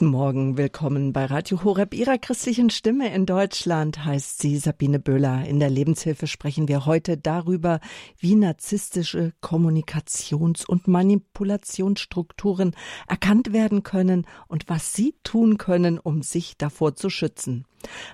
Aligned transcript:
Guten 0.00 0.12
Morgen, 0.12 0.56
willkommen 0.56 1.12
bei 1.12 1.26
Radio 1.26 1.62
Horeb, 1.62 1.92
Ihrer 1.92 2.16
christlichen 2.16 2.70
Stimme 2.70 3.14
in 3.14 3.26
Deutschland, 3.26 4.02
heißt 4.02 4.38
sie 4.40 4.56
Sabine 4.56 4.98
Böhler. 4.98 5.44
In 5.46 5.60
der 5.60 5.68
Lebenshilfe 5.68 6.26
sprechen 6.26 6.68
wir 6.68 6.86
heute 6.86 7.18
darüber, 7.18 7.80
wie 8.18 8.34
narzisstische 8.34 9.34
Kommunikations- 9.42 10.64
und 10.64 10.88
Manipulationsstrukturen 10.88 12.74
erkannt 13.08 13.52
werden 13.52 13.82
können 13.82 14.26
und 14.48 14.70
was 14.70 14.94
Sie 14.94 15.16
tun 15.22 15.58
können, 15.58 15.98
um 15.98 16.22
sich 16.22 16.56
davor 16.56 16.94
zu 16.94 17.10
schützen. 17.10 17.66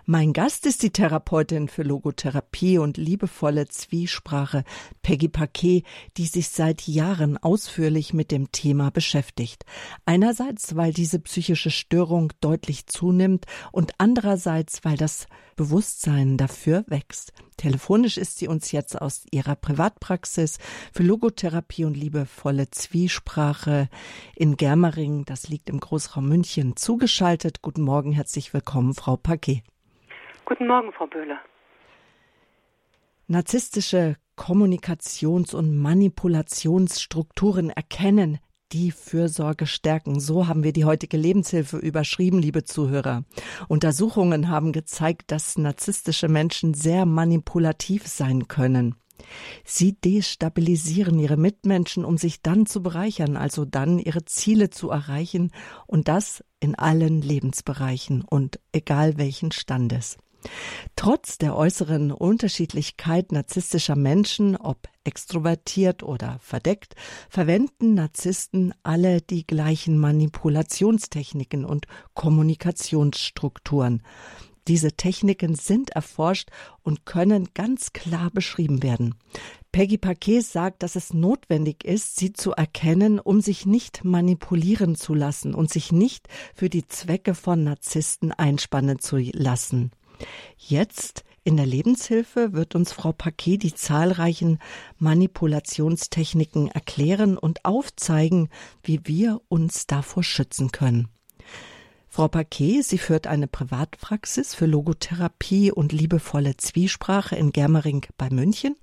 Mein 0.05 0.33
Gast 0.33 0.67
ist 0.67 0.83
die 0.83 0.91
Therapeutin 0.91 1.69
für 1.69 1.83
Logotherapie 1.83 2.79
und 2.79 2.97
liebevolle 2.97 3.69
Zwiesprache, 3.69 4.65
Peggy 5.03 5.29
Paquet, 5.29 5.83
die 6.17 6.27
sich 6.27 6.49
seit 6.49 6.87
Jahren 6.87 7.37
ausführlich 7.37 8.13
mit 8.13 8.31
dem 8.31 8.53
Thema 8.53 8.91
beschäftigt. 8.91 9.65
Einerseits, 10.05 10.77
weil 10.77 10.93
diese 10.93 11.19
psychische 11.19 11.71
Störung 11.71 12.33
deutlich 12.41 12.87
zunimmt 12.87 13.47
und 13.73 13.93
andererseits, 13.99 14.85
weil 14.85 14.97
das 14.97 15.27
Bewusstsein 15.57 16.37
dafür 16.37 16.85
wächst. 16.87 17.33
Telefonisch 17.57 18.19
ist 18.19 18.39
sie 18.39 18.49
uns 18.49 18.71
jetzt 18.73 19.01
aus 19.01 19.25
ihrer 19.31 19.57
Privatpraxis 19.57 20.59
für 20.93 21.03
Logotherapie 21.03 21.85
und 21.85 21.97
liebevolle 21.97 22.71
Zwiesprache 22.71 23.89
in 24.35 24.57
Germering, 24.57 25.25
das 25.25 25.49
liegt 25.49 25.71
im 25.71 25.81
Großraum 25.81 26.29
München, 26.29 26.77
zugeschaltet. 26.77 27.63
Guten 27.63 27.83
Morgen, 27.83 28.13
herzlich 28.13 28.53
willkommen, 28.53 28.95
Frau 28.95 29.17
Paquet. 29.17 29.63
Guten 30.45 30.67
Morgen, 30.67 30.93
Frau 30.93 31.07
Böhler. 31.07 31.39
Narzisstische 33.27 34.17
Kommunikations- 34.37 35.55
und 35.55 35.77
Manipulationsstrukturen 35.79 37.71
erkennen, 37.71 38.39
die 38.73 38.91
Fürsorge 38.91 39.67
stärken. 39.67 40.21
So 40.21 40.47
haben 40.49 40.63
wir 40.63 40.73
die 40.73 40.85
heutige 40.85 41.17
Lebenshilfe 41.17 41.77
überschrieben, 41.79 42.41
liebe 42.41 42.65
Zuhörer. 42.65 43.25
Untersuchungen 43.69 44.49
haben 44.49 44.73
gezeigt, 44.73 45.31
dass 45.31 45.59
narzisstische 45.59 46.29
Menschen 46.29 46.75
sehr 46.75 47.07
manipulativ 47.07 48.07
sein 48.07 48.49
können. 48.49 48.97
Sie 49.65 49.95
destabilisieren 49.95 51.19
ihre 51.19 51.37
Mitmenschen, 51.37 52.05
um 52.05 52.19
sich 52.19 52.43
dann 52.43 52.67
zu 52.67 52.83
bereichern, 52.83 53.37
also 53.37 53.65
dann 53.65 53.99
ihre 53.99 54.25
Ziele 54.25 54.71
zu 54.71 54.91
erreichen 54.91 55.51
und 55.87 56.09
das 56.09 56.45
in 56.61 56.75
allen 56.75 57.23
Lebensbereichen 57.23 58.23
und 58.23 58.61
egal 58.73 59.17
welchen 59.17 59.53
Standes. 59.53 60.19
Trotz 60.97 61.39
der 61.39 61.57
äußeren 61.57 62.13
Unterschiedlichkeit 62.13 63.33
narzisstischer 63.33 63.97
Menschen, 63.97 64.57
ob 64.57 64.89
extrovertiert 65.05 66.03
oder 66.03 66.39
verdeckt, 66.41 66.95
verwenden 67.29 67.95
Narzissten 67.95 68.75
alle 68.83 69.21
die 69.21 69.47
gleichen 69.47 69.99
Manipulationstechniken 69.99 71.65
und 71.65 71.87
Kommunikationsstrukturen. 72.15 74.03
Diese 74.69 74.93
Techniken 74.93 75.55
sind 75.55 75.91
erforscht 75.91 76.51
und 76.83 77.07
können 77.07 77.49
ganz 77.55 77.93
klar 77.93 78.31
beschrieben 78.31 78.83
werden. 78.83 79.15
Peggy 79.71 79.99
Paquet 79.99 80.41
sagt, 80.41 80.83
dass 80.83 80.97
es 80.97 81.13
notwendig 81.13 81.85
ist, 81.85 82.17
sie 82.17 82.33
zu 82.33 82.53
erkennen, 82.53 83.21
um 83.21 83.41
sich 83.41 83.67
nicht 83.67 84.05
manipulieren 84.05 84.97
zu 84.97 85.15
lassen 85.15 85.55
und 85.55 85.71
sich 85.71 85.93
nicht 85.93 86.29
für 86.55 86.69
die 86.69 86.89
Zwecke 86.89 87.35
von 87.35 87.63
Narzissten 87.63 88.33
einspannen 88.33 88.99
zu 88.99 89.19
lassen. 89.19 89.93
Jetzt 90.57 91.25
in 91.45 91.57
der 91.57 91.67
Lebenshilfe 91.67 92.55
wird 92.55 92.75
uns 92.75 92.93
Frau 92.93 93.13
Paquet 93.13 93.59
die 93.59 93.73
zahlreichen 93.73 94.59
Manipulationstechniken 94.99 96.73
erklären 96.73 97.39
und 97.39 97.65
aufzeigen, 97.65 98.49
wie 98.83 99.01
wir 99.05 99.41
uns 99.49 99.87
davor 99.87 100.25
schützen 100.25 100.73
können. 100.73 101.09
Frau 102.17 102.29
Paquet, 102.29 102.81
sie 102.81 102.97
führt 102.97 103.27
eine 103.27 103.47
Privatpraxis 103.47 104.55
für 104.55 104.65
Logotherapie 104.65 105.71
und 105.71 105.93
liebevolle 105.93 106.57
Zwiesprache 106.57 107.37
in 107.37 107.53
Germering 107.53 108.07
bei 108.17 108.31
München. 108.31 108.75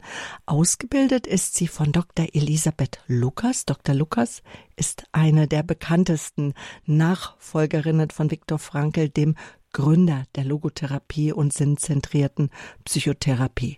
Ausgebildet 0.45 1.25
ist 1.25 1.55
sie 1.55 1.67
von 1.67 1.91
Dr. 1.91 2.27
Elisabeth 2.33 2.99
Lukas. 3.07 3.65
Dr. 3.65 3.95
Lukas 3.95 4.43
ist 4.75 5.05
eine 5.13 5.47
der 5.47 5.63
bekanntesten 5.63 6.53
Nachfolgerinnen 6.85 8.11
von 8.11 8.29
Viktor 8.29 8.59
Frankl, 8.59 9.09
dem 9.09 9.35
Gründer 9.73 10.23
der 10.35 10.45
Logotherapie 10.45 11.33
und 11.33 11.51
sinnzentrierten 11.51 12.49
Psychotherapie. 12.85 13.77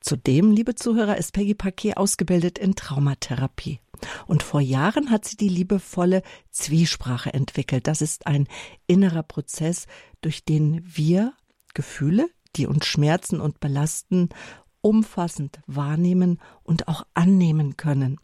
Zudem, 0.00 0.50
liebe 0.50 0.74
Zuhörer, 0.74 1.16
ist 1.16 1.32
Peggy 1.32 1.54
Paquet 1.54 1.96
ausgebildet 1.96 2.58
in 2.58 2.74
Traumatherapie. 2.74 3.80
Und 4.26 4.42
vor 4.42 4.60
Jahren 4.60 5.10
hat 5.10 5.24
sie 5.24 5.36
die 5.36 5.48
liebevolle 5.48 6.22
Zwiesprache 6.50 7.32
entwickelt. 7.32 7.86
Das 7.86 8.02
ist 8.02 8.26
ein 8.26 8.46
innerer 8.86 9.22
Prozess, 9.22 9.86
durch 10.20 10.44
den 10.44 10.82
wir 10.84 11.32
Gefühle, 11.72 12.28
die 12.56 12.66
uns 12.66 12.86
schmerzen 12.86 13.40
und 13.40 13.60
belasten, 13.60 14.28
umfassend 14.82 15.60
wahrnehmen 15.66 16.38
und 16.62 16.86
auch 16.86 17.06
annehmen 17.14 17.76
können. 17.76 18.20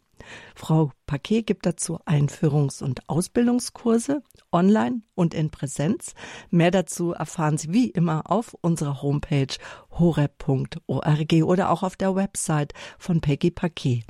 Frau 0.55 0.91
Paquet 1.05 1.43
gibt 1.43 1.65
dazu 1.65 1.99
Einführungs- 2.05 2.83
und 2.83 3.07
Ausbildungskurse 3.09 4.23
online 4.51 5.01
und 5.15 5.33
in 5.33 5.49
Präsenz. 5.49 6.13
Mehr 6.49 6.71
dazu 6.71 7.13
erfahren 7.13 7.57
Sie 7.57 7.73
wie 7.73 7.89
immer 7.89 8.29
auf 8.29 8.55
unserer 8.61 9.01
Homepage 9.01 9.53
horeb.org 9.91 11.33
oder 11.43 11.69
auch 11.69 11.83
auf 11.83 11.95
der 11.95 12.15
Website 12.15 12.73
von 12.97 13.21
Peggy 13.21 13.51
Paquet. 13.51 14.03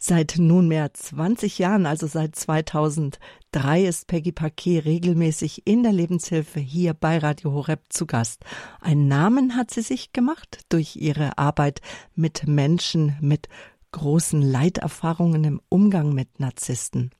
Seit 0.00 0.36
nunmehr 0.38 0.94
20 0.94 1.58
Jahren, 1.58 1.84
also 1.84 2.06
seit 2.06 2.36
2003, 2.36 3.82
ist 3.82 4.06
Peggy 4.06 4.30
Paquet 4.30 4.84
regelmäßig 4.84 5.66
in 5.66 5.82
der 5.82 5.92
Lebenshilfe 5.92 6.60
hier 6.60 6.94
bei 6.94 7.18
Radio 7.18 7.52
Horeb 7.52 7.80
zu 7.88 8.06
Gast. 8.06 8.44
Einen 8.80 9.08
Namen 9.08 9.56
hat 9.56 9.72
sie 9.72 9.80
sich 9.80 10.12
gemacht 10.12 10.60
durch 10.68 10.94
ihre 10.94 11.36
Arbeit 11.36 11.80
mit 12.14 12.46
Menschen 12.46 13.16
mit 13.20 13.48
großen 13.92 14.42
Leiterfahrungen 14.42 15.44
im 15.44 15.60
Umgang 15.68 16.12
mit 16.12 16.40
Narzissten. 16.40 17.10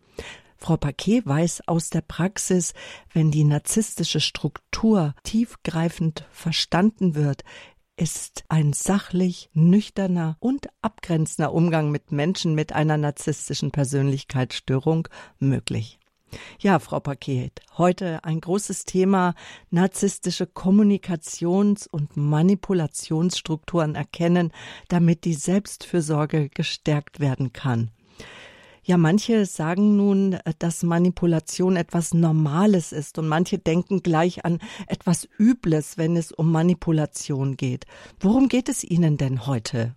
Frau 0.57 0.77
Paquet 0.77 1.25
weiß 1.25 1.69
aus 1.69 1.89
der 1.91 2.01
Praxis, 2.01 2.75
wenn 3.13 3.31
die 3.31 3.45
narzisstische 3.45 4.21
Struktur 4.21 5.15
tiefgreifend 5.23 6.27
verstanden 6.33 7.15
wird, 7.15 7.45
ist 7.97 8.45
ein 8.49 8.73
sachlich, 8.73 9.51
nüchterner 9.53 10.37
und 10.41 10.69
abgrenzender 10.83 11.53
Umgang 11.53 11.91
mit 11.91 12.13
Menschen 12.13 12.55
mit 12.55 12.73
einer 12.73 12.97
narzisstischen 12.97 13.71
Persönlichkeitsstörung 13.71 15.09
möglich. 15.39 15.98
Ja, 16.61 16.79
Frau 16.79 17.01
Paket, 17.01 17.61
heute 17.77 18.25
ein 18.25 18.41
großes 18.41 18.85
Thema 18.85 19.35
narzisstische 19.71 20.45
Kommunikations- 20.45 21.89
und 21.89 22.17
Manipulationsstrukturen 22.17 23.95
erkennen, 23.95 24.53
damit 24.89 25.25
die 25.25 25.35
Selbstfürsorge 25.35 26.49
gestärkt 26.49 27.21
werden 27.21 27.53
kann. 27.53 27.91
Ja, 28.89 28.97
manche 28.97 29.45
sagen 29.45 29.97
nun, 29.97 30.39
dass 30.61 30.83
Manipulation 30.83 31.77
etwas 31.77 32.15
Normales 32.15 32.93
ist 32.93 33.19
und 33.19 33.29
manche 33.29 33.59
denken 33.59 34.03
gleich 34.03 34.47
an 34.47 34.61
etwas 34.87 35.29
Übles, 35.39 35.99
wenn 35.99 36.17
es 36.17 36.33
um 36.33 36.51
Manipulation 36.51 37.59
geht. 37.59 37.85
Worum 38.19 38.49
geht 38.49 38.71
es 38.71 38.85
Ihnen 38.85 39.19
denn 39.19 39.47
heute? 39.47 39.95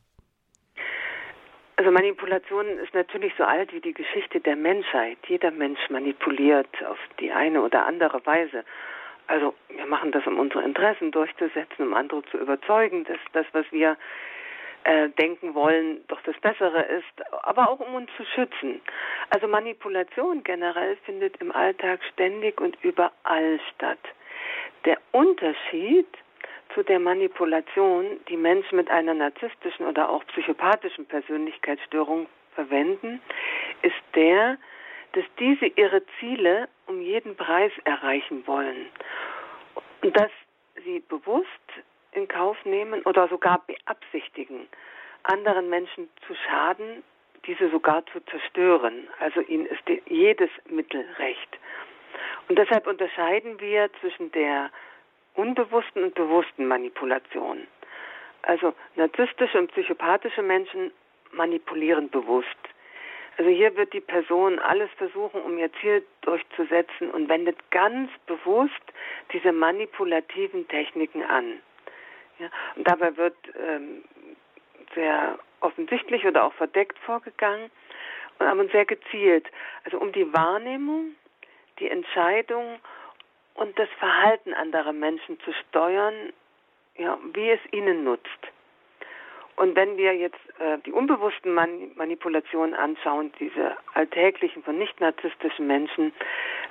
Also 1.81 1.89
Manipulation 1.89 2.77
ist 2.77 2.93
natürlich 2.93 3.33
so 3.39 3.43
alt 3.43 3.73
wie 3.73 3.81
die 3.81 3.95
Geschichte 3.95 4.39
der 4.39 4.55
Menschheit. 4.55 5.17
Jeder 5.27 5.49
Mensch 5.49 5.79
manipuliert 5.89 6.69
auf 6.87 6.99
die 7.19 7.31
eine 7.31 7.59
oder 7.59 7.87
andere 7.87 8.23
Weise. 8.23 8.63
Also 9.25 9.55
wir 9.67 9.87
machen 9.87 10.11
das, 10.11 10.27
um 10.27 10.37
unsere 10.37 10.63
Interessen 10.63 11.09
durchzusetzen, 11.09 11.87
um 11.87 11.95
andere 11.95 12.23
zu 12.25 12.37
überzeugen, 12.37 13.03
dass 13.05 13.17
das, 13.33 13.47
was 13.53 13.65
wir 13.71 13.97
äh, 14.83 15.09
denken 15.09 15.55
wollen, 15.55 16.01
doch 16.07 16.21
das 16.21 16.37
Bessere 16.39 16.83
ist, 16.83 17.33
aber 17.45 17.67
auch 17.67 17.79
um 17.79 17.95
uns 17.95 18.11
zu 18.15 18.25
schützen. 18.25 18.79
Also 19.31 19.47
Manipulation 19.47 20.43
generell 20.43 20.97
findet 20.97 21.37
im 21.37 21.51
Alltag 21.51 21.99
ständig 22.13 22.61
und 22.61 22.77
überall 22.83 23.59
statt. 23.73 23.97
Der 24.85 24.99
Unterschied 25.13 26.05
zu 26.73 26.83
der 26.83 26.99
Manipulation, 26.99 28.19
die 28.29 28.37
Menschen 28.37 28.75
mit 28.75 28.89
einer 28.89 29.13
narzisstischen 29.13 29.85
oder 29.85 30.09
auch 30.09 30.25
psychopathischen 30.27 31.05
Persönlichkeitsstörung 31.05 32.27
verwenden, 32.55 33.21
ist 33.81 33.95
der, 34.15 34.57
dass 35.13 35.25
diese 35.39 35.65
ihre 35.67 36.01
Ziele 36.19 36.67
um 36.87 37.01
jeden 37.01 37.35
Preis 37.35 37.71
erreichen 37.83 38.45
wollen 38.47 38.87
und 40.01 40.15
dass 40.17 40.31
sie 40.83 40.99
bewusst 41.09 41.47
in 42.13 42.27
Kauf 42.27 42.57
nehmen 42.65 43.01
oder 43.03 43.27
sogar 43.27 43.61
beabsichtigen, 43.67 44.67
anderen 45.23 45.69
Menschen 45.69 46.09
zu 46.27 46.35
schaden, 46.35 47.03
diese 47.45 47.69
sogar 47.69 48.05
zu 48.07 48.19
zerstören. 48.25 49.07
Also 49.19 49.41
ihnen 49.41 49.65
ist 49.65 49.81
jedes 50.07 50.49
Mittel 50.69 51.05
recht. 51.17 51.59
Und 52.47 52.57
deshalb 52.57 52.87
unterscheiden 52.87 53.59
wir 53.59 53.89
zwischen 53.99 54.31
der 54.31 54.71
unbewussten 55.35 56.03
und 56.03 56.15
bewussten 56.15 56.67
Manipulation. 56.67 57.67
Also 58.43 58.73
narzisstische 58.95 59.57
und 59.59 59.71
psychopathische 59.71 60.41
Menschen 60.41 60.91
manipulieren 61.31 62.09
bewusst. 62.09 62.47
Also 63.37 63.49
hier 63.49 63.75
wird 63.77 63.93
die 63.93 64.01
Person 64.01 64.59
alles 64.59 64.89
versuchen, 64.97 65.41
um 65.41 65.57
ihr 65.57 65.71
Ziel 65.79 66.05
durchzusetzen 66.21 67.09
und 67.11 67.29
wendet 67.29 67.57
ganz 67.71 68.11
bewusst 68.25 68.73
diese 69.31 69.51
manipulativen 69.51 70.67
Techniken 70.67 71.23
an. 71.23 71.61
Ja, 72.39 72.49
und 72.75 72.87
dabei 72.87 73.15
wird 73.17 73.35
ähm, 73.57 74.03
sehr 74.95 75.39
offensichtlich 75.61 76.25
oder 76.25 76.43
auch 76.43 76.53
verdeckt 76.53 76.97
vorgegangen, 76.99 77.71
aber 78.39 78.65
sehr 78.67 78.85
gezielt. 78.85 79.47
Also 79.85 79.99
um 79.99 80.11
die 80.11 80.31
Wahrnehmung, 80.33 81.15
die 81.79 81.89
Entscheidung 81.89 82.79
und 83.55 83.77
das 83.77 83.89
Verhalten 83.99 84.53
anderer 84.53 84.93
Menschen 84.93 85.39
zu 85.41 85.53
steuern, 85.53 86.33
ja, 86.97 87.17
wie 87.33 87.49
es 87.49 87.59
ihnen 87.71 88.03
nutzt. 88.03 88.29
Und 89.55 89.75
wenn 89.75 89.97
wir 89.97 90.15
jetzt 90.15 90.39
äh, 90.59 90.77
die 90.85 90.91
unbewussten 90.91 91.53
Man 91.53 91.91
Manipulationen 91.95 92.73
anschauen, 92.73 93.31
diese 93.39 93.77
alltäglichen 93.93 94.63
von 94.63 94.77
nicht 94.77 94.99
narzisstischen 94.99 95.67
Menschen, 95.67 96.13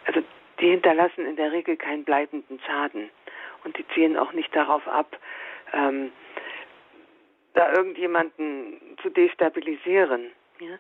also 0.06 0.22
die 0.60 0.70
hinterlassen 0.70 1.26
in 1.26 1.36
der 1.36 1.52
Regel 1.52 1.76
keinen 1.76 2.04
bleibenden 2.04 2.60
Schaden. 2.66 3.10
Und 3.64 3.76
die 3.78 3.86
zielen 3.94 4.16
auch 4.16 4.32
nicht 4.32 4.54
darauf 4.56 4.86
ab, 4.88 5.16
ähm, 5.72 6.10
da 7.54 7.72
irgendjemanden 7.72 8.96
zu 9.02 9.10
destabilisieren. 9.10 10.32
Ja? 10.60 10.76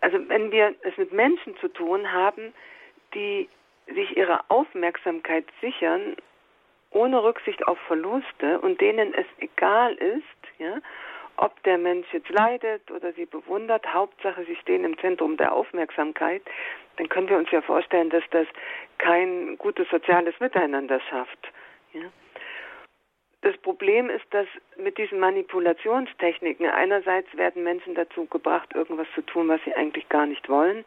Also 0.00 0.18
wenn 0.28 0.50
wir 0.50 0.74
es 0.82 0.96
mit 0.96 1.12
Menschen 1.12 1.56
zu 1.58 1.68
tun 1.68 2.10
haben, 2.10 2.52
die 3.14 3.48
sich 3.86 4.16
ihre 4.16 4.40
Aufmerksamkeit 4.48 5.44
sichern 5.60 6.16
ohne 6.92 7.22
Rücksicht 7.22 7.66
auf 7.66 7.78
Verluste 7.86 8.60
und 8.60 8.80
denen 8.80 9.14
es 9.14 9.26
egal 9.38 9.94
ist, 9.94 10.22
ja, 10.58 10.78
ob 11.36 11.62
der 11.62 11.78
Mensch 11.78 12.06
jetzt 12.12 12.28
leidet 12.28 12.90
oder 12.90 13.12
sie 13.12 13.26
bewundert, 13.26 13.86
Hauptsache 13.92 14.44
sie 14.44 14.56
stehen 14.56 14.84
im 14.84 14.98
Zentrum 14.98 15.36
der 15.36 15.52
Aufmerksamkeit, 15.52 16.42
dann 16.96 17.08
können 17.08 17.28
wir 17.28 17.38
uns 17.38 17.50
ja 17.50 17.62
vorstellen, 17.62 18.10
dass 18.10 18.24
das 18.30 18.46
kein 18.98 19.56
gutes 19.58 19.88
soziales 19.90 20.38
Miteinander 20.40 21.00
schafft. 21.00 21.52
Ja. 21.92 22.02
Das 23.40 23.56
Problem 23.58 24.08
ist, 24.08 24.24
dass 24.30 24.46
mit 24.76 24.98
diesen 24.98 25.18
Manipulationstechniken 25.18 26.66
einerseits 26.66 27.36
werden 27.36 27.64
Menschen 27.64 27.96
dazu 27.96 28.26
gebracht, 28.26 28.72
irgendwas 28.72 29.08
zu 29.16 29.22
tun, 29.22 29.48
was 29.48 29.60
sie 29.64 29.74
eigentlich 29.74 30.08
gar 30.08 30.26
nicht 30.26 30.48
wollen, 30.48 30.84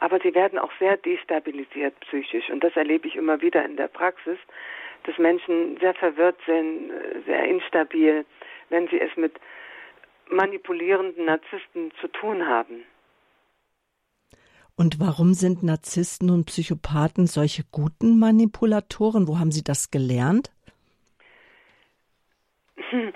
aber 0.00 0.20
sie 0.20 0.34
werden 0.34 0.58
auch 0.58 0.72
sehr 0.78 0.98
destabilisiert 0.98 1.98
psychisch 2.00 2.50
und 2.50 2.62
das 2.62 2.76
erlebe 2.76 3.08
ich 3.08 3.16
immer 3.16 3.40
wieder 3.40 3.64
in 3.64 3.76
der 3.76 3.88
Praxis, 3.88 4.38
dass 5.04 5.18
Menschen 5.18 5.78
sehr 5.80 5.94
verwirrt 5.94 6.38
sind, 6.46 6.90
sehr 7.26 7.44
instabil, 7.44 8.24
wenn 8.70 8.88
sie 8.88 9.00
es 9.00 9.16
mit 9.16 9.34
manipulierenden 10.30 11.26
Narzissten 11.26 11.92
zu 12.00 12.08
tun 12.08 12.46
haben. 12.46 12.84
Und 14.76 14.98
warum 14.98 15.34
sind 15.34 15.62
Narzissten 15.62 16.30
und 16.30 16.46
Psychopathen 16.46 17.26
solche 17.26 17.62
guten 17.70 18.18
Manipulatoren? 18.18 19.28
Wo 19.28 19.38
haben 19.38 19.52
Sie 19.52 19.62
das 19.62 19.90
gelernt? 19.90 20.50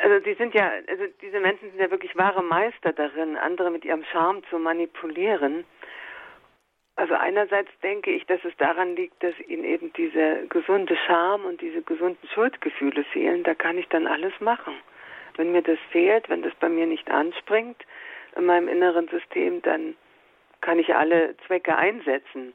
Also 0.00 0.24
die 0.24 0.34
sind 0.34 0.54
ja, 0.54 0.70
also 0.88 1.04
diese 1.20 1.38
Menschen 1.38 1.70
sind 1.70 1.80
ja 1.80 1.90
wirklich 1.90 2.16
wahre 2.16 2.42
Meister 2.42 2.92
darin, 2.94 3.36
andere 3.36 3.70
mit 3.70 3.84
ihrem 3.84 4.04
Charme 4.04 4.42
zu 4.48 4.58
manipulieren. 4.58 5.64
Also 6.98 7.14
einerseits 7.14 7.70
denke 7.80 8.10
ich, 8.10 8.26
dass 8.26 8.44
es 8.44 8.56
daran 8.56 8.96
liegt, 8.96 9.22
dass 9.22 9.32
ihnen 9.46 9.62
eben 9.62 9.92
diese 9.92 10.48
gesunde 10.48 10.96
Scham 11.06 11.44
und 11.44 11.60
diese 11.60 11.80
gesunden 11.80 12.28
Schuldgefühle 12.28 13.04
fehlen. 13.04 13.44
Da 13.44 13.54
kann 13.54 13.78
ich 13.78 13.86
dann 13.86 14.08
alles 14.08 14.32
machen. 14.40 14.74
Wenn 15.36 15.52
mir 15.52 15.62
das 15.62 15.78
fehlt, 15.92 16.28
wenn 16.28 16.42
das 16.42 16.52
bei 16.56 16.68
mir 16.68 16.86
nicht 16.86 17.08
anspringt 17.08 17.80
in 18.34 18.46
meinem 18.46 18.66
inneren 18.66 19.06
System, 19.06 19.62
dann 19.62 19.94
kann 20.60 20.80
ich 20.80 20.92
alle 20.92 21.36
Zwecke 21.46 21.76
einsetzen. 21.76 22.52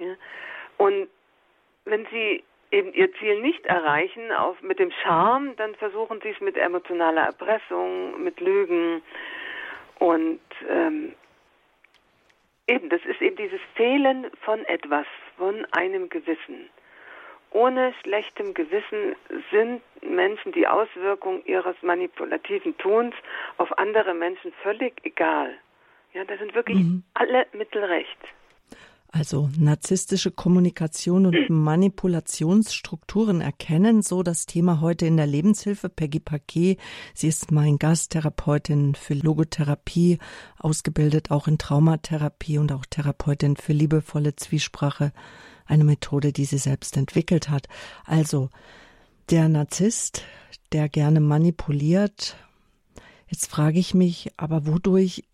Ja? 0.00 0.16
Und 0.78 1.06
wenn 1.84 2.06
sie 2.06 2.42
eben 2.72 2.92
ihr 2.92 3.14
Ziel 3.14 3.40
nicht 3.40 3.66
erreichen 3.66 4.32
auf, 4.32 4.60
mit 4.62 4.80
dem 4.80 4.90
Charme, 4.90 5.54
dann 5.58 5.76
versuchen 5.76 6.20
sie 6.22 6.30
es 6.30 6.40
mit 6.40 6.56
emotionaler 6.56 7.22
Erpressung, 7.22 8.20
mit 8.20 8.40
Lügen 8.40 9.00
und 10.00 10.40
ähm, 10.68 11.14
Eben, 12.68 12.88
das 12.88 13.04
ist 13.04 13.22
eben 13.22 13.36
dieses 13.36 13.60
Fehlen 13.74 14.26
von 14.42 14.64
etwas, 14.64 15.06
von 15.36 15.64
einem 15.72 16.08
Gewissen. 16.08 16.68
Ohne 17.52 17.94
schlechtem 18.02 18.54
Gewissen 18.54 19.14
sind 19.50 19.82
Menschen 20.02 20.52
die 20.52 20.66
Auswirkung 20.66 21.44
ihres 21.44 21.76
manipulativen 21.82 22.76
Tuns 22.78 23.14
auf 23.56 23.78
andere 23.78 24.14
Menschen 24.14 24.52
völlig 24.62 24.94
egal. 25.04 25.54
Ja, 26.12 26.24
da 26.24 26.36
sind 26.38 26.54
wirklich 26.54 26.78
mhm. 26.78 27.04
alle 27.14 27.46
Mittel 27.52 27.84
recht. 27.84 28.18
Also 29.18 29.48
narzisstische 29.58 30.30
Kommunikation 30.30 31.24
und 31.24 31.48
Manipulationsstrukturen 31.48 33.40
erkennen, 33.40 34.02
so 34.02 34.22
das 34.22 34.44
Thema 34.44 34.82
heute 34.82 35.06
in 35.06 35.16
der 35.16 35.26
Lebenshilfe. 35.26 35.88
Peggy 35.88 36.20
Paquet, 36.20 36.76
sie 37.14 37.28
ist 37.28 37.50
mein 37.50 37.78
Gasttherapeutin 37.78 38.94
für 38.94 39.14
Logotherapie, 39.14 40.18
ausgebildet 40.58 41.30
auch 41.30 41.48
in 41.48 41.56
Traumatherapie 41.56 42.58
und 42.58 42.72
auch 42.72 42.84
Therapeutin 42.84 43.56
für 43.56 43.72
liebevolle 43.72 44.36
Zwiesprache, 44.36 45.12
eine 45.64 45.84
Methode, 45.84 46.34
die 46.34 46.44
sie 46.44 46.58
selbst 46.58 46.98
entwickelt 46.98 47.48
hat. 47.48 47.68
Also 48.04 48.50
der 49.30 49.48
Narzisst, 49.48 50.24
der 50.72 50.90
gerne 50.90 51.20
manipuliert. 51.20 52.36
Jetzt 53.28 53.46
frage 53.46 53.78
ich 53.78 53.94
mich, 53.94 54.30
aber 54.36 54.66
wodurch 54.66 55.24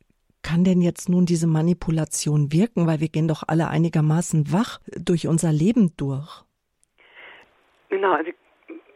kann 0.43 0.65
denn 0.65 0.81
jetzt 0.81 1.09
nun 1.09 1.27
diese 1.27 1.47
Manipulation 1.47 2.53
wirken? 2.53 2.87
Weil 2.87 3.01
wir 3.01 3.09
gehen 3.09 3.29
doch 3.29 3.43
alle 3.47 3.69
einigermaßen 3.69 4.53
wach 4.53 4.81
durch 4.97 5.27
unser 5.27 5.53
Leben 5.53 5.95
durch. 5.97 6.45
Genau, 7.89 8.13
also 8.13 8.31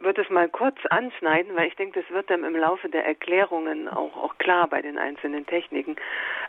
würde 0.01 0.23
es 0.23 0.31
mal 0.31 0.49
kurz 0.49 0.77
anschneiden, 0.89 1.57
weil 1.57 1.69
ich 1.69 1.77
denke, 1.77 2.01
das 2.01 2.11
wird 2.11 2.31
dann 2.31 2.45
im 2.45 2.57
Laufe 2.57 2.89
der 2.89 3.05
Erklärungen 3.05 3.89
auch, 3.89 4.17
auch 4.17 4.39
klar 4.39 4.69
bei 4.69 4.81
den 4.81 4.99
einzelnen 4.99 5.45
Techniken. 5.47 5.97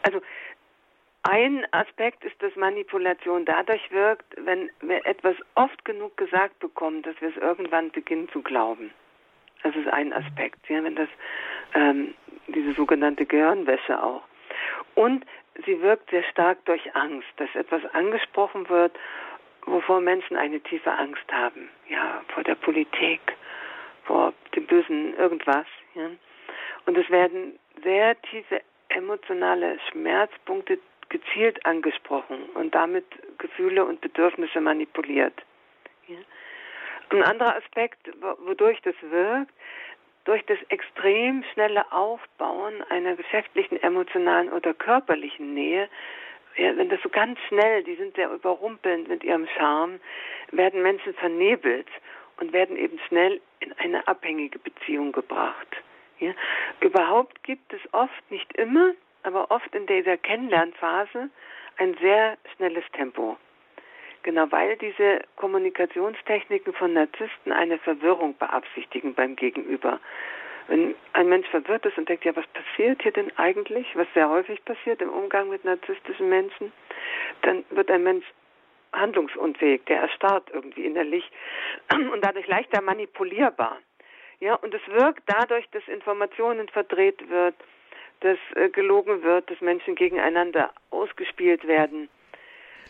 Also 0.04 0.22
ein 1.24 1.66
Aspekt 1.72 2.24
ist, 2.24 2.42
dass 2.42 2.56
Manipulation 2.56 3.46
dadurch 3.46 3.92
wirkt, 3.92 4.26
wenn 4.38 4.70
wir 4.82 5.06
etwas 5.06 5.36
oft 5.56 5.84
genug 5.84 6.16
gesagt 6.16 6.60
bekommen, 6.60 7.02
dass 7.02 7.20
wir 7.20 7.30
es 7.30 7.38
irgendwann 7.38 7.92
beginnen 7.92 8.30
zu 8.30 8.42
glauben. 8.42 8.92
Das 9.64 9.76
ist 9.76 9.88
ein 9.88 10.14
Aspekt, 10.14 10.70
ja, 10.70 10.84
wenn 10.84 10.96
das 10.96 11.10
ähm, 11.74 12.14
diese 12.48 12.74
sogenannte 12.74 13.26
Gehirnwäsche 13.26 14.02
auch. 14.02 14.22
Und 14.96 15.26
sie 15.66 15.82
wirkt 15.82 16.10
sehr 16.10 16.24
stark 16.24 16.64
durch 16.66 16.96
Angst, 16.96 17.28
dass 17.38 17.54
etwas 17.56 17.84
angesprochen 17.94 18.70
wird, 18.70 18.98
wovor 19.66 20.02
Menschen 20.02 20.38
eine 20.38 20.60
tiefe 20.62 20.92
Angst 20.92 21.32
haben. 21.32 21.70
Ja, 21.90 22.22
vor 22.34 22.44
der 22.44 22.56
Politik, 22.56 23.22
vor 24.06 24.34
dem 24.56 24.66
bösen 24.66 25.16
irgendwas. 25.18 25.68
Ja. 25.94 26.10
Und 26.86 26.98
es 26.98 27.10
werden 27.10 27.60
sehr 27.84 28.20
tiefe 28.22 28.62
emotionale 28.90 29.78
Schmerzpunkte 29.92 30.80
gezielt 31.10 31.66
angesprochen 31.66 32.44
und 32.54 32.74
damit 32.76 33.06
Gefühle 33.38 33.86
und 33.86 34.02
Bedürfnisse 34.02 34.62
manipuliert. 34.62 35.34
Ja. 36.08 36.18
Ein 37.10 37.24
anderer 37.24 37.56
Aspekt, 37.56 38.10
wodurch 38.40 38.82
das 38.82 38.96
wirkt, 39.02 39.52
durch 40.28 40.46
das 40.46 40.58
extrem 40.68 41.44
schnelle 41.54 41.90
Aufbauen 41.92 42.84
einer 42.90 43.16
geschäftlichen, 43.16 43.82
emotionalen 43.82 44.52
oder 44.52 44.74
körperlichen 44.74 45.54
Nähe, 45.54 45.88
wenn 46.58 46.90
das 46.90 47.02
so 47.02 47.10
ganz 47.10 47.40
schnell, 47.48 47.84
die 47.84 47.96
sind 47.96 48.16
sehr 48.16 48.30
überrumpelnd 48.32 49.08
mit 49.08 49.24
ihrem 49.24 49.48
Charme, 49.56 50.00
werden 50.52 50.82
Menschen 50.82 51.14
vernebelt 51.14 51.88
und 52.42 52.52
werden 52.52 52.76
eben 52.76 53.00
schnell 53.08 53.40
in 53.60 53.72
eine 53.74 54.06
abhängige 54.08 54.60
Beziehung 54.60 55.14
gebracht. 55.14 55.68
Ja. 56.20 56.34
Überhaupt 56.82 57.44
gibt 57.44 57.72
es 57.72 57.82
oft, 57.94 58.32
nicht 58.32 58.52
immer, 58.58 58.94
aber 59.24 59.50
oft 59.50 59.74
in 59.74 59.86
dieser 59.88 60.18
Kennenlernphase 60.18 61.30
ein 61.78 61.96
sehr 62.02 62.38
schnelles 62.56 62.84
Tempo. 62.94 63.38
Genau, 64.24 64.52
weil 64.52 64.76
diese 64.78 65.22
Kommunikationstechniken 65.38 66.74
von 66.74 66.94
Narzissten 66.94 67.52
eine 67.52 67.78
Verwirrung 67.80 68.38
beabsichtigen 68.38 69.14
beim 69.14 69.36
Gegenüber. 69.36 70.00
Wenn 70.68 70.96
ein 71.14 71.30
Mensch 71.30 71.48
verwirrt 71.48 71.86
ist 71.86 71.98
und 71.98 72.10
denkt, 72.10 72.26
ja, 72.26 72.36
was 72.36 72.46
passiert 72.48 73.02
hier 73.02 73.14
denn 73.14 73.32
eigentlich, 73.38 73.88
was 73.96 74.08
sehr 74.14 74.30
häufig 74.30 74.64
passiert 74.66 75.02
im 75.02 75.10
Umgang 75.10 75.50
mit 75.50 75.64
narzisstischen 75.64 76.28
Menschen, 76.28 76.74
dann 77.44 77.64
wird 77.70 77.90
ein 77.90 78.04
Mensch 78.04 78.26
handlungsunfähig, 78.92 79.86
der 79.86 80.02
erstarrt 80.02 80.50
irgendwie 80.52 80.86
innerlich 80.86 81.30
und 81.94 82.24
dadurch 82.24 82.48
leichter 82.48 82.82
manipulierbar. 82.82 83.78
Ja, 84.40 84.56
und 84.56 84.74
es 84.74 84.86
wirkt 84.88 85.24
dadurch, 85.26 85.68
dass 85.72 85.88
Informationen 85.88 86.68
verdreht 86.70 87.30
wird, 87.30 87.56
dass 88.20 88.38
äh, 88.56 88.70
gelogen 88.70 89.24
wird, 89.24 89.50
dass 89.50 89.62
Menschen 89.62 89.96
gegeneinander 89.96 90.72
ausgespielt 90.92 91.68
werden. 91.68 92.10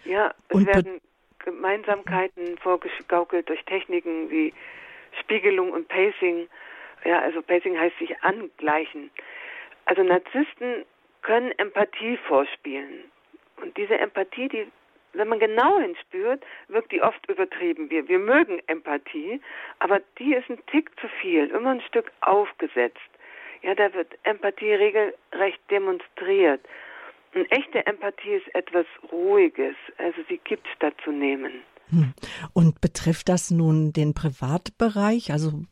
Ja, 0.04 0.34
es 0.50 0.56
und 0.56 0.68
werden 0.68 1.02
Gemeinsamkeiten 1.48 2.58
vorgegaukelt 2.58 3.48
durch 3.48 3.64
Techniken 3.64 4.30
wie 4.30 4.54
Spiegelung 5.22 5.72
und 5.72 5.88
Pacing. 5.88 6.50
Ja, 7.06 7.22
also 7.22 7.42
Pacing 7.42 7.80
heißt 7.80 7.98
sich 8.00 8.22
angleichen. 8.22 9.10
Also 9.86 10.04
Narzissten 10.04 10.84
können 11.22 11.58
Empathie 11.58 12.18
vorspielen. 12.28 13.10
Und 13.62 13.78
diese 13.78 13.98
Empathie, 13.98 14.50
die, 14.50 14.68
wenn 15.14 15.30
man 15.30 15.40
genau 15.40 15.80
hinspürt, 15.80 16.44
wirkt 16.68 16.92
die 16.92 17.02
oft 17.02 17.26
übertrieben. 17.30 17.90
Wir, 17.90 18.06
wir 18.10 18.20
mögen 18.20 18.62
Empathie, 18.68 19.40
aber 19.80 20.02
die 20.20 20.34
ist 20.34 20.50
ein 20.50 20.60
Tick 20.66 20.92
zu 21.00 21.08
viel, 21.22 21.48
immer 21.52 21.72
ein 21.72 21.82
Stück 21.82 22.12
aufgesetzt. 22.20 23.10
Ja, 23.62 23.74
da 23.74 23.94
wird 23.94 24.14
Empathie 24.24 24.74
regelrecht 24.74 25.62
demonstriert. 25.72 26.60
Und 27.34 27.52
echte 27.52 27.86
Empathie 27.86 28.36
ist 28.36 28.56
etwas 28.56 28.86
Ruhiges, 29.12 29.76
also 29.98 30.22
sie 30.28 30.40
gibt 30.44 30.68
statt 30.76 30.96
zu 31.04 31.12
nehmen. 31.12 31.52
Hm. 31.90 32.14
Und 32.54 32.82
betrifft 32.82 33.30
das 33.30 33.52
nun 33.52 33.94
den 33.94 34.14
Privatbereich, 34.14 35.32
also 35.32 35.64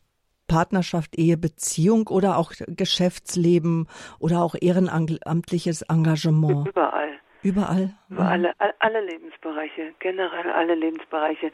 Partnerschaft, 0.48 1.18
Ehe, 1.18 1.36
Beziehung 1.36 2.06
oder 2.08 2.38
auch 2.38 2.52
Geschäftsleben 2.68 3.88
oder 4.18 4.42
auch 4.42 4.54
ehrenamtliches 4.60 5.82
Engagement? 5.82 6.68
Überall. 6.68 7.18
Überall? 7.42 7.94
Über 8.08 8.24
alle, 8.24 8.52
alle 8.80 9.00
Lebensbereiche, 9.02 9.94
generell 10.00 10.50
alle 10.50 10.74
Lebensbereiche. 10.74 11.52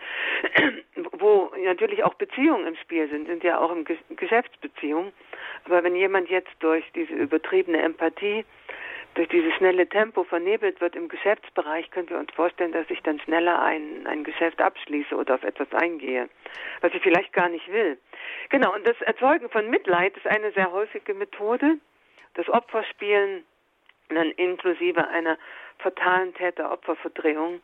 Wo 1.18 1.50
natürlich 1.64 2.04
auch 2.04 2.14
Beziehungen 2.14 2.66
im 2.66 2.76
Spiel 2.76 3.08
sind, 3.10 3.26
sind 3.26 3.44
ja 3.44 3.58
auch 3.58 3.70
im 3.72 3.84
Geschäftsbeziehungen. 4.16 5.12
Aber 5.64 5.84
wenn 5.84 5.94
jemand 5.94 6.28
jetzt 6.28 6.52
durch 6.60 6.84
diese 6.94 7.12
übertriebene 7.12 7.82
Empathie 7.82 8.44
durch 9.14 9.28
dieses 9.28 9.52
schnelle 9.54 9.86
Tempo 9.86 10.24
vernebelt 10.24 10.80
wird 10.80 10.96
im 10.96 11.08
Geschäftsbereich, 11.08 11.90
können 11.90 12.08
wir 12.08 12.18
uns 12.18 12.32
vorstellen, 12.32 12.72
dass 12.72 12.88
ich 12.88 13.00
dann 13.02 13.20
schneller 13.20 13.60
ein, 13.60 14.06
ein 14.06 14.24
Geschäft 14.24 14.60
abschließe 14.60 15.14
oder 15.14 15.34
auf 15.34 15.44
etwas 15.44 15.72
eingehe, 15.74 16.28
was 16.80 16.94
ich 16.94 17.02
vielleicht 17.02 17.32
gar 17.32 17.48
nicht 17.48 17.70
will. 17.70 17.98
Genau, 18.48 18.74
und 18.74 18.86
das 18.86 19.00
Erzeugen 19.02 19.50
von 19.50 19.68
Mitleid 19.68 20.16
ist 20.16 20.26
eine 20.26 20.52
sehr 20.52 20.72
häufige 20.72 21.12
Methode. 21.12 21.78
Das 22.34 22.48
Opferspielen, 22.48 23.44
dann 24.08 24.30
inklusive 24.32 25.06
einer 25.08 25.38
fatalen 25.78 26.34
Täter-Opfer-Verdrehung. 26.34 27.60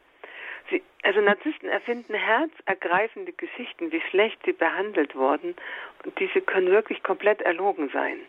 also 1.02 1.20
Narzissten 1.22 1.70
erfinden 1.70 2.14
herzergreifende 2.14 3.32
Geschichten, 3.32 3.90
wie 3.90 4.02
schlecht 4.10 4.38
sie 4.44 4.52
behandelt 4.52 5.14
wurden, 5.14 5.56
und 6.04 6.18
diese 6.18 6.42
können 6.42 6.70
wirklich 6.70 7.02
komplett 7.02 7.40
erlogen 7.40 7.88
sein. 7.90 8.20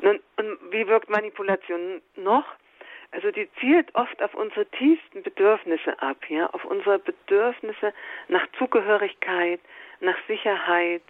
Nun, 0.00 0.20
und 0.36 0.72
wie 0.72 0.86
wirkt 0.86 1.08
Manipulation 1.08 2.02
noch? 2.16 2.44
Also 3.12 3.30
die 3.30 3.48
zielt 3.60 3.94
oft 3.94 4.20
auf 4.22 4.34
unsere 4.34 4.66
tiefsten 4.66 5.22
Bedürfnisse 5.22 6.00
ab, 6.02 6.18
ja, 6.28 6.46
auf 6.50 6.64
unsere 6.64 6.98
Bedürfnisse 6.98 7.92
nach 8.28 8.44
Zugehörigkeit, 8.58 9.60
nach 10.00 10.16
Sicherheit, 10.26 11.02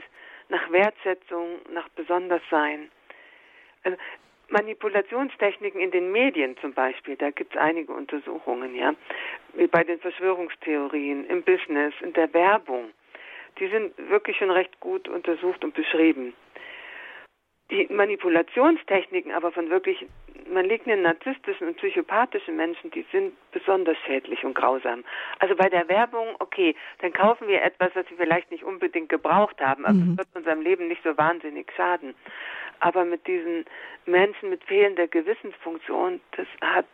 nach 0.50 0.70
Wertschätzung, 0.70 1.60
nach 1.72 1.88
Besonderssein. 1.90 2.90
Also 3.84 3.96
Manipulationstechniken 4.48 5.80
in 5.80 5.90
den 5.90 6.12
Medien 6.12 6.56
zum 6.58 6.74
Beispiel, 6.74 7.16
da 7.16 7.30
gibt 7.30 7.54
es 7.54 7.60
einige 7.60 7.92
Untersuchungen, 7.92 8.74
ja, 8.74 8.94
wie 9.54 9.66
bei 9.66 9.82
den 9.82 9.98
Verschwörungstheorien, 9.98 11.26
im 11.26 11.42
Business, 11.42 11.94
in 12.02 12.12
der 12.12 12.32
Werbung. 12.34 12.90
Die 13.58 13.68
sind 13.68 13.96
wirklich 14.10 14.36
schon 14.36 14.50
recht 14.50 14.78
gut 14.80 15.08
untersucht 15.08 15.64
und 15.64 15.72
beschrieben 15.72 16.34
die 17.70 17.86
Manipulationstechniken 17.90 19.32
aber 19.32 19.52
von 19.52 19.70
wirklich 19.70 20.06
malignen, 20.52 21.02
narzisstischen 21.02 21.68
und 21.68 21.76
psychopathischen 21.78 22.56
Menschen, 22.56 22.90
die 22.90 23.06
sind 23.10 23.32
besonders 23.52 23.96
schädlich 24.04 24.44
und 24.44 24.54
grausam. 24.54 25.04
Also 25.38 25.56
bei 25.56 25.68
der 25.68 25.88
Werbung, 25.88 26.36
okay, 26.38 26.74
dann 27.00 27.12
kaufen 27.12 27.48
wir 27.48 27.62
etwas, 27.62 27.90
was 27.94 28.08
wir 28.10 28.16
vielleicht 28.18 28.50
nicht 28.50 28.64
unbedingt 28.64 29.08
gebraucht 29.08 29.60
haben, 29.60 29.84
aber 29.84 29.94
mhm. 29.94 30.12
es 30.12 30.18
wird 30.18 30.28
unserem 30.34 30.60
Leben 30.60 30.88
nicht 30.88 31.02
so 31.02 31.16
wahnsinnig 31.16 31.72
schaden. 31.76 32.14
Aber 32.80 33.04
mit 33.04 33.26
diesen 33.26 33.64
Menschen 34.04 34.50
mit 34.50 34.62
fehlender 34.64 35.06
Gewissensfunktion, 35.06 36.20
das 36.36 36.46
hat 36.60 36.86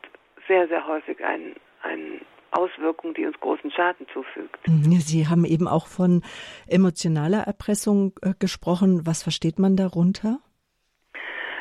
sehr, 0.47 0.69
sehr 0.69 0.87
häufig 0.87 1.25
einen, 1.25 1.57
einen 1.83 2.21
Auswirkung, 2.53 3.15
die 3.15 3.27
uns 3.27 3.39
großen 3.41 3.71
Schaden 3.71 4.07
zufügt. 4.13 4.69
Mhm. 4.69 5.01
Sie 5.01 5.27
haben 5.27 5.45
eben 5.45 5.67
auch 5.67 5.87
von 5.87 6.23
emotionaler 6.69 7.43
Erpressung 7.43 8.13
äh, 8.23 8.35
gesprochen. 8.39 9.07
Was 9.07 9.23
versteht 9.23 9.59
man 9.59 9.77
darunter? 9.77 10.39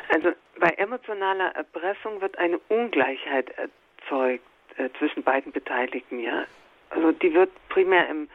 Also 0.09 0.31
bei 0.59 0.69
emotionaler 0.69 1.55
Erpressung 1.55 2.21
wird 2.21 2.37
eine 2.37 2.59
Ungleichheit 2.67 3.51
erzeugt 3.57 4.43
äh, 4.77 4.89
zwischen 4.97 5.23
beiden 5.23 5.51
Beteiligten, 5.51 6.19
ja. 6.19 6.45
Also 6.89 7.11
die 7.11 7.33
wird 7.33 7.51
primär 7.69 8.09
im 8.09 8.29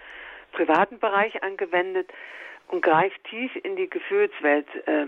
privaten 0.52 0.98
Bereich 1.00 1.42
angewendet 1.42 2.10
und 2.68 2.82
greift 2.82 3.22
tief 3.24 3.54
in 3.62 3.76
die 3.76 3.90
Gefühlswelt 3.90 4.68
äh, 4.86 5.06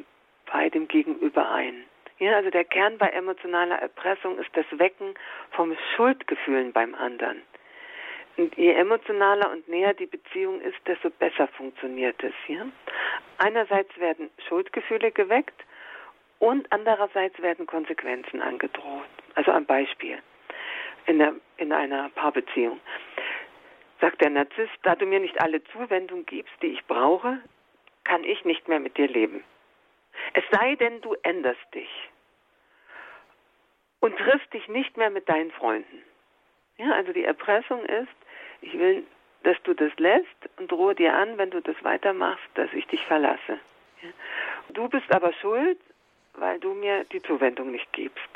bei 0.53 0.69
dem 0.69 0.89
Gegenüber 0.89 1.51
ein. 1.51 1.85
Ja, 2.19 2.37
also 2.37 2.51
der 2.51 2.65
Kern 2.65 2.99
bei 2.99 3.09
emotionaler 3.09 3.77
Erpressung 3.77 4.39
ist 4.39 4.51
das 4.55 4.67
Wecken 4.73 5.15
von 5.51 5.77
Schuldgefühlen 5.95 6.73
beim 6.73 6.95
anderen. 6.95 7.43
Und 8.37 8.57
je 8.57 8.73
emotionaler 8.73 9.51
und 9.51 9.69
näher 9.69 9.95
die 9.95 10.07
Beziehung 10.07 10.61
ist, 10.61 10.77
desto 10.87 11.11
besser 11.11 11.47
funktioniert 11.49 12.23
es. 12.23 12.35
Ja? 12.49 12.67
Einerseits 13.39 13.97
werden 13.99 14.31
Schuldgefühle 14.49 15.11
geweckt 15.11 15.63
und 16.39 16.71
andererseits 16.71 17.41
werden 17.41 17.67
Konsequenzen 17.67 18.43
angedroht. 18.43 19.09
Also 19.35 19.53
ein 19.53 19.67
Beispiel 19.67 20.19
in, 21.07 21.19
der, 21.19 21.35
in 21.57 21.73
einer 21.73 22.09
Paarbeziehung. 22.11 22.81
Sagt 24.01 24.21
der 24.21 24.31
Narzisst, 24.31 24.77
da 24.83 24.95
du 24.95 25.07
mir 25.07 25.21
nicht 25.21 25.41
alle 25.41 25.65
Zuwendung 25.65 26.27
gibst, 26.27 26.53
die 26.63 26.69
ich 26.69 26.85
brauche, 26.87 27.39
kann 28.05 28.25
ich 28.25 28.45
nicht 28.45 28.69
mehr 28.69 28.81
mit 28.81 28.97
dir 28.99 29.09
leben. 29.09 29.43
Es 30.35 30.45
sei 30.51 30.77
denn, 30.77 31.01
du 31.01 31.15
änderst 31.23 31.75
dich 31.75 31.91
und 34.01 34.17
triffst 34.19 34.53
dich 34.53 34.69
nicht 34.69 34.97
mehr 34.97 35.11
mit 35.11 35.29
deinen 35.29 35.51
Freunden. 35.53 36.03
Ja, 36.77 36.93
also 36.93 37.13
die 37.13 37.25
Erpressung 37.25 37.85
ist, 37.87 38.09
ich 38.61 38.79
will, 38.79 39.05
dass 39.43 39.57
du 39.63 39.75
das 39.75 39.93
lässt 39.99 40.27
und 40.59 40.71
drohe 40.71 40.95
dir 40.95 41.15
an, 41.15 41.39
wenn 41.39 41.51
du 41.51 41.61
das 41.61 41.77
weitermachst, 41.83 42.45
dass 42.55 42.73
ich 42.73 42.87
dich 42.89 43.05
verlasse. 43.07 43.59
Du 44.71 44.89
bist 44.89 45.11
aber 45.13 45.33
schuld, 45.35 45.79
weil 46.39 46.59
du 46.61 46.75
mir 46.75 47.05
die 47.05 47.23
Zuwendung 47.23 47.71
nicht 47.71 47.93
gibst. 47.93 48.29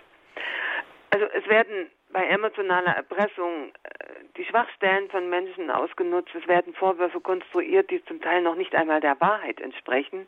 Also 1.11 1.26
es 1.26 1.47
werden 1.49 1.90
bei 2.12 2.26
emotionaler 2.26 2.92
Erpressung 2.92 3.73
äh, 3.83 4.04
die 4.37 4.45
Schwachstellen 4.45 5.09
von 5.11 5.28
Menschen 5.28 5.71
ausgenutzt, 5.71 6.35
es 6.35 6.47
werden 6.49 6.75
Vorwürfe 6.75 7.21
konstruiert, 7.21 7.90
die 7.90 8.04
zum 8.04 8.21
Teil 8.21 8.42
noch 8.42 8.57
nicht 8.57 8.75
einmal 8.75 9.00
der 9.00 9.21
Wahrheit 9.21 9.61
entsprechen 9.61 10.26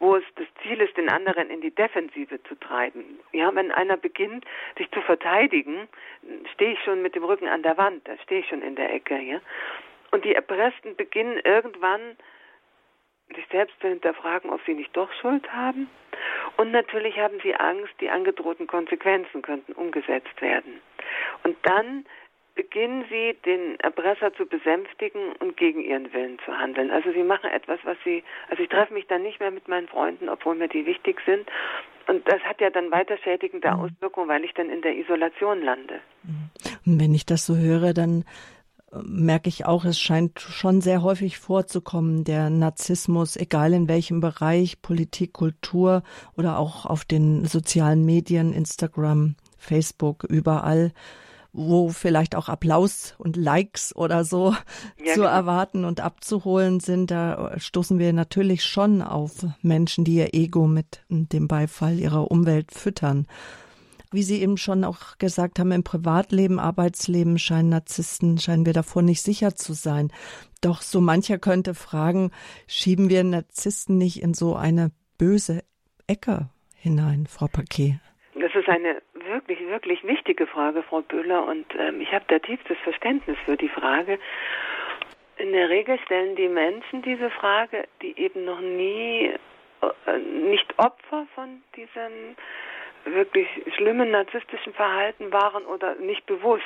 wo 0.00 0.16
es 0.16 0.24
das 0.36 0.46
Ziel 0.62 0.80
ist, 0.80 0.96
den 0.96 1.08
anderen 1.08 1.50
in 1.50 1.60
die 1.60 1.74
Defensive 1.74 2.42
zu 2.44 2.54
treiben. 2.54 3.18
Ja, 3.32 3.54
wenn 3.54 3.72
einer 3.72 3.96
beginnt, 3.96 4.44
sich 4.76 4.90
zu 4.90 5.00
verteidigen, 5.02 5.88
stehe 6.54 6.72
ich 6.72 6.82
schon 6.84 7.02
mit 7.02 7.14
dem 7.14 7.24
Rücken 7.24 7.48
an 7.48 7.62
der 7.62 7.76
Wand, 7.76 8.06
da 8.06 8.16
stehe 8.18 8.40
ich 8.40 8.48
schon 8.48 8.62
in 8.62 8.76
der 8.76 8.92
Ecke, 8.92 9.18
ja. 9.18 9.40
Und 10.10 10.24
die 10.24 10.34
Erpressten 10.34 10.96
beginnen 10.96 11.40
irgendwann 11.44 12.16
sich 13.34 13.46
selbst 13.50 13.78
zu 13.80 13.88
hinterfragen, 13.88 14.50
ob 14.50 14.60
sie 14.64 14.74
nicht 14.74 14.96
doch 14.96 15.12
Schuld 15.20 15.52
haben. 15.52 15.88
Und 16.56 16.72
natürlich 16.72 17.16
haben 17.18 17.38
sie 17.42 17.54
Angst, 17.54 17.92
die 18.00 18.10
angedrohten 18.10 18.66
Konsequenzen 18.66 19.42
könnten 19.42 19.72
umgesetzt 19.72 20.40
werden. 20.40 20.80
Und 21.44 21.56
dann 21.62 22.04
beginnen 22.58 23.04
sie, 23.08 23.36
den 23.44 23.78
Erpresser 23.78 24.34
zu 24.34 24.44
besänftigen 24.44 25.32
und 25.38 25.56
gegen 25.56 25.80
ihren 25.80 26.12
Willen 26.12 26.40
zu 26.44 26.58
handeln. 26.58 26.90
Also 26.90 27.12
sie 27.12 27.22
machen 27.22 27.48
etwas, 27.50 27.78
was 27.84 27.96
sie, 28.04 28.24
also 28.50 28.60
ich 28.64 28.68
treffe 28.68 28.92
mich 28.92 29.06
dann 29.06 29.22
nicht 29.22 29.38
mehr 29.38 29.52
mit 29.52 29.68
meinen 29.68 29.86
Freunden, 29.86 30.28
obwohl 30.28 30.56
mir 30.56 30.66
die 30.66 30.84
wichtig 30.84 31.20
sind. 31.24 31.48
Und 32.08 32.26
das 32.26 32.40
hat 32.40 32.60
ja 32.60 32.70
dann 32.70 32.90
weiter 32.90 33.16
schädigende 33.18 33.68
mhm. 33.70 33.80
Auswirkungen, 33.80 34.28
weil 34.28 34.44
ich 34.44 34.54
dann 34.54 34.70
in 34.70 34.82
der 34.82 34.96
Isolation 34.96 35.62
lande. 35.62 36.00
Und 36.84 37.00
wenn 37.00 37.14
ich 37.14 37.24
das 37.24 37.46
so 37.46 37.54
höre, 37.56 37.94
dann 37.94 38.24
merke 39.02 39.48
ich 39.48 39.66
auch, 39.66 39.84
es 39.84 39.98
scheint 39.98 40.40
schon 40.40 40.80
sehr 40.80 41.02
häufig 41.02 41.38
vorzukommen, 41.38 42.24
der 42.24 42.50
Narzissmus, 42.50 43.36
egal 43.36 43.72
in 43.72 43.88
welchem 43.88 44.20
Bereich, 44.20 44.80
Politik, 44.80 45.34
Kultur 45.34 46.02
oder 46.36 46.58
auch 46.58 46.86
auf 46.86 47.04
den 47.04 47.44
sozialen 47.44 48.04
Medien, 48.04 48.52
Instagram, 48.52 49.36
Facebook, 49.58 50.24
überall 50.24 50.92
wo 51.52 51.88
vielleicht 51.88 52.36
auch 52.36 52.48
Applaus 52.48 53.14
und 53.18 53.36
Likes 53.36 53.94
oder 53.96 54.24
so 54.24 54.52
ja, 55.02 55.14
zu 55.14 55.20
genau. 55.20 55.28
erwarten 55.28 55.84
und 55.84 56.00
abzuholen 56.00 56.78
sind, 56.78 57.10
da 57.10 57.52
stoßen 57.58 57.98
wir 57.98 58.12
natürlich 58.12 58.64
schon 58.64 59.02
auf 59.02 59.46
Menschen, 59.62 60.04
die 60.04 60.16
ihr 60.16 60.34
Ego 60.34 60.66
mit 60.66 61.00
dem 61.08 61.48
Beifall 61.48 61.98
ihrer 61.98 62.30
Umwelt 62.30 62.72
füttern. 62.72 63.26
Wie 64.10 64.22
Sie 64.22 64.42
eben 64.42 64.56
schon 64.56 64.84
auch 64.84 65.18
gesagt 65.18 65.58
haben, 65.58 65.70
im 65.70 65.84
Privatleben, 65.84 66.58
Arbeitsleben 66.58 67.38
scheinen 67.38 67.68
Narzissten, 67.68 68.38
scheinen 68.38 68.64
wir 68.64 68.72
davor 68.72 69.02
nicht 69.02 69.20
sicher 69.20 69.54
zu 69.54 69.74
sein. 69.74 70.10
Doch 70.62 70.80
so 70.80 71.00
mancher 71.00 71.38
könnte 71.38 71.74
fragen, 71.74 72.30
schieben 72.66 73.10
wir 73.10 73.22
Narzissten 73.22 73.98
nicht 73.98 74.22
in 74.22 74.32
so 74.32 74.56
eine 74.56 74.90
böse 75.18 75.62
Ecke 76.06 76.48
hinein, 76.74 77.26
Frau 77.28 77.48
Paquet? 77.52 78.00
Das 78.40 78.54
ist 78.54 78.68
eine 78.68 79.02
wirklich, 79.12 79.60
wirklich 79.68 80.02
wichtige 80.04 80.46
Frage, 80.46 80.82
Frau 80.82 81.02
Böhler, 81.02 81.46
und 81.46 81.66
ähm, 81.78 82.00
ich 82.00 82.10
habe 82.12 82.24
da 82.28 82.38
tiefstes 82.38 82.78
Verständnis 82.84 83.36
für 83.44 83.56
die 83.56 83.68
Frage. 83.68 84.18
In 85.36 85.52
der 85.52 85.68
Regel 85.68 85.98
stellen 86.04 86.34
die 86.34 86.48
Menschen 86.48 87.02
diese 87.02 87.30
Frage, 87.30 87.86
die 88.00 88.18
eben 88.18 88.44
noch 88.46 88.60
nie 88.60 89.34
äh, 89.82 90.18
nicht 90.18 90.78
Opfer 90.78 91.26
von 91.34 91.62
diesem 91.76 92.36
wirklich 93.14 93.48
schlimmen 93.76 94.10
narzisstischen 94.10 94.74
Verhalten 94.74 95.32
waren 95.32 95.64
oder 95.66 95.94
nicht 95.96 96.26
bewusst. 96.26 96.64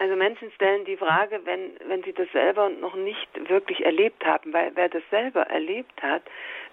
Also 0.00 0.14
Menschen 0.14 0.52
stellen 0.52 0.84
die 0.84 0.96
Frage, 0.96 1.40
wenn, 1.44 1.72
wenn 1.88 2.04
sie 2.04 2.12
das 2.12 2.30
selber 2.30 2.68
noch 2.68 2.94
nicht 2.94 3.28
wirklich 3.48 3.84
erlebt 3.84 4.24
haben, 4.24 4.52
weil 4.52 4.70
wer 4.76 4.88
das 4.88 5.02
selber 5.10 5.42
erlebt 5.42 6.00
hat, 6.00 6.22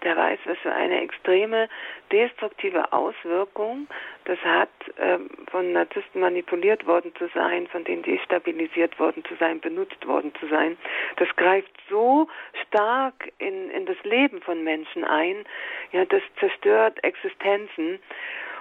der 0.03 0.15
weiß, 0.15 0.37
was 0.45 0.57
für 0.59 0.71
eine 0.71 1.01
extreme 1.01 1.67
destruktive 2.11 2.93
Auswirkung 2.93 3.87
das 4.25 4.37
hat, 4.43 4.69
ähm, 4.99 5.27
von 5.49 5.73
Narzissten 5.73 6.21
manipuliert 6.21 6.85
worden 6.85 7.13
zu 7.17 7.27
sein, 7.33 7.65
von 7.67 7.83
denen 7.83 8.03
destabilisiert 8.03 8.99
worden 8.99 9.23
zu 9.25 9.33
sein, 9.39 9.59
benutzt 9.59 10.05
worden 10.05 10.31
zu 10.39 10.47
sein. 10.47 10.77
Das 11.15 11.27
greift 11.35 11.71
so 11.89 12.27
stark 12.67 13.31
in, 13.39 13.71
in 13.71 13.87
das 13.87 13.97
Leben 14.03 14.39
von 14.41 14.63
Menschen 14.63 15.03
ein, 15.03 15.45
ja, 15.91 16.05
das 16.05 16.21
zerstört 16.39 17.03
Existenzen. 17.03 17.99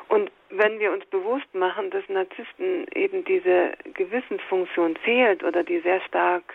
Und 0.09 0.31
wenn 0.51 0.79
wir 0.79 0.93
uns 0.93 1.05
bewusst 1.07 1.53
machen, 1.55 1.90
dass 1.90 2.09
Narzissten 2.09 2.87
eben 2.95 3.25
diese 3.25 3.73
Gewissensfunktion 3.95 4.97
fehlt 4.99 5.43
oder 5.43 5.64
die 5.64 5.81
sehr 5.81 6.01
stark 6.03 6.55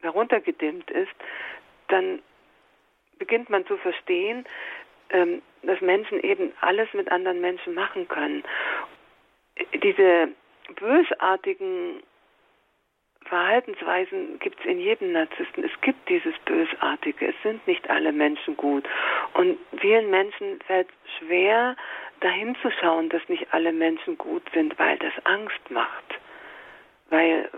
heruntergedimmt 0.00 0.90
ist, 0.90 1.14
dann 1.88 2.20
beginnt 3.18 3.50
man 3.50 3.66
zu 3.66 3.76
verstehen, 3.78 4.44
ähm, 5.10 5.42
dass 5.62 5.80
Menschen 5.80 6.20
eben 6.20 6.52
alles 6.60 6.92
mit 6.92 7.10
anderen 7.10 7.40
Menschen 7.40 7.74
machen 7.74 8.08
können. 8.08 8.44
Diese 9.82 10.28
bösartigen 10.74 12.02
Verhaltensweisen 13.26 14.38
gibt 14.38 14.60
es 14.60 14.66
in 14.66 14.78
jedem 14.78 15.12
Narzissten. 15.12 15.64
Es 15.64 15.80
gibt 15.80 16.08
dieses 16.08 16.34
Bösartige. 16.44 17.28
Es 17.28 17.34
sind 17.42 17.66
nicht 17.66 17.88
alle 17.90 18.12
Menschen 18.12 18.56
gut. 18.56 18.84
Und 19.34 19.58
vielen 19.78 20.10
Menschen 20.10 20.60
fällt 20.66 20.88
schwer, 21.18 21.76
dahin 22.20 22.56
zu 22.62 22.70
schauen, 22.70 23.08
dass 23.08 23.26
nicht 23.28 23.46
alle 23.52 23.72
Menschen 23.72 24.18
gut 24.18 24.42
sind, 24.52 24.78
weil 24.78 24.98
das 24.98 25.12
Angst 25.24 25.70
macht. 25.70 26.20
Weil, 27.10 27.48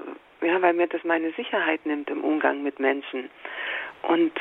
ja, 0.40 0.61
weil 0.61 0.75
mir 0.75 0.87
das 0.87 1.05
meine 1.05 1.33
Sicherheit 1.33 1.85
nimmt 1.87 2.11
im 2.11 2.23
Umgang 2.23 2.62
mit 2.62 2.79
Menschen. 2.79 3.31
Und 4.03 4.33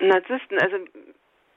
Narzissten, 0.00 0.58
also 0.58 0.76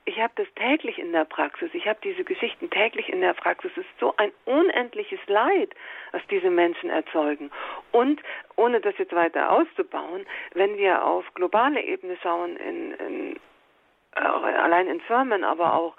ich 0.05 0.19
habe 0.19 0.33
das 0.35 0.47
täglich 0.55 0.99
in 0.99 1.13
der 1.13 1.25
Praxis. 1.25 1.69
Ich 1.73 1.87
habe 1.87 1.99
diese 2.03 2.23
Geschichten 2.23 2.69
täglich 2.69 3.09
in 3.09 3.21
der 3.21 3.33
Praxis. 3.33 3.71
Es 3.71 3.85
ist 3.85 3.99
so 3.99 4.13
ein 4.17 4.31
unendliches 4.45 5.19
Leid, 5.27 5.73
was 6.11 6.21
diese 6.29 6.49
Menschen 6.49 6.89
erzeugen. 6.89 7.51
Und 7.91 8.21
ohne 8.55 8.81
das 8.81 8.97
jetzt 8.97 9.13
weiter 9.13 9.51
auszubauen, 9.51 10.25
wenn 10.53 10.77
wir 10.77 11.05
auf 11.05 11.25
globale 11.35 11.81
Ebene 11.81 12.17
schauen, 12.21 12.57
in, 12.57 12.93
in, 12.95 13.35
äh, 14.15 14.19
allein 14.19 14.87
in 14.87 14.99
Firmen, 15.01 15.43
aber 15.43 15.73
auch 15.73 15.95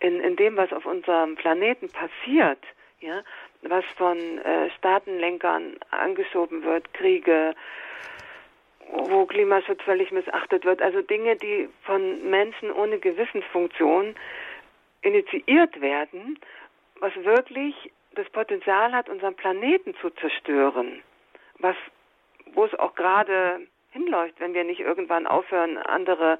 in, 0.00 0.20
in 0.20 0.36
dem, 0.36 0.56
was 0.56 0.72
auf 0.72 0.86
unserem 0.86 1.36
Planeten 1.36 1.88
passiert, 1.90 2.58
ja, 3.00 3.22
was 3.62 3.84
von 3.96 4.18
äh, 4.38 4.70
Staatenlenkern 4.78 5.76
angeschoben 5.90 6.64
wird, 6.64 6.92
Kriege, 6.94 7.54
wo 8.92 9.26
Klimaschutz 9.26 9.82
völlig 9.82 10.10
missachtet 10.10 10.64
wird. 10.64 10.82
Also 10.82 11.02
Dinge, 11.02 11.36
die 11.36 11.68
von 11.82 12.28
Menschen 12.28 12.72
ohne 12.72 12.98
Gewissensfunktion 12.98 14.14
initiiert 15.02 15.80
werden, 15.80 16.38
was 17.00 17.14
wirklich 17.16 17.74
das 18.14 18.28
Potenzial 18.30 18.92
hat, 18.92 19.08
unseren 19.08 19.34
Planeten 19.34 19.94
zu 20.00 20.10
zerstören. 20.10 21.02
Was, 21.58 21.76
wo 22.54 22.64
es 22.64 22.74
auch 22.78 22.94
gerade 22.94 23.66
hinläuft, 23.92 24.40
wenn 24.40 24.54
wir 24.54 24.64
nicht 24.64 24.80
irgendwann 24.80 25.26
aufhören, 25.26 25.78
andere 25.78 26.38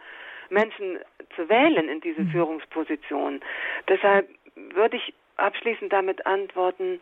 Menschen 0.50 0.98
zu 1.36 1.48
wählen 1.48 1.88
in 1.88 2.00
diese 2.00 2.22
mhm. 2.22 2.30
Führungsposition. 2.30 3.40
Deshalb 3.88 4.28
würde 4.54 4.96
ich 4.96 5.14
abschließend 5.36 5.92
damit 5.92 6.26
antworten, 6.26 7.00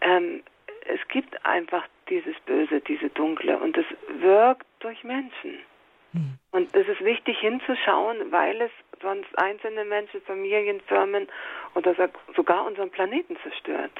ähm, 0.00 0.42
es 0.86 1.00
gibt 1.08 1.44
einfach 1.44 1.84
dieses 2.08 2.34
Böse, 2.46 2.80
diese 2.80 3.10
Dunkle 3.10 3.58
und 3.58 3.76
es 3.76 3.86
wirkt 4.20 4.66
durch 4.80 5.04
Menschen. 5.04 5.58
Mhm. 6.12 6.38
Und 6.52 6.74
es 6.74 6.88
ist 6.88 7.04
wichtig 7.04 7.38
hinzuschauen, 7.38 8.32
weil 8.32 8.60
es 8.60 8.70
sonst 9.00 9.28
einzelne 9.38 9.84
Menschen, 9.84 10.20
Familien, 10.22 10.80
Firmen 10.80 11.28
oder 11.74 11.94
sogar 12.34 12.66
unseren 12.66 12.90
Planeten 12.90 13.36
zerstört. 13.42 13.92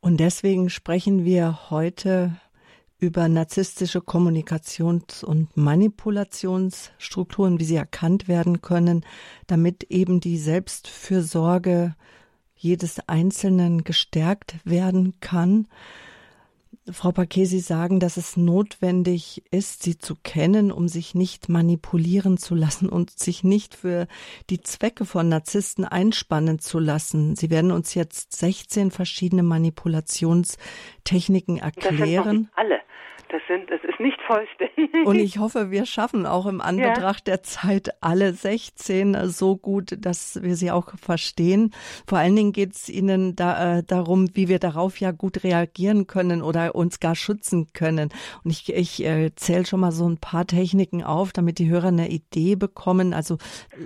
Und 0.00 0.18
deswegen 0.18 0.68
sprechen 0.68 1.24
wir 1.24 1.70
heute 1.70 2.32
über 3.02 3.28
narzisstische 3.28 3.98
Kommunikations- 3.98 5.24
und 5.24 5.56
Manipulationsstrukturen, 5.56 7.58
wie 7.58 7.64
sie 7.64 7.74
erkannt 7.74 8.28
werden 8.28 8.62
können, 8.62 9.04
damit 9.48 9.82
eben 9.90 10.20
die 10.20 10.38
Selbstfürsorge 10.38 11.96
jedes 12.54 13.00
Einzelnen 13.08 13.82
gestärkt 13.82 14.54
werden 14.64 15.14
kann. 15.18 15.66
Frau 16.90 17.12
Paquet, 17.12 17.44
Sie 17.44 17.60
sagen, 17.60 18.00
dass 18.00 18.16
es 18.16 18.36
notwendig 18.36 19.44
ist, 19.52 19.84
sie 19.84 19.98
zu 19.98 20.16
kennen, 20.16 20.72
um 20.72 20.88
sich 20.88 21.14
nicht 21.14 21.48
manipulieren 21.48 22.38
zu 22.38 22.56
lassen 22.56 22.88
und 22.88 23.16
sich 23.16 23.44
nicht 23.44 23.76
für 23.76 24.08
die 24.50 24.60
Zwecke 24.60 25.04
von 25.04 25.28
Narzissten 25.28 25.84
einspannen 25.84 26.58
zu 26.58 26.80
lassen. 26.80 27.36
Sie 27.36 27.50
werden 27.50 27.70
uns 27.70 27.94
jetzt 27.94 28.36
16 28.36 28.90
verschiedene 28.90 29.44
Manipulationstechniken 29.44 31.58
erklären. 31.58 32.24
Das 32.24 32.32
sind 32.32 32.50
alle. 32.56 32.80
Das 33.32 33.40
sind, 33.48 33.70
das 33.70 33.80
ist 33.82 33.98
nicht 33.98 34.20
vollständig. 34.26 35.06
Und 35.06 35.18
ich 35.18 35.38
hoffe, 35.38 35.70
wir 35.70 35.86
schaffen 35.86 36.26
auch 36.26 36.44
im 36.46 36.60
Anbetracht 36.60 37.26
ja. 37.26 37.34
der 37.34 37.42
Zeit 37.42 37.90
alle 38.02 38.34
16 38.34 39.30
so 39.30 39.56
gut, 39.56 39.96
dass 39.98 40.42
wir 40.42 40.54
sie 40.54 40.70
auch 40.70 40.92
verstehen. 40.98 41.72
Vor 42.06 42.18
allen 42.18 42.36
Dingen 42.36 42.52
geht 42.52 42.74
es 42.74 42.88
Ihnen 42.90 43.34
da, 43.34 43.78
äh, 43.78 43.82
darum, 43.82 44.28
wie 44.34 44.48
wir 44.48 44.58
darauf 44.58 45.00
ja 45.00 45.12
gut 45.12 45.44
reagieren 45.44 46.06
können 46.06 46.42
oder 46.42 46.74
uns 46.74 47.00
gar 47.00 47.14
schützen 47.14 47.72
können. 47.72 48.10
Und 48.44 48.50
ich, 48.50 48.72
ich 48.72 49.02
äh, 49.04 49.34
zähle 49.34 49.64
schon 49.64 49.80
mal 49.80 49.92
so 49.92 50.06
ein 50.06 50.18
paar 50.18 50.46
Techniken 50.46 51.02
auf, 51.02 51.32
damit 51.32 51.58
die 51.58 51.70
Hörer 51.70 51.88
eine 51.88 52.10
Idee 52.10 52.56
bekommen. 52.56 53.14
Also 53.14 53.38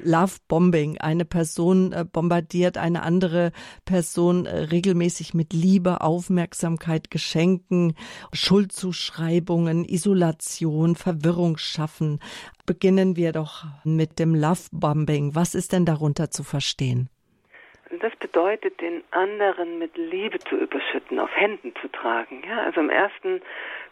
Love 0.02 0.38
Bombing. 0.48 0.98
Eine 0.98 1.24
Person 1.24 1.92
äh, 1.92 2.04
bombardiert 2.04 2.78
eine 2.78 3.02
andere 3.02 3.52
Person 3.84 4.46
äh, 4.46 4.56
regelmäßig 4.56 5.34
mit 5.34 5.52
Liebe, 5.52 6.00
Aufmerksamkeit, 6.00 7.12
Geschenken, 7.12 7.94
Schuldzuschreibungen, 9.36 9.84
Isolation, 9.84 10.96
Verwirrung 10.96 11.56
schaffen. 11.58 12.20
Beginnen 12.66 13.16
wir 13.16 13.32
doch 13.32 13.64
mit 13.84 14.18
dem 14.18 14.34
Love 14.34 14.68
Bombing. 14.72 15.34
Was 15.34 15.54
ist 15.54 15.72
denn 15.72 15.84
darunter 15.84 16.30
zu 16.30 16.42
verstehen? 16.42 17.08
Das 18.00 18.14
bedeutet, 18.16 18.80
den 18.80 19.02
anderen 19.12 19.78
mit 19.78 19.96
Liebe 19.96 20.38
zu 20.40 20.56
überschütten, 20.56 21.20
auf 21.20 21.30
Händen 21.34 21.72
zu 21.80 21.88
tragen. 21.88 22.42
Ja, 22.48 22.64
also 22.64 22.80
im 22.80 22.90
ersten 22.90 23.40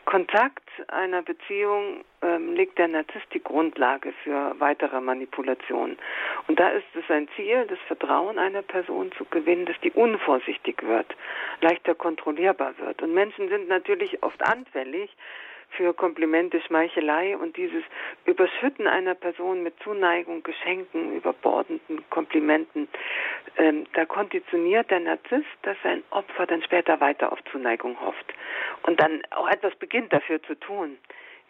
Kontakt 0.05 0.69
einer 0.88 1.23
Beziehung 1.23 2.05
ähm, 2.23 2.55
legt 2.55 2.79
der 2.79 2.88
Narzisst 2.88 3.27
die 3.33 3.43
Grundlage 3.43 4.12
für 4.23 4.55
weitere 4.59 5.01
Manipulationen. 5.01 5.99
Und 6.49 6.59
da 6.59 6.69
ist 6.69 6.87
es 6.95 7.11
ein 7.11 7.29
Ziel, 7.37 7.67
das 7.67 7.79
Vertrauen 7.87 8.38
einer 8.38 8.62
Person 8.62 9.12
zu 9.12 9.25
gewinnen, 9.25 9.67
dass 9.67 9.79
die 9.81 9.93
unvorsichtig 9.93 10.83
wird, 10.83 11.14
leichter 11.61 11.95
kontrollierbar 11.95 12.77
wird. 12.79 13.03
Und 13.03 13.14
Menschen 13.14 13.49
sind 13.49 13.69
natürlich 13.69 14.23
oft 14.23 14.43
anfällig 14.43 15.11
für 15.76 15.94
Komplimente, 15.94 16.60
Schmeichelei 16.62 17.37
und 17.37 17.56
dieses 17.56 17.82
Überschütten 18.24 18.87
einer 18.87 19.14
Person 19.14 19.62
mit 19.62 19.74
Zuneigung, 19.82 20.42
Geschenken, 20.42 21.16
überbordenden 21.16 22.08
Komplimenten. 22.10 22.88
Ähm, 23.56 23.87
da 23.94 24.04
konditioniert 24.04 24.90
der 24.90 25.00
Narzisst, 25.00 25.46
dass 25.62 25.76
sein 25.82 26.02
Opfer 26.10 26.46
dann 26.46 26.62
später 26.62 27.00
weiter 27.00 27.32
auf 27.32 27.38
Zuneigung 27.50 28.00
hofft 28.00 28.34
und 28.82 29.00
dann 29.00 29.22
auch 29.30 29.48
etwas 29.48 29.74
beginnt 29.76 30.12
dafür 30.12 30.42
zu 30.42 30.54
tun. 30.54 30.98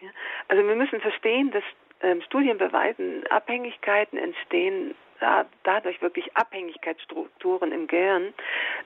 Ja? 0.01 0.09
Also 0.49 0.67
wir 0.67 0.75
müssen 0.75 1.01
verstehen, 1.01 1.51
dass 1.51 1.65
ähm, 2.03 2.21
Studien 2.23 2.59
beweisen, 2.59 3.27
Abhängigkeiten 3.29 4.19
entstehen 4.19 4.95
da, 5.21 5.47
dadurch 5.63 6.01
wirklich 6.03 6.37
Abhängigkeitsstrukturen 6.37 7.73
im 7.73 7.87
Gehirn, 7.87 8.35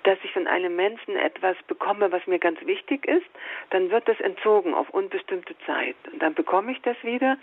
dass 0.05 0.19
ich 0.23 0.33
von 0.33 0.47
einem 0.47 0.77
Menschen 0.77 1.17
etwas 1.17 1.57
bekomme, 1.67 2.13
was 2.13 2.27
mir 2.27 2.39
ganz 2.39 2.65
wichtig 2.65 3.07
ist, 3.07 3.27
dann 3.71 3.91
wird 3.91 4.09
das 4.09 4.21
entzogen 4.21 4.75
auf 4.75 4.91
unbestimmte 4.91 5.55
Zeit. 5.67 5.97
Und 6.13 6.23
dann 6.23 6.35
bekomme 6.35 6.73
ich 6.73 6.81
das 6.83 6.97
wieder 7.03 7.37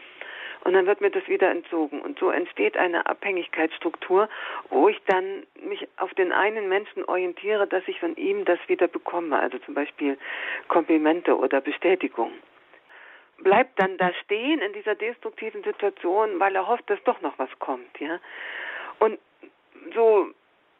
und 0.66 0.74
dann 0.74 0.88
wird 0.88 1.00
mir 1.00 1.12
das 1.12 1.28
wieder 1.28 1.50
entzogen. 1.52 2.02
Und 2.02 2.18
so 2.20 2.32
entsteht 2.32 2.76
eine 2.76 3.06
Abhängigkeitsstruktur, 3.06 4.28
wo 4.70 4.90
ich 4.90 5.00
dann 5.06 5.46
mich 5.62 5.88
auf 5.98 6.14
den 6.16 6.32
einen 6.32 6.68
Menschen 6.68 7.06
orientiere, 7.06 7.68
dass 7.68 7.84
ich 7.88 8.00
von 8.00 8.16
ihm 8.16 8.46
das 8.46 8.60
wieder 8.68 8.88
bekomme. 8.88 9.40
Also 9.40 9.60
zum 9.60 9.76
Beispiel 9.76 10.18
Komplimente 10.68 11.38
oder 11.38 11.62
Bestätigung. 11.62 12.32
Bleibt 13.38 13.80
dann 13.80 13.98
da 13.98 14.12
stehen 14.24 14.60
in 14.60 14.74
dieser 14.74 14.96
destruktiven 14.96 15.62
Situation, 15.64 16.40
weil 16.40 16.56
er 16.56 16.68
hofft, 16.68 16.90
dass 16.90 17.04
doch 17.04 17.22
noch 17.22 17.38
was 17.38 17.50
kommt, 17.60 18.00
ja. 18.00 18.20
Und 19.00 19.20
so 19.94 20.30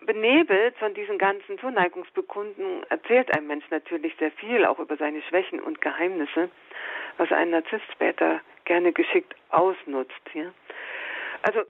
benebelt 0.06 0.78
von 0.78 0.94
diesen 0.94 1.18
ganzen 1.18 1.58
Zuneigungsbekunden 1.60 2.84
erzählt 2.90 3.36
ein 3.36 3.48
Mensch 3.48 3.66
natürlich 3.70 4.16
sehr 4.18 4.32
viel, 4.32 4.66
auch 4.66 4.80
über 4.80 4.98
seine 4.98 5.22
Schwächen 5.24 5.60
und 5.60 5.82
Geheimnisse, 5.82 6.50
was 7.18 7.32
ein 7.32 7.50
Narzisst 7.50 7.92
später 7.92 8.42
gerne 8.66 8.94
geschickt 8.94 9.36
ausnutzt. 9.50 10.14
Ja? 10.34 10.54
Also 11.42 11.62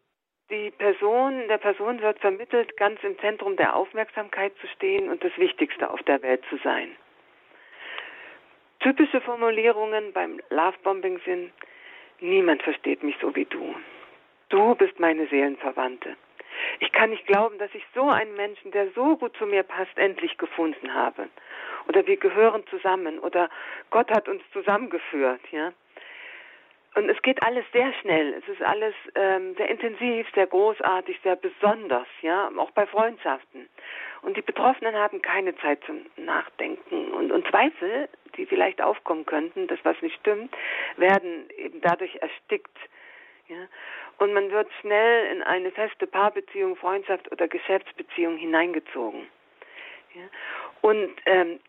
die 0.50 0.72
Person, 0.72 1.48
der 1.48 1.58
Person 1.58 2.02
wird 2.02 2.20
vermittelt, 2.20 2.78
ganz 2.78 3.04
im 3.04 3.18
Zentrum 3.20 3.56
der 3.56 3.76
Aufmerksamkeit 3.76 4.54
zu 4.62 4.68
stehen 4.68 5.10
und 5.10 5.24
das 5.24 5.36
Wichtigste 5.38 5.90
auf 5.90 6.02
der 6.04 6.22
Welt 6.22 6.44
zu 6.50 6.58
sein. 6.58 6.96
Typische 8.80 9.22
Formulierungen 9.22 10.14
beim 10.14 10.40
Lovebombing 10.50 11.20
sind, 11.26 11.52
niemand 12.20 12.62
versteht 12.62 13.02
mich 13.02 13.16
so 13.20 13.36
wie 13.36 13.46
du. 13.46 13.76
Du 14.50 14.76
bist 14.76 15.00
meine 15.00 15.26
Seelenverwandte. 15.28 16.16
Ich 16.80 16.92
kann 16.92 17.10
nicht 17.10 17.26
glauben, 17.28 17.58
dass 17.58 17.74
ich 17.74 17.84
so 17.94 18.10
einen 18.10 18.36
Menschen, 18.36 18.72
der 18.72 18.90
so 18.92 19.18
gut 19.18 19.36
zu 19.38 19.46
mir 19.46 19.64
passt, 19.64 19.98
endlich 19.98 20.38
gefunden 20.38 20.94
habe. 20.94 21.30
Oder 21.88 22.06
wir 22.08 22.18
gehören 22.18 22.66
zusammen 22.68 23.20
oder 23.20 23.50
Gott 23.92 24.10
hat 24.12 24.28
uns 24.28 24.42
zusammengeführt, 24.52 25.42
ja. 25.52 25.72
Und 26.96 27.10
es 27.10 27.22
geht 27.22 27.44
alles 27.44 27.66
sehr 27.74 27.92
schnell. 28.02 28.34
Es 28.36 28.48
ist 28.48 28.62
alles 28.62 28.96
ähm, 29.16 29.54
sehr 29.58 29.70
intensiv, 29.70 30.28
sehr 30.34 30.48
großartig, 30.48 31.20
sehr 31.24 31.36
besonders, 31.36 32.08
ja, 32.22 32.50
auch 32.58 32.72
bei 32.72 32.86
Freundschaften. 32.86 33.68
Und 34.22 34.38
die 34.38 34.42
Betroffenen 34.42 34.96
haben 34.96 35.22
keine 35.22 35.56
Zeit 35.58 35.84
zum 35.86 36.06
Nachdenken 36.16 37.12
und, 37.12 37.32
und 37.34 37.46
Zweifel, 37.50 38.08
die 38.38 38.46
vielleicht 38.46 38.82
aufkommen 38.82 39.26
könnten, 39.26 39.68
dass 39.68 39.78
was 39.84 40.02
nicht 40.02 40.18
stimmt, 40.22 40.56
werden 40.96 41.50
eben 41.58 41.82
dadurch 41.82 42.16
erstickt. 42.16 42.78
Ja? 43.50 43.68
Und 44.18 44.34
man 44.34 44.52
wird 44.52 44.70
schnell 44.82 45.32
in 45.32 45.44
eine 45.44 45.72
feste 45.72 46.08
Paarbeziehung, 46.08 46.76
Freundschaft 46.76 47.32
oder 47.32 47.48
Geschäftsbeziehung 47.48 48.38
hineingezogen. 48.38 49.28
Ja? 50.14 50.24
Und 50.82 51.12
ähm, 51.26 51.60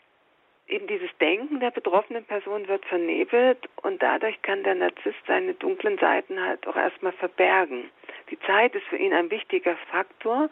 eben 0.69 0.87
dieses 0.87 1.11
Denken 1.21 1.61
der 1.61 1.71
betroffenen 1.71 2.25
Person 2.25 2.69
wird 2.69 2.85
vernebelt 2.87 3.69
und 3.83 4.03
dadurch 4.03 4.41
kann 4.43 4.63
der 4.65 4.75
Narzisst 4.75 5.19
seine 5.27 5.55
dunklen 5.55 5.99
Seiten 5.99 6.41
halt 6.41 6.67
auch 6.67 6.77
erstmal 6.77 7.13
verbergen. 7.13 7.91
Die 8.31 8.39
Zeit 8.41 8.75
ist 8.75 8.87
für 8.87 8.97
ihn 8.97 9.13
ein 9.13 9.31
wichtiger 9.31 9.77
Faktor. 9.91 10.49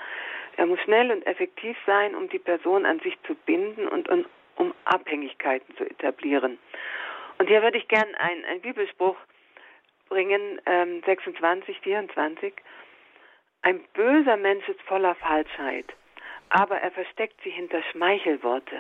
Er 0.57 0.67
muss 0.67 0.81
schnell 0.81 1.11
und 1.11 1.27
effektiv 1.27 1.77
sein, 1.87 2.15
um 2.15 2.29
die 2.29 2.39
Person 2.39 2.87
an 2.87 3.01
sich 3.01 3.21
zu 3.27 3.35
binden 3.35 3.89
und, 3.89 4.09
um 4.57 4.73
Abhängigkeiten 4.85 5.77
zu 5.77 5.85
etablieren. 5.85 6.59
Und 7.39 7.49
hier 7.49 7.63
würde 7.63 7.79
ich 7.79 7.89
gern 7.89 8.15
einen, 8.15 8.45
einen 8.45 8.61
Bibelspruch 8.61 9.17
bringen, 10.09 10.61
ähm, 10.67 11.03
26, 11.05 11.79
24. 11.81 12.55
Ein 13.63 13.81
böser 13.95 14.37
Mensch 14.37 14.69
ist 14.69 14.81
voller 14.83 15.15
Falschheit, 15.15 15.87
aber 16.51 16.77
er 16.77 16.91
versteckt 16.91 17.41
sie 17.43 17.51
hinter 17.51 17.83
Schmeichelworte. 17.93 18.77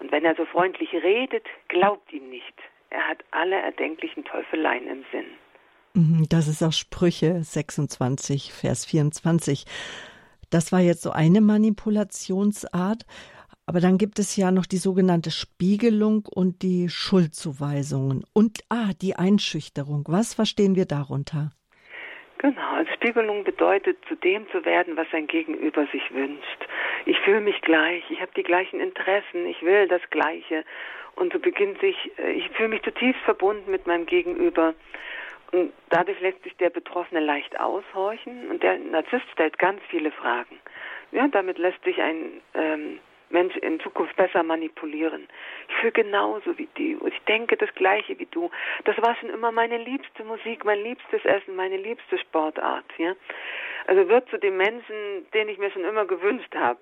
Und 0.00 0.12
wenn 0.12 0.24
er 0.24 0.34
so 0.34 0.44
freundlich 0.46 0.92
redet, 0.92 1.46
glaubt 1.68 2.12
ihm 2.12 2.28
nicht. 2.30 2.54
Er 2.90 3.08
hat 3.08 3.24
alle 3.30 3.56
erdenklichen 3.56 4.24
Teufeleien 4.24 4.86
im 4.88 5.04
Sinn. 5.12 5.26
Mhm, 5.94 6.26
das 6.28 6.48
ist 6.48 6.62
auch 6.62 6.72
Sprüche 6.72 7.42
26, 7.42 8.52
Vers 8.52 8.84
24. 8.84 9.64
Das 10.50 10.72
war 10.72 10.80
jetzt 10.80 11.02
so 11.02 11.10
eine 11.10 11.40
Manipulationsart. 11.40 13.04
Aber 13.66 13.80
dann 13.80 13.96
gibt 13.96 14.18
es 14.18 14.36
ja 14.36 14.50
noch 14.50 14.66
die 14.66 14.76
sogenannte 14.76 15.30
Spiegelung 15.30 16.26
und 16.30 16.62
die 16.62 16.88
Schuldzuweisungen 16.90 18.24
und 18.34 18.60
ah, 18.68 18.92
die 19.00 19.16
Einschüchterung. 19.16 20.04
Was 20.06 20.34
verstehen 20.34 20.76
wir 20.76 20.84
darunter? 20.84 21.50
Genau, 22.38 22.74
also 22.74 22.92
Spiegelung 22.92 23.42
bedeutet, 23.42 23.96
zu 24.06 24.16
dem 24.16 24.46
zu 24.50 24.66
werden, 24.66 24.98
was 24.98 25.06
sein 25.10 25.26
Gegenüber 25.26 25.86
sich 25.92 26.12
wünscht. 26.12 26.68
Ich 27.06 27.18
fühle 27.20 27.40
mich 27.40 27.58
gleich, 27.62 28.04
ich 28.10 28.20
habe 28.20 28.32
die 28.36 28.42
gleichen 28.42 28.80
Interessen, 28.80 29.46
ich 29.46 29.62
will 29.62 29.88
das 29.88 30.02
Gleiche. 30.10 30.62
Und 31.16 31.32
so 31.32 31.38
beginnt 31.38 31.80
sich, 31.80 31.96
äh, 32.18 32.32
ich 32.32 32.50
fühle 32.50 32.68
mich 32.68 32.82
zutiefst 32.82 33.22
verbunden 33.22 33.70
mit 33.70 33.86
meinem 33.86 34.04
Gegenüber. 34.04 34.74
Und 35.52 35.72
dadurch 35.88 36.20
lässt 36.20 36.42
sich 36.42 36.54
der 36.58 36.68
Betroffene 36.68 37.20
leicht 37.20 37.58
aushorchen 37.58 38.50
und 38.50 38.62
der 38.62 38.78
Narzisst 38.78 39.30
stellt 39.32 39.58
ganz 39.58 39.80
viele 39.88 40.10
Fragen. 40.10 40.58
Ja, 41.12 41.28
damit 41.28 41.56
lässt 41.58 41.82
sich 41.84 42.02
ein 42.02 42.42
ähm, 42.54 42.98
Mensch 43.30 43.56
in 43.56 43.80
Zukunft 43.80 44.16
besser 44.16 44.42
manipulieren. 44.42 45.28
Ich 45.68 45.74
fühle 45.76 45.92
genauso 45.92 46.56
wie 46.58 46.68
du. 46.74 47.06
Ich 47.06 47.18
denke 47.26 47.56
das 47.56 47.74
Gleiche 47.74 48.18
wie 48.18 48.26
du. 48.26 48.50
Das 48.84 48.96
war 48.98 49.16
schon 49.16 49.30
immer 49.30 49.50
meine 49.50 49.78
liebste 49.78 50.24
Musik, 50.24 50.64
mein 50.64 50.82
liebstes 50.82 51.24
Essen, 51.24 51.56
meine 51.56 51.76
liebste 51.76 52.18
Sportart. 52.18 52.84
Ja? 52.98 53.14
Also 53.86 54.08
wird 54.08 54.28
zu 54.28 54.38
dem 54.38 54.56
Menschen, 54.56 55.26
den 55.32 55.48
ich 55.48 55.58
mir 55.58 55.70
schon 55.70 55.84
immer 55.84 56.04
gewünscht 56.04 56.54
habe. 56.54 56.80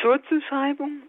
Schuldzuschreibung. 0.00 1.02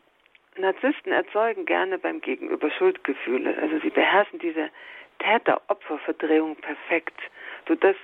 Narzissten 0.57 1.11
erzeugen 1.11 1.65
gerne 1.65 1.97
beim 1.97 2.21
Gegenüber 2.21 2.71
Schuldgefühle. 2.71 3.57
Also 3.61 3.79
sie 3.79 3.89
beherrschen 3.89 4.39
diese 4.39 4.69
Täter-Opfer-Verdrehung 5.19 6.55
perfekt, 6.57 7.19
sodass 7.67 7.95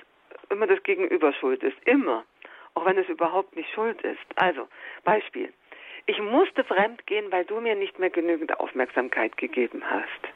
immer 0.49 0.67
das 0.67 0.83
Gegenüber 0.83 1.33
schuld 1.33 1.63
ist. 1.63 1.77
Immer. 1.85 2.25
Auch 2.73 2.85
wenn 2.85 2.97
es 2.97 3.07
überhaupt 3.07 3.55
nicht 3.55 3.69
schuld 3.73 4.01
ist. 4.01 4.19
Also, 4.35 4.67
Beispiel. 5.03 5.53
Ich 6.05 6.19
musste 6.19 6.63
fremd 6.63 7.05
gehen, 7.07 7.31
weil 7.31 7.45
du 7.45 7.59
mir 7.61 7.75
nicht 7.75 7.99
mehr 7.99 8.09
genügend 8.09 8.59
Aufmerksamkeit 8.59 9.37
gegeben 9.37 9.83
hast. 9.85 10.33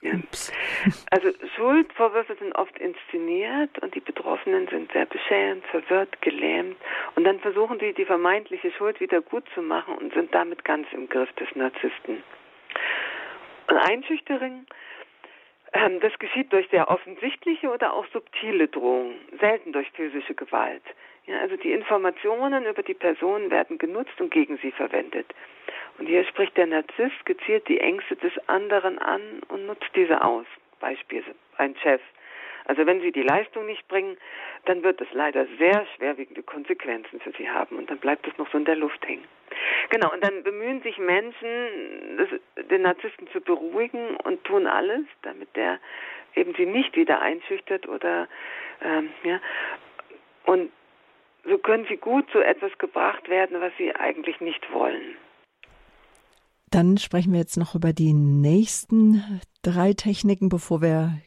Ja. 0.00 0.12
Also 1.10 1.32
Schuldvorwürfe 1.56 2.36
sind 2.36 2.54
oft 2.54 2.78
inszeniert 2.78 3.78
und 3.80 3.94
die 3.96 4.00
Betroffenen 4.00 4.68
sind 4.68 4.92
sehr 4.92 5.06
beschämt, 5.06 5.66
verwirrt, 5.66 6.22
gelähmt 6.22 6.76
und 7.16 7.24
dann 7.24 7.40
versuchen 7.40 7.80
sie 7.80 7.92
die 7.94 8.04
vermeintliche 8.04 8.70
Schuld 8.72 9.00
wieder 9.00 9.20
gut 9.20 9.42
zu 9.54 9.62
machen 9.62 9.96
und 9.96 10.14
sind 10.14 10.32
damit 10.32 10.64
ganz 10.64 10.86
im 10.92 11.08
Griff 11.08 11.32
des 11.32 11.48
Narzissten. 11.56 12.22
Und 13.66 13.76
Einschüchterung 13.76 14.66
Ähm, 15.72 16.00
das 16.00 16.18
geschieht 16.18 16.52
durch 16.52 16.68
sehr 16.70 16.88
offensichtliche 16.88 17.70
oder 17.70 17.92
auch 17.92 18.06
subtile 18.12 18.68
Drohungen, 18.68 19.16
selten 19.38 19.72
durch 19.72 19.90
physische 19.92 20.34
Gewalt. 20.34 20.82
Ja, 21.28 21.40
also 21.40 21.56
die 21.56 21.72
Informationen 21.72 22.64
über 22.64 22.82
die 22.82 22.94
Person 22.94 23.50
werden 23.50 23.76
genutzt 23.76 24.18
und 24.18 24.30
gegen 24.30 24.56
sie 24.58 24.72
verwendet. 24.72 25.26
Und 25.98 26.06
hier 26.06 26.24
spricht 26.24 26.56
der 26.56 26.66
Narzisst 26.66 27.26
gezielt 27.26 27.68
die 27.68 27.80
Ängste 27.80 28.16
des 28.16 28.32
anderen 28.48 28.98
an 28.98 29.20
und 29.48 29.66
nutzt 29.66 29.90
diese 29.94 30.24
aus. 30.24 30.46
Beispiel 30.80 31.22
ein 31.58 31.76
Chef. 31.82 32.00
Also 32.64 32.86
wenn 32.86 33.02
sie 33.02 33.12
die 33.12 33.22
Leistung 33.22 33.66
nicht 33.66 33.86
bringen, 33.88 34.16
dann 34.64 34.82
wird 34.82 35.02
es 35.02 35.08
leider 35.12 35.46
sehr 35.58 35.86
schwerwiegende 35.96 36.42
Konsequenzen 36.42 37.20
für 37.20 37.32
sie 37.32 37.50
haben 37.50 37.76
und 37.76 37.90
dann 37.90 37.98
bleibt 37.98 38.26
es 38.26 38.36
noch 38.38 38.50
so 38.50 38.56
in 38.56 38.64
der 38.64 38.76
Luft 38.76 39.06
hängen. 39.06 39.24
Genau, 39.90 40.10
und 40.12 40.24
dann 40.24 40.42
bemühen 40.42 40.80
sich 40.82 40.96
Menschen, 40.98 42.16
das, 42.16 42.28
den 42.70 42.82
Narzissten 42.82 43.28
zu 43.28 43.40
beruhigen 43.40 44.16
und 44.16 44.44
tun 44.44 44.66
alles, 44.66 45.04
damit 45.22 45.54
der 45.56 45.78
eben 46.34 46.54
sie 46.54 46.66
nicht 46.66 46.96
wieder 46.96 47.20
einschüchtert 47.20 47.86
oder 47.86 48.28
ähm, 48.82 49.10
ja. 49.24 49.40
Und 50.44 50.70
so 51.48 51.58
können 51.58 51.86
sie 51.88 51.96
gut 51.96 52.30
zu 52.30 52.40
etwas 52.40 52.76
gebracht 52.78 53.28
werden, 53.28 53.60
was 53.60 53.72
sie 53.78 53.94
eigentlich 53.94 54.40
nicht 54.40 54.72
wollen. 54.72 55.16
Dann 56.70 56.98
sprechen 56.98 57.32
wir 57.32 57.40
jetzt 57.40 57.56
noch 57.56 57.74
über 57.74 57.92
die 57.92 58.12
nächsten 58.12 59.40
drei 59.62 59.94
Techniken, 59.94 60.48
bevor 60.48 60.82
wir 60.82 61.18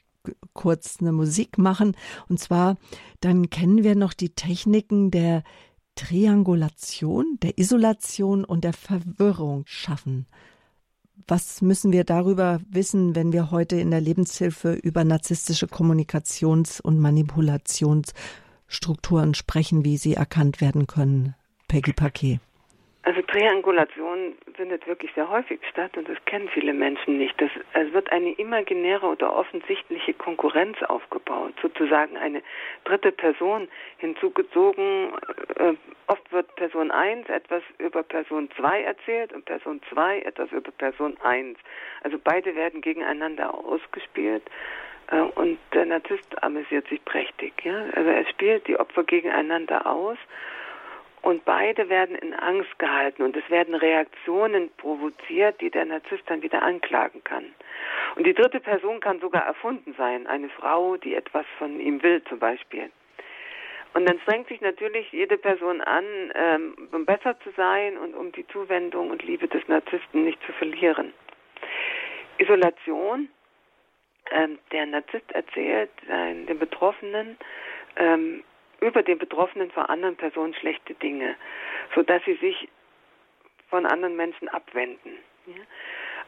kurz 0.53 0.97
eine 1.01 1.11
Musik 1.11 1.57
machen. 1.57 1.95
Und 2.29 2.39
zwar, 2.39 2.77
dann 3.21 3.49
kennen 3.49 3.83
wir 3.83 3.95
noch 3.95 4.13
die 4.13 4.35
Techniken 4.35 5.09
der 5.09 5.43
Triangulation, 5.95 7.37
der 7.41 7.57
Isolation 7.57 8.45
und 8.45 8.63
der 8.63 8.73
Verwirrung 8.73 9.63
schaffen. 9.65 10.27
Was 11.27 11.61
müssen 11.61 11.91
wir 11.91 12.03
darüber 12.03 12.59
wissen, 12.69 13.15
wenn 13.15 13.33
wir 13.33 13.51
heute 13.51 13.77
in 13.77 13.91
der 13.91 14.01
Lebenshilfe 14.01 14.73
über 14.73 15.03
narzisstische 15.03 15.67
Kommunikations- 15.67 16.81
und 16.81 16.99
Manipulationsstrukturen 18.71 19.33
sprechen, 19.33 19.83
wie 19.83 19.97
sie 19.97 20.13
erkannt 20.13 20.61
werden 20.61 20.87
können? 20.87 21.35
Peggy 21.67 21.93
Paquet. 21.93 22.39
Also 23.03 23.19
Triangulation 23.23 24.35
findet 24.53 24.85
wirklich 24.85 25.11
sehr 25.15 25.27
häufig 25.27 25.59
statt 25.71 25.97
und 25.97 26.07
das 26.07 26.23
kennen 26.25 26.47
viele 26.49 26.71
Menschen 26.71 27.17
nicht. 27.17 27.33
Das, 27.41 27.49
es 27.73 27.91
wird 27.93 28.11
eine 28.11 28.33
imaginäre 28.33 29.07
oder 29.07 29.35
offensichtliche 29.35 30.13
Konkurrenz 30.13 30.77
aufgebaut, 30.83 31.55
sozusagen 31.63 32.15
eine 32.15 32.43
dritte 32.83 33.11
Person 33.11 33.67
hinzugezogen. 33.97 35.13
Äh, 35.55 35.73
oft 36.05 36.31
wird 36.31 36.55
Person 36.57 36.91
1 36.91 37.27
etwas 37.29 37.63
über 37.79 38.03
Person 38.03 38.49
2 38.55 38.83
erzählt 38.83 39.33
und 39.33 39.45
Person 39.45 39.81
2 39.91 40.19
etwas 40.19 40.51
über 40.51 40.69
Person 40.71 41.17
1. 41.23 41.57
Also 42.03 42.19
beide 42.23 42.55
werden 42.55 42.81
gegeneinander 42.81 43.51
ausgespielt 43.51 44.43
und 45.19 45.59
der 45.73 45.85
Narzisst 45.85 46.43
amüsiert 46.43 46.87
sich 46.87 47.03
prächtig. 47.03 47.53
Ja? 47.63 47.85
Also 47.95 48.09
er 48.09 48.25
spielt 48.27 48.67
die 48.67 48.79
Opfer 48.79 49.03
gegeneinander 49.03 49.85
aus 49.85 50.17
und 51.21 51.45
beide 51.45 51.89
werden 51.89 52.15
in 52.15 52.33
Angst 52.33 52.79
gehalten 52.79 53.21
und 53.21 53.35
es 53.35 53.47
werden 53.49 53.75
Reaktionen 53.75 54.71
provoziert, 54.77 55.61
die 55.61 55.69
der 55.69 55.85
Narzisst 55.85 56.23
dann 56.27 56.41
wieder 56.41 56.61
anklagen 56.63 57.23
kann. 57.23 57.45
Und 58.15 58.25
die 58.25 58.33
dritte 58.33 58.59
Person 58.59 58.99
kann 58.99 59.19
sogar 59.19 59.45
erfunden 59.45 59.93
sein, 59.97 60.27
eine 60.27 60.49
Frau, 60.49 60.97
die 60.97 61.13
etwas 61.13 61.45
von 61.57 61.79
ihm 61.79 62.01
will 62.01 62.23
zum 62.23 62.39
Beispiel. 62.39 62.89
Und 63.93 64.07
dann 64.07 64.19
strengt 64.21 64.47
sich 64.47 64.61
natürlich 64.61 65.11
jede 65.11 65.37
Person 65.37 65.81
an, 65.81 66.05
ähm, 66.33 66.89
um 66.91 67.05
besser 67.05 67.37
zu 67.41 67.49
sein 67.57 67.97
und 67.97 68.15
um 68.15 68.31
die 68.31 68.47
Zuwendung 68.47 69.11
und 69.11 69.21
Liebe 69.23 69.47
des 69.47 69.67
Narzissten 69.67 70.23
nicht 70.23 70.41
zu 70.45 70.53
verlieren. 70.53 71.13
Isolation. 72.37 73.29
Ähm, 74.31 74.59
der 74.71 74.85
Narzisst 74.85 75.31
erzählt 75.33 75.91
äh, 76.07 76.33
den 76.45 76.57
Betroffenen, 76.57 77.37
ähm, 77.97 78.43
über 78.79 79.03
den 79.03 79.17
Betroffenen 79.17 79.69
vor 79.71 79.89
anderen 79.89 80.15
Personen 80.15 80.53
schlechte 80.53 80.93
Dinge, 80.95 81.35
sodass 81.93 82.23
sie 82.25 82.35
sich 82.35 82.67
von 83.69 83.85
anderen 83.85 84.15
Menschen 84.15 84.47
abwenden. 84.49 85.17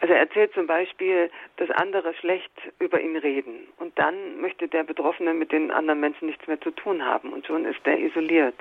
Also 0.01 0.13
er 0.13 0.19
erzählt 0.21 0.53
zum 0.53 0.67
Beispiel, 0.67 1.31
dass 1.57 1.69
andere 1.71 2.13
schlecht 2.15 2.51
über 2.79 2.99
ihn 2.99 3.15
reden 3.15 3.67
und 3.77 3.97
dann 3.97 4.41
möchte 4.41 4.67
der 4.67 4.83
Betroffene 4.83 5.33
mit 5.33 5.51
den 5.51 5.71
anderen 5.71 5.99
Menschen 5.99 6.27
nichts 6.27 6.45
mehr 6.47 6.59
zu 6.61 6.71
tun 6.71 7.05
haben 7.05 7.31
und 7.31 7.45
schon 7.45 7.65
ist 7.65 7.79
er 7.85 7.99
isoliert. 7.99 8.55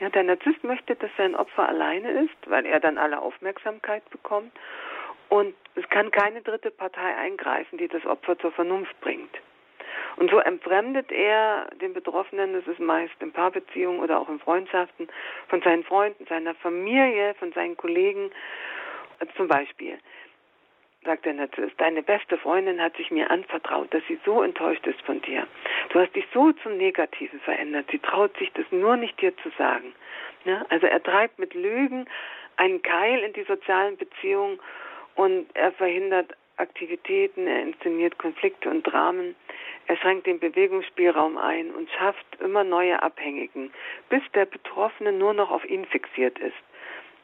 Ja, 0.00 0.10
der 0.10 0.24
Narzisst 0.24 0.62
möchte, 0.62 0.94
dass 0.94 1.10
sein 1.16 1.34
Opfer 1.34 1.68
alleine 1.68 2.10
ist, 2.24 2.36
weil 2.50 2.66
er 2.66 2.80
dann 2.80 2.98
alle 2.98 3.20
Aufmerksamkeit 3.20 4.08
bekommt 4.10 4.52
und 5.28 5.54
es 5.74 5.88
kann 5.90 6.10
keine 6.10 6.42
dritte 6.42 6.70
Partei 6.70 7.14
eingreifen, 7.16 7.78
die 7.78 7.88
das 7.88 8.04
Opfer 8.06 8.38
zur 8.38 8.52
Vernunft 8.52 8.98
bringt. 9.00 9.36
Und 10.16 10.30
so 10.30 10.38
entfremdet 10.38 11.12
er 11.12 11.68
den 11.80 11.92
Betroffenen, 11.92 12.54
das 12.54 12.66
ist 12.66 12.80
meist 12.80 13.14
in 13.20 13.32
Paarbeziehungen 13.32 14.00
oder 14.00 14.18
auch 14.18 14.28
in 14.28 14.40
Freundschaften, 14.40 15.08
von 15.48 15.60
seinen 15.62 15.84
Freunden, 15.84 16.26
seiner 16.26 16.54
Familie, 16.54 17.34
von 17.34 17.52
seinen 17.52 17.76
Kollegen. 17.76 18.30
Zum 19.36 19.48
Beispiel 19.48 19.98
sagt 21.04 21.24
der 21.24 21.34
Narzisst, 21.34 21.78
deine 21.78 22.02
beste 22.02 22.36
Freundin 22.38 22.80
hat 22.80 22.96
sich 22.96 23.10
mir 23.10 23.30
anvertraut, 23.30 23.92
dass 23.94 24.02
sie 24.08 24.18
so 24.24 24.42
enttäuscht 24.42 24.86
ist 24.86 25.00
von 25.02 25.22
dir. 25.22 25.46
Du 25.90 26.00
hast 26.00 26.14
dich 26.14 26.26
so 26.34 26.52
zum 26.52 26.76
Negativen 26.76 27.40
verändert. 27.40 27.86
Sie 27.90 27.98
traut 27.98 28.36
sich 28.38 28.52
das 28.52 28.66
nur 28.70 28.96
nicht 28.96 29.20
dir 29.20 29.36
zu 29.38 29.50
sagen. 29.56 29.94
Ja? 30.44 30.66
Also 30.68 30.86
er 30.86 31.02
treibt 31.02 31.38
mit 31.38 31.54
Lügen 31.54 32.06
einen 32.56 32.82
Keil 32.82 33.20
in 33.20 33.32
die 33.34 33.44
sozialen 33.44 33.96
Beziehungen 33.96 34.58
und 35.16 35.46
er 35.54 35.72
verhindert 35.72 36.34
Aktivitäten, 36.58 37.46
er 37.46 37.62
inszeniert 37.62 38.18
Konflikte 38.18 38.70
und 38.70 38.82
Dramen. 38.82 39.34
Er 39.88 39.96
schränkt 39.96 40.26
den 40.26 40.40
Bewegungsspielraum 40.40 41.36
ein 41.36 41.70
und 41.70 41.90
schafft 41.90 42.26
immer 42.40 42.64
neue 42.64 43.02
Abhängigen, 43.02 43.72
bis 44.08 44.22
der 44.34 44.46
Betroffene 44.46 45.12
nur 45.12 45.34
noch 45.34 45.50
auf 45.50 45.64
ihn 45.68 45.84
fixiert 45.84 46.38
ist. 46.38 46.56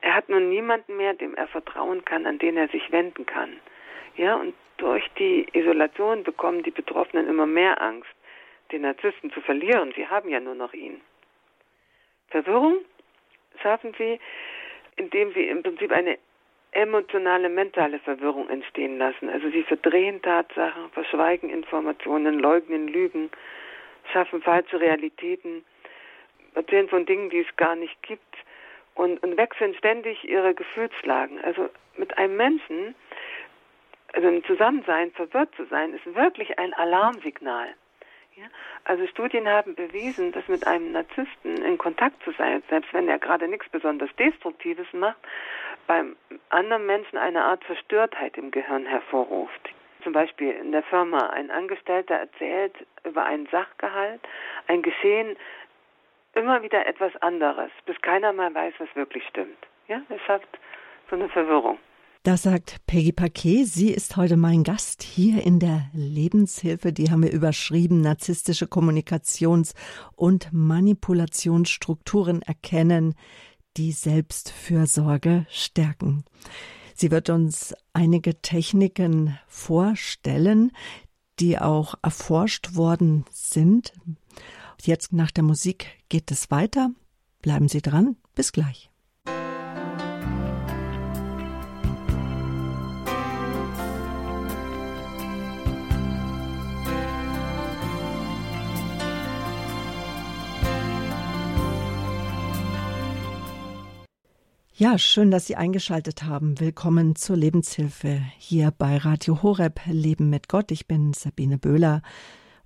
Er 0.02 0.14
hat 0.14 0.28
nun 0.28 0.48
niemanden 0.48 0.96
mehr, 0.96 1.14
dem 1.14 1.34
er 1.34 1.46
vertrauen 1.46 2.04
kann, 2.04 2.26
an 2.26 2.38
den 2.38 2.56
er 2.56 2.68
sich 2.68 2.90
wenden 2.92 3.24
kann. 3.24 3.58
Ja, 4.16 4.34
und 4.34 4.54
durch 4.76 5.08
die 5.18 5.46
Isolation 5.52 6.24
bekommen 6.24 6.62
die 6.62 6.70
Betroffenen 6.70 7.28
immer 7.28 7.46
mehr 7.46 7.80
Angst, 7.80 8.10
den 8.72 8.82
Narzissten 8.82 9.30
zu 9.30 9.40
verlieren. 9.40 9.92
Sie 9.96 10.06
haben 10.08 10.28
ja 10.28 10.40
nur 10.40 10.54
noch 10.54 10.72
ihn. 10.74 11.00
Verwirrung 12.28 12.78
schaffen 13.62 13.94
sie, 13.96 14.18
indem 14.96 15.32
sie 15.32 15.46
im 15.46 15.62
Prinzip 15.62 15.92
eine 15.92 16.18
emotionale, 16.72 17.48
mentale 17.48 17.98
Verwirrung 18.00 18.48
entstehen 18.48 18.98
lassen. 18.98 19.28
Also 19.28 19.50
sie 19.50 19.62
verdrehen 19.62 20.20
Tatsachen, 20.22 20.90
verschweigen 20.92 21.50
Informationen, 21.50 22.38
leugnen 22.38 22.88
Lügen, 22.88 23.30
schaffen 24.12 24.42
falsche 24.42 24.80
Realitäten, 24.80 25.64
erzählen 26.54 26.88
von 26.88 27.06
Dingen, 27.06 27.30
die 27.30 27.40
es 27.40 27.56
gar 27.56 27.76
nicht 27.76 28.02
gibt 28.02 28.36
und, 28.94 29.22
und 29.22 29.36
wechseln 29.36 29.74
ständig 29.74 30.24
ihre 30.24 30.54
Gefühlslagen. 30.54 31.42
Also 31.44 31.68
mit 31.96 32.16
einem 32.18 32.36
Menschen, 32.36 32.94
also 34.14 34.28
im 34.28 34.44
Zusammensein 34.44 35.12
verwirrt 35.12 35.54
zu 35.56 35.64
sein, 35.66 35.92
ist 35.94 36.14
wirklich 36.14 36.58
ein 36.58 36.72
Alarmsignal. 36.74 37.68
Ja? 38.36 38.44
Also 38.84 39.06
Studien 39.06 39.48
haben 39.48 39.74
bewiesen, 39.74 40.32
dass 40.32 40.46
mit 40.48 40.66
einem 40.66 40.92
Narzissten 40.92 41.62
in 41.62 41.78
Kontakt 41.78 42.22
zu 42.24 42.32
sein, 42.32 42.62
selbst 42.68 42.92
wenn 42.92 43.08
er 43.08 43.18
gerade 43.18 43.48
nichts 43.48 43.68
besonders 43.68 44.14
Destruktives 44.16 44.86
macht, 44.92 45.18
beim 45.92 46.16
anderen 46.48 46.86
Menschen 46.86 47.18
eine 47.18 47.44
Art 47.44 47.62
Verstörtheit 47.64 48.38
im 48.38 48.50
Gehirn 48.50 48.86
hervorruft. 48.86 49.74
Zum 50.02 50.14
Beispiel 50.14 50.50
in 50.52 50.72
der 50.72 50.82
Firma 50.84 51.26
ein 51.28 51.50
Angestellter 51.50 52.14
erzählt 52.14 52.74
über 53.04 53.26
einen 53.26 53.46
Sachgehalt, 53.52 54.22
ein 54.68 54.80
Geschehen, 54.80 55.36
immer 56.32 56.62
wieder 56.62 56.86
etwas 56.86 57.14
anderes, 57.20 57.70
bis 57.84 58.00
keiner 58.00 58.32
mal 58.32 58.54
weiß, 58.54 58.72
was 58.78 58.88
wirklich 58.94 59.22
stimmt. 59.28 59.58
Ja, 59.86 60.00
es 60.08 60.22
schafft 60.22 60.48
so 61.10 61.16
eine 61.16 61.28
Verwirrung. 61.28 61.78
Das 62.24 62.44
sagt 62.44 62.76
Peggy 62.86 63.12
Paquet. 63.12 63.64
Sie 63.64 63.92
ist 63.92 64.16
heute 64.16 64.38
mein 64.38 64.62
Gast 64.62 65.02
hier 65.02 65.44
in 65.44 65.58
der 65.58 65.90
Lebenshilfe. 65.92 66.92
Die 66.92 67.10
haben 67.10 67.24
wir 67.24 67.32
überschrieben. 67.32 68.00
Narzisstische 68.00 68.66
Kommunikations- 68.66 69.74
und 70.16 70.48
Manipulationsstrukturen 70.52 72.40
erkennen, 72.42 73.14
die 73.76 73.92
Selbstfürsorge 73.92 75.46
stärken. 75.50 76.24
Sie 76.94 77.10
wird 77.10 77.30
uns 77.30 77.74
einige 77.92 78.40
Techniken 78.40 79.38
vorstellen, 79.46 80.72
die 81.40 81.58
auch 81.58 81.94
erforscht 82.02 82.74
worden 82.74 83.24
sind. 83.30 83.92
Jetzt 84.80 85.12
nach 85.12 85.30
der 85.30 85.44
Musik 85.44 85.86
geht 86.08 86.30
es 86.30 86.50
weiter. 86.50 86.90
Bleiben 87.40 87.68
Sie 87.68 87.82
dran. 87.82 88.16
Bis 88.34 88.52
gleich. 88.52 88.91
Ja, 104.82 104.98
schön, 104.98 105.30
dass 105.30 105.46
Sie 105.46 105.54
eingeschaltet 105.54 106.24
haben. 106.24 106.58
Willkommen 106.58 107.14
zur 107.14 107.36
Lebenshilfe 107.36 108.20
hier 108.36 108.72
bei 108.76 108.96
Radio 108.96 109.40
Horeb 109.40 109.78
Leben 109.86 110.28
mit 110.28 110.48
Gott. 110.48 110.72
Ich 110.72 110.88
bin 110.88 111.12
Sabine 111.12 111.56
Böhler. 111.56 112.02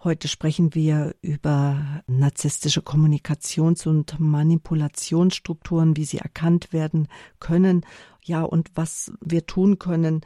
Heute 0.02 0.26
sprechen 0.26 0.74
wir 0.74 1.14
über 1.20 2.02
narzisstische 2.07 2.81
Kommunikations- 2.81 3.87
und 3.87 4.18
Manipulationsstrukturen, 4.18 5.98
wie 5.98 6.07
sie 6.07 6.16
erkannt 6.16 6.72
werden 6.72 7.09
können, 7.38 7.85
ja, 8.24 8.44
und 8.44 8.70
was 8.74 9.12
wir 9.20 9.44
tun 9.44 9.79
können, 9.79 10.22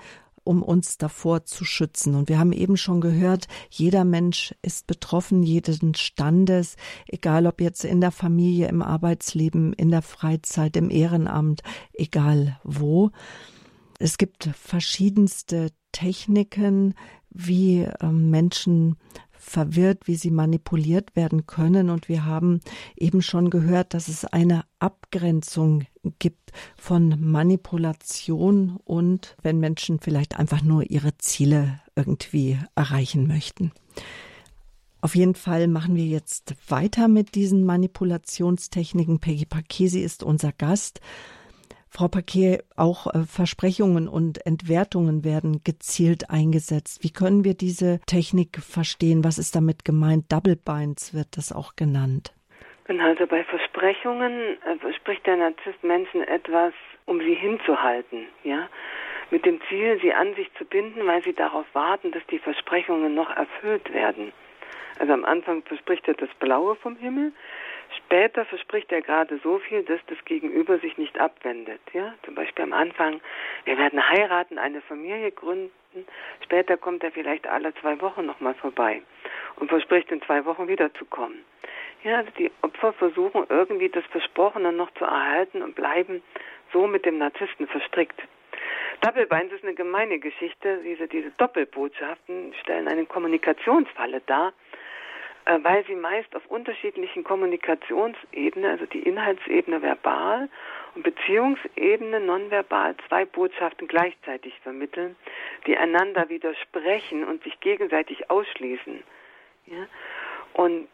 um 0.50 0.64
uns 0.64 0.98
davor 0.98 1.44
zu 1.44 1.64
schützen. 1.64 2.16
Und 2.16 2.28
wir 2.28 2.40
haben 2.40 2.52
eben 2.52 2.76
schon 2.76 3.00
gehört, 3.00 3.46
jeder 3.70 4.04
Mensch 4.04 4.52
ist 4.62 4.88
betroffen, 4.88 5.44
jeden 5.44 5.94
Standes, 5.94 6.74
egal 7.06 7.46
ob 7.46 7.60
jetzt 7.60 7.84
in 7.84 8.00
der 8.00 8.10
Familie, 8.10 8.66
im 8.66 8.82
Arbeitsleben, 8.82 9.72
in 9.72 9.92
der 9.92 10.02
Freizeit, 10.02 10.76
im 10.76 10.90
Ehrenamt, 10.90 11.62
egal 11.92 12.58
wo. 12.64 13.12
Es 14.00 14.18
gibt 14.18 14.50
verschiedenste 14.60 15.68
Techniken, 15.92 16.94
wie 17.30 17.86
ähm, 18.00 18.30
Menschen 18.30 18.96
verwirrt, 19.40 20.06
wie 20.06 20.16
sie 20.16 20.30
manipuliert 20.30 21.16
werden 21.16 21.46
können. 21.46 21.90
Und 21.90 22.08
wir 22.08 22.24
haben 22.26 22.60
eben 22.96 23.22
schon 23.22 23.50
gehört, 23.50 23.94
dass 23.94 24.08
es 24.08 24.24
eine 24.24 24.64
Abgrenzung 24.78 25.86
gibt 26.18 26.52
von 26.76 27.16
Manipulation 27.20 28.78
und 28.84 29.36
wenn 29.42 29.58
Menschen 29.58 29.98
vielleicht 30.00 30.38
einfach 30.38 30.62
nur 30.62 30.88
ihre 30.90 31.16
Ziele 31.18 31.80
irgendwie 31.96 32.58
erreichen 32.74 33.26
möchten. 33.26 33.72
Auf 35.02 35.14
jeden 35.14 35.34
Fall 35.34 35.66
machen 35.66 35.96
wir 35.96 36.04
jetzt 36.04 36.54
weiter 36.68 37.08
mit 37.08 37.34
diesen 37.34 37.64
Manipulationstechniken. 37.64 39.18
Peggy 39.18 39.46
Parkesi 39.46 40.00
ist 40.00 40.22
unser 40.22 40.52
Gast. 40.52 41.00
Frau 41.92 42.06
Paquet, 42.06 42.62
auch 42.76 43.08
äh, 43.08 43.24
Versprechungen 43.24 44.08
und 44.08 44.46
Entwertungen 44.46 45.24
werden 45.24 45.62
gezielt 45.64 46.30
eingesetzt. 46.30 47.02
Wie 47.02 47.12
können 47.12 47.44
wir 47.44 47.54
diese 47.54 48.00
Technik 48.06 48.58
verstehen? 48.58 49.24
Was 49.24 49.38
ist 49.38 49.56
damit 49.56 49.84
gemeint? 49.84 50.30
Double 50.30 50.56
Binds 50.56 51.12
wird 51.14 51.36
das 51.36 51.52
auch 51.52 51.74
genannt. 51.74 52.32
Genau, 52.84 53.04
also 53.04 53.26
bei 53.26 53.42
Versprechungen 53.44 54.56
äh, 54.64 54.76
verspricht 54.78 55.26
der 55.26 55.36
Narzisst 55.36 55.82
Menschen 55.82 56.22
etwas, 56.22 56.72
um 57.06 57.18
sie 57.20 57.34
hinzuhalten, 57.34 58.26
ja, 58.44 58.68
mit 59.30 59.44
dem 59.44 59.60
Ziel, 59.68 59.98
sie 60.00 60.12
an 60.12 60.34
sich 60.34 60.52
zu 60.54 60.64
binden, 60.64 61.06
weil 61.06 61.22
sie 61.22 61.32
darauf 61.32 61.66
warten, 61.72 62.12
dass 62.12 62.24
die 62.26 62.38
Versprechungen 62.38 63.14
noch 63.14 63.30
erfüllt 63.30 63.92
werden. 63.92 64.32
Also 64.98 65.12
am 65.12 65.24
Anfang 65.24 65.62
verspricht 65.62 66.06
er 66.08 66.14
das 66.14 66.28
Blaue 66.38 66.76
vom 66.76 66.96
Himmel, 66.96 67.32
Später 67.96 68.44
verspricht 68.44 68.92
er 68.92 69.02
gerade 69.02 69.38
so 69.42 69.58
viel, 69.58 69.82
dass 69.82 70.00
das 70.06 70.18
Gegenüber 70.24 70.78
sich 70.78 70.96
nicht 70.98 71.18
abwendet. 71.18 71.80
Ja? 71.92 72.14
Zum 72.24 72.34
Beispiel 72.34 72.64
am 72.64 72.72
Anfang, 72.72 73.20
wir 73.64 73.78
werden 73.78 74.08
heiraten, 74.08 74.58
eine 74.58 74.80
Familie 74.82 75.32
gründen. 75.32 75.70
Später 76.44 76.76
kommt 76.76 77.02
er 77.02 77.10
vielleicht 77.10 77.46
alle 77.46 77.74
zwei 77.74 78.00
Wochen 78.00 78.26
nochmal 78.26 78.54
vorbei 78.54 79.02
und 79.56 79.68
verspricht 79.68 80.10
in 80.12 80.22
zwei 80.22 80.44
Wochen 80.44 80.68
wiederzukommen. 80.68 81.44
Ja, 82.02 82.18
also 82.18 82.30
die 82.38 82.50
Opfer 82.62 82.92
versuchen 82.94 83.44
irgendwie 83.48 83.88
das 83.88 84.04
Versprochene 84.06 84.72
noch 84.72 84.90
zu 84.94 85.04
erhalten 85.04 85.62
und 85.62 85.74
bleiben 85.74 86.22
so 86.72 86.86
mit 86.86 87.04
dem 87.04 87.18
Narzissten 87.18 87.66
verstrickt. 87.66 88.22
Doppelbeins 89.02 89.52
ist 89.52 89.64
eine 89.64 89.74
gemeine 89.74 90.18
Geschichte. 90.18 90.78
Diese, 90.84 91.08
diese 91.08 91.30
Doppelbotschaften 91.32 92.54
stellen 92.62 92.88
eine 92.88 93.06
Kommunikationsfalle 93.06 94.20
dar, 94.26 94.52
weil 95.62 95.84
sie 95.86 95.94
meist 95.94 96.34
auf 96.36 96.46
unterschiedlichen 96.46 97.24
Kommunikationsebenen, 97.24 98.70
also 98.70 98.86
die 98.86 99.02
Inhaltsebene 99.02 99.82
verbal 99.82 100.48
und 100.94 101.02
Beziehungsebene 101.02 102.20
nonverbal, 102.20 102.94
zwei 103.08 103.24
Botschaften 103.24 103.88
gleichzeitig 103.88 104.58
vermitteln, 104.60 105.16
die 105.66 105.76
einander 105.76 106.28
widersprechen 106.28 107.24
und 107.24 107.42
sich 107.42 107.58
gegenseitig 107.60 108.30
ausschließen. 108.30 109.02
Ja? 109.66 109.86
Und 110.52 110.88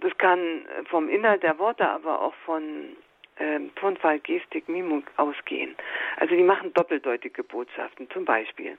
das 0.00 0.16
kann 0.18 0.66
vom 0.90 1.08
Inhalt 1.08 1.42
der 1.42 1.58
Worte, 1.58 1.88
aber 1.88 2.20
auch 2.20 2.34
von 2.44 2.96
ähm, 3.38 3.74
Tonfall, 3.76 4.18
Gestik, 4.20 4.68
Mimik 4.68 5.06
ausgehen. 5.16 5.74
Also 6.16 6.34
die 6.34 6.42
machen 6.42 6.72
doppeldeutige 6.74 7.42
Botschaften. 7.42 8.08
Zum 8.10 8.24
Beispiel, 8.24 8.76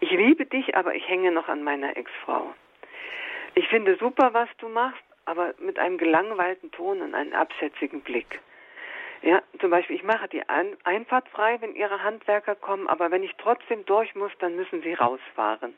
ich 0.00 0.10
liebe 0.10 0.46
dich, 0.46 0.76
aber 0.76 0.94
ich 0.94 1.08
hänge 1.08 1.30
noch 1.32 1.48
an 1.48 1.62
meiner 1.62 1.96
Ex-Frau. 1.96 2.54
Ich 3.54 3.68
finde 3.68 3.96
super, 3.96 4.32
was 4.32 4.48
du 4.58 4.68
machst, 4.68 5.02
aber 5.24 5.54
mit 5.58 5.78
einem 5.78 5.98
gelangweilten 5.98 6.70
Ton 6.70 7.02
und 7.02 7.14
einem 7.14 7.34
abschätzigen 7.34 8.00
Blick. 8.00 8.40
Ja, 9.22 9.42
zum 9.60 9.70
Beispiel, 9.70 9.96
ich 9.96 10.02
mache 10.02 10.28
die 10.28 10.42
Einfahrt 10.84 11.28
frei, 11.28 11.60
wenn 11.60 11.74
Ihre 11.74 12.02
Handwerker 12.02 12.54
kommen, 12.54 12.88
aber 12.88 13.10
wenn 13.10 13.22
ich 13.22 13.34
trotzdem 13.36 13.84
durch 13.84 14.14
muss, 14.14 14.32
dann 14.38 14.56
müssen 14.56 14.82
Sie 14.82 14.94
rausfahren. 14.94 15.74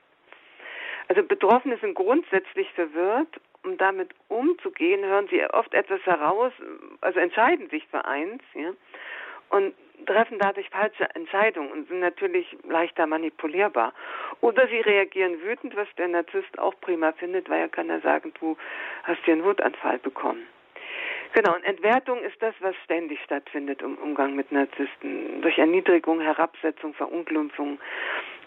Also 1.08 1.22
Betroffene 1.24 1.76
sind 1.78 1.94
grundsätzlich 1.94 2.70
verwirrt. 2.72 3.40
Um 3.64 3.78
damit 3.78 4.10
umzugehen, 4.26 5.04
hören 5.04 5.28
sie 5.28 5.44
oft 5.44 5.72
etwas 5.72 6.04
heraus, 6.04 6.52
also 7.00 7.20
entscheiden 7.20 7.70
sich 7.70 7.86
für 7.86 8.04
eins, 8.04 8.42
ja, 8.54 8.72
und 9.50 9.72
treffen 10.06 10.38
dadurch 10.38 10.68
falsche 10.70 11.08
Entscheidungen 11.14 11.70
und 11.72 11.88
sind 11.88 12.00
natürlich 12.00 12.56
leichter 12.68 13.06
manipulierbar. 13.06 13.92
Oder 14.40 14.66
sie 14.68 14.80
reagieren 14.80 15.40
wütend, 15.42 15.76
was 15.76 15.88
der 15.96 16.08
Narzisst 16.08 16.58
auch 16.58 16.74
prima 16.80 17.12
findet, 17.12 17.48
weil 17.48 17.60
er 17.60 17.68
kann 17.68 17.88
ja 17.88 18.00
sagen, 18.00 18.32
du 18.40 18.56
hast 19.04 19.24
hier 19.24 19.34
einen 19.34 19.44
Wutanfall 19.44 19.98
bekommen. 19.98 20.46
Genau, 21.34 21.54
und 21.54 21.64
Entwertung 21.64 22.22
ist 22.22 22.40
das, 22.42 22.54
was 22.60 22.74
ständig 22.84 23.18
stattfindet 23.24 23.80
im 23.80 23.96
Umgang 23.96 24.36
mit 24.36 24.52
Narzissten. 24.52 25.40
Durch 25.40 25.56
Erniedrigung, 25.58 26.20
Herabsetzung, 26.20 26.92
Verunglimpfung. 26.92 27.78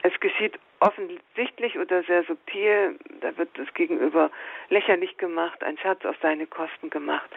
Es 0.06 0.20
geschieht 0.20 0.60
offensichtlich 0.82 1.80
oder 1.80 2.04
sehr 2.04 2.24
subtil, 2.26 3.00
da 3.22 3.36
wird 3.38 3.50
das 3.58 3.74
Gegenüber 3.74 4.30
lächerlich 4.70 5.18
gemacht, 5.18 5.64
ein 5.64 5.80
Scherz 5.80 6.06
auf 6.06 6.16
seine 6.22 6.46
Kosten 6.46 6.92
gemacht. 6.92 7.28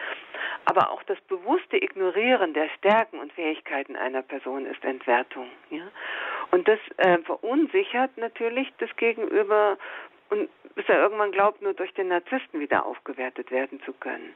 Aber 0.65 0.91
auch 0.91 1.01
das 1.03 1.19
bewusste 1.21 1.77
Ignorieren 1.77 2.53
der 2.53 2.69
Stärken 2.77 3.17
und 3.17 3.33
Fähigkeiten 3.33 3.95
einer 3.95 4.21
Person 4.21 4.67
ist 4.67 4.83
Entwertung. 4.83 5.49
Ja? 5.71 5.81
Und 6.51 6.67
das 6.67 6.77
äh, 6.97 7.17
verunsichert 7.23 8.15
natürlich 8.17 8.71
das 8.77 8.95
Gegenüber 8.97 9.79
und 10.29 10.47
bis 10.75 10.87
er 10.87 11.01
irgendwann 11.01 11.31
glaubt, 11.31 11.63
nur 11.63 11.73
durch 11.73 11.93
den 11.95 12.09
Narzissten 12.09 12.59
wieder 12.59 12.85
aufgewertet 12.85 13.49
werden 13.49 13.81
zu 13.81 13.93
können. 13.93 14.35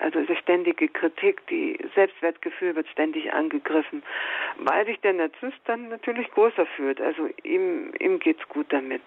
Also 0.00 0.20
diese 0.20 0.36
ständige 0.36 0.88
Kritik, 0.88 1.46
die 1.48 1.78
Selbstwertgefühl 1.94 2.74
wird 2.74 2.88
ständig 2.88 3.32
angegriffen, 3.32 4.02
weil 4.56 4.84
sich 4.86 5.00
der 5.00 5.12
Narzisst 5.12 5.60
dann 5.64 5.88
natürlich 5.88 6.30
größer 6.30 6.66
fühlt. 6.66 7.00
Also 7.00 7.28
ihm, 7.44 7.92
ihm 7.98 8.18
geht's 8.18 8.46
gut 8.48 8.66
damit. 8.70 9.02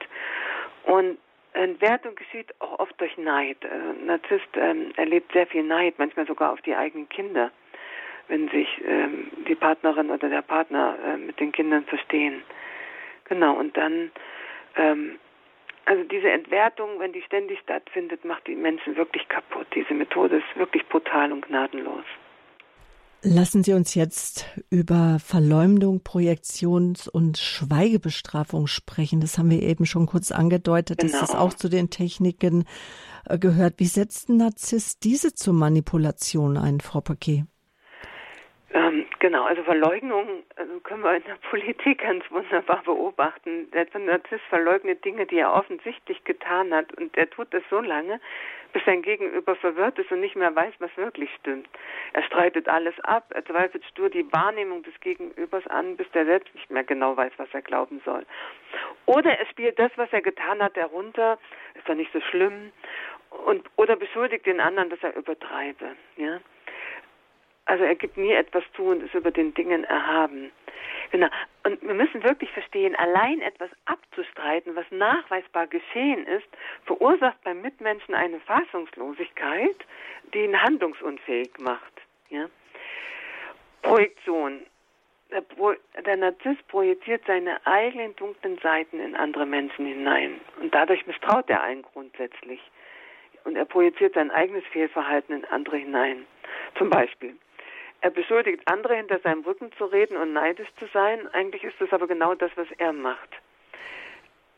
Und 0.84 1.18
Entwertung 1.54 2.16
geschieht 2.16 2.54
auch 2.60 2.80
oft 2.80 3.00
durch 3.00 3.18
Neid. 3.18 3.58
Äh, 3.64 4.06
Narzisst 4.06 4.50
ähm, 4.56 4.92
erlebt 4.98 5.32
sehr 5.32 5.48
viel 5.48 5.64
Neid, 5.64 5.96
manchmal 5.98 6.28
sogar 6.28 6.52
auf 6.52 6.62
die 6.62 6.76
eigenen 6.76 7.10
Kinder, 7.10 7.52
wenn 8.28 8.50
sich 8.50 8.68
ähm, 8.86 9.32
die 9.48 9.56
Partnerin 9.56 10.12
oder 10.12 10.30
der 10.30 10.42
Partner 10.42 10.98
äh, 11.06 11.18
mit 11.18 11.40
den 11.40 11.52
Kindern 11.52 11.86
verstehen. 11.86 12.44
Genau, 13.26 13.54
und 13.54 13.76
dann 13.78 14.12
ähm, 14.76 15.18
also 15.86 16.04
diese 16.04 16.30
Entwertung, 16.30 17.00
wenn 17.00 17.14
die 17.14 17.22
ständig 17.22 17.60
stattfindet, 17.60 18.26
macht 18.26 18.48
die 18.48 18.56
Menschen 18.56 18.96
wirklich 18.96 19.28
kaputt. 19.30 19.68
Diese 19.76 19.94
Methode 19.94 20.38
ist 20.38 20.58
wirklich 20.58 20.88
brutal 20.90 21.32
und 21.32 21.46
gnadenlos. 21.48 22.04
Lassen 23.28 23.64
Sie 23.64 23.74
uns 23.74 23.96
jetzt 23.96 24.46
über 24.70 25.18
Verleumdung, 25.20 26.04
Projektions- 26.04 27.08
und 27.08 27.40
Schweigebestrafung 27.40 28.68
sprechen. 28.68 29.20
Das 29.20 29.40
haben 29.40 29.50
wir 29.50 29.64
eben 29.64 29.88
schon 29.88 30.06
kurz 30.06 30.32
angedeutet, 30.32 31.00
genau. 31.00 31.12
dass 31.12 31.22
das 31.22 31.36
auch 31.36 31.54
zu 31.54 31.68
den 31.68 31.90
Techniken 31.90 32.66
äh, 33.28 33.40
gehört. 33.40 33.76
Wie 33.80 33.86
setzt 33.86 34.30
ein 34.30 34.38
Narzisst 34.38 35.04
diese 35.04 35.34
zur 35.34 35.56
Manipulation 35.56 36.56
ein, 36.58 36.82
Frau 36.82 37.02
Paquet? 37.02 37.46
Ähm, 38.76 39.05
genau, 39.26 39.46
also 39.46 39.64
Verleugnung 39.64 40.44
also 40.56 40.80
können 40.82 41.02
wir 41.04 41.16
in 41.16 41.24
der 41.24 41.36
Politik 41.50 42.04
ganz 42.04 42.24
wunderbar 42.30 42.84
beobachten. 42.84 43.72
Der 43.72 43.88
Narzisst 44.00 44.44
verleugnet 44.50 45.04
Dinge, 45.04 45.26
die 45.26 45.40
er 45.40 45.52
offensichtlich 45.52 46.24
getan 46.26 46.72
hat 46.72 46.94
und 46.94 47.18
er 47.18 47.28
tut 47.28 47.52
das 47.52 47.64
so 47.72 47.80
lange, 47.80 48.20
bis 48.72 48.86
sein 48.86 49.02
Gegenüber 49.02 49.56
verwirrt 49.56 49.98
ist 49.98 50.12
und 50.12 50.20
nicht 50.20 50.36
mehr 50.36 50.56
weiß, 50.56 50.76
was 50.78 50.96
wirklich 50.96 51.32
stimmt. 51.40 51.68
Er 52.14 52.22
streitet 52.22 52.70
alles 52.70 52.94
ab, 53.00 53.32
er 53.34 53.44
zweifelt 53.46 53.84
stur 53.86 54.12
die 54.12 54.32
Wahrnehmung 54.32 54.84
des 54.84 54.94
Gegenübers 55.00 55.66
an, 55.68 55.98
bis 55.98 56.10
der 56.12 56.26
selbst 56.26 56.54
nicht 56.54 56.70
mehr 56.70 56.84
genau 56.84 57.18
weiß, 57.18 57.32
was 57.38 57.50
er 57.52 57.64
glauben 57.64 58.02
soll. 58.06 58.28
Oder 59.08 59.40
er 59.40 59.48
spielt 59.48 59.80
das, 59.80 59.92
was 59.96 60.14
er 60.14 60.22
getan 60.22 60.62
hat, 60.62 60.76
herunter, 60.76 61.40
ist 61.74 61.90
doch 61.90 61.96
nicht 61.96 62.14
so 62.14 62.22
schlimm, 62.22 62.72
und, 63.46 63.66
oder 63.76 63.96
beschuldigt 63.96 64.46
den 64.46 64.60
anderen, 64.60 64.90
dass 64.90 65.02
er 65.02 65.16
übertreibe. 65.16 65.96
Ja? 66.16 66.40
Also 67.66 67.84
er 67.84 67.96
gibt 67.96 68.18
nie 68.18 68.32
etwas 68.32 68.64
zu 68.76 68.84
und 68.84 69.04
ist 69.04 69.16
über 69.16 69.32
den 69.32 69.54
Dingen 69.54 69.84
erhaben. 69.84 70.52
Genau. 71.12 71.28
Und 71.64 71.82
wir 71.82 71.94
müssen 71.94 72.24
wirklich 72.24 72.52
verstehen, 72.52 72.96
allein 72.96 73.42
etwas 73.42 73.70
abzustreiten, 73.86 74.76
was 74.76 74.86
nachweisbar 74.92 75.68
geschehen 75.68 76.28
ist, 76.28 76.48
verursacht 76.86 77.42
beim 77.44 77.62
Mitmenschen 77.62 78.14
eine 78.14 78.40
Fassungslosigkeit, 78.42 79.78
die 80.34 80.44
ihn 80.44 80.62
handlungsunfähig 80.62 81.52
macht. 81.60 82.02
Ja? 82.30 82.48
Projektion. 83.82 84.62
der, 85.32 85.44
der 86.06 86.18
Narzisst 86.18 86.68
projiziert 86.68 87.24
seine 87.26 87.66
eigenen 87.66 88.16
dunklen 88.16 88.58
Seiten 88.60 89.00
in 89.00 89.16
andere 89.16 89.46
Menschen 89.46 89.86
hinein. 89.86 90.40
Und 90.62 90.74
dadurch 90.74 91.06
misstraut 91.08 91.50
er 91.50 91.64
allen 91.64 91.82
grundsätzlich. 91.82 92.60
Und 93.44 93.56
er 93.56 93.66
projiziert 93.66 94.16
sein 94.16 94.32
eigenes 94.32 94.66
Fehlverhalten 94.66 95.36
in 95.36 95.46
andere 95.46 95.78
hinein. 95.78 96.26
Zum 96.78 96.90
Beispiel, 96.90 97.36
er 98.02 98.12
beschuldigt 98.12 98.62
andere 98.66 98.96
hinter 98.96 99.20
seinem 99.20 99.44
Rücken 99.44 99.72
zu 99.78 99.86
reden 99.86 100.18
und 100.18 100.34
neidisch 100.34 100.70
zu 100.80 100.86
sein. 100.94 101.28
Eigentlich 101.34 101.64
ist 101.64 101.80
das 101.80 101.92
aber 101.92 102.08
genau 102.08 102.36
das, 102.36 102.52
was 102.56 102.68
er 102.78 102.94
macht. 102.94 103.30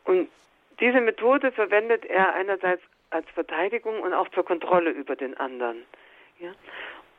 Und 0.04 0.28
diese 0.80 1.00
Methode 1.00 1.52
verwendet 1.52 2.04
er 2.06 2.34
einerseits 2.34 2.82
als 3.10 3.28
Verteidigung 3.30 4.00
und 4.00 4.12
auch 4.12 4.28
zur 4.30 4.44
Kontrolle 4.44 4.90
über 4.90 5.16
den 5.16 5.36
anderen. 5.36 5.84
Ja? 6.38 6.52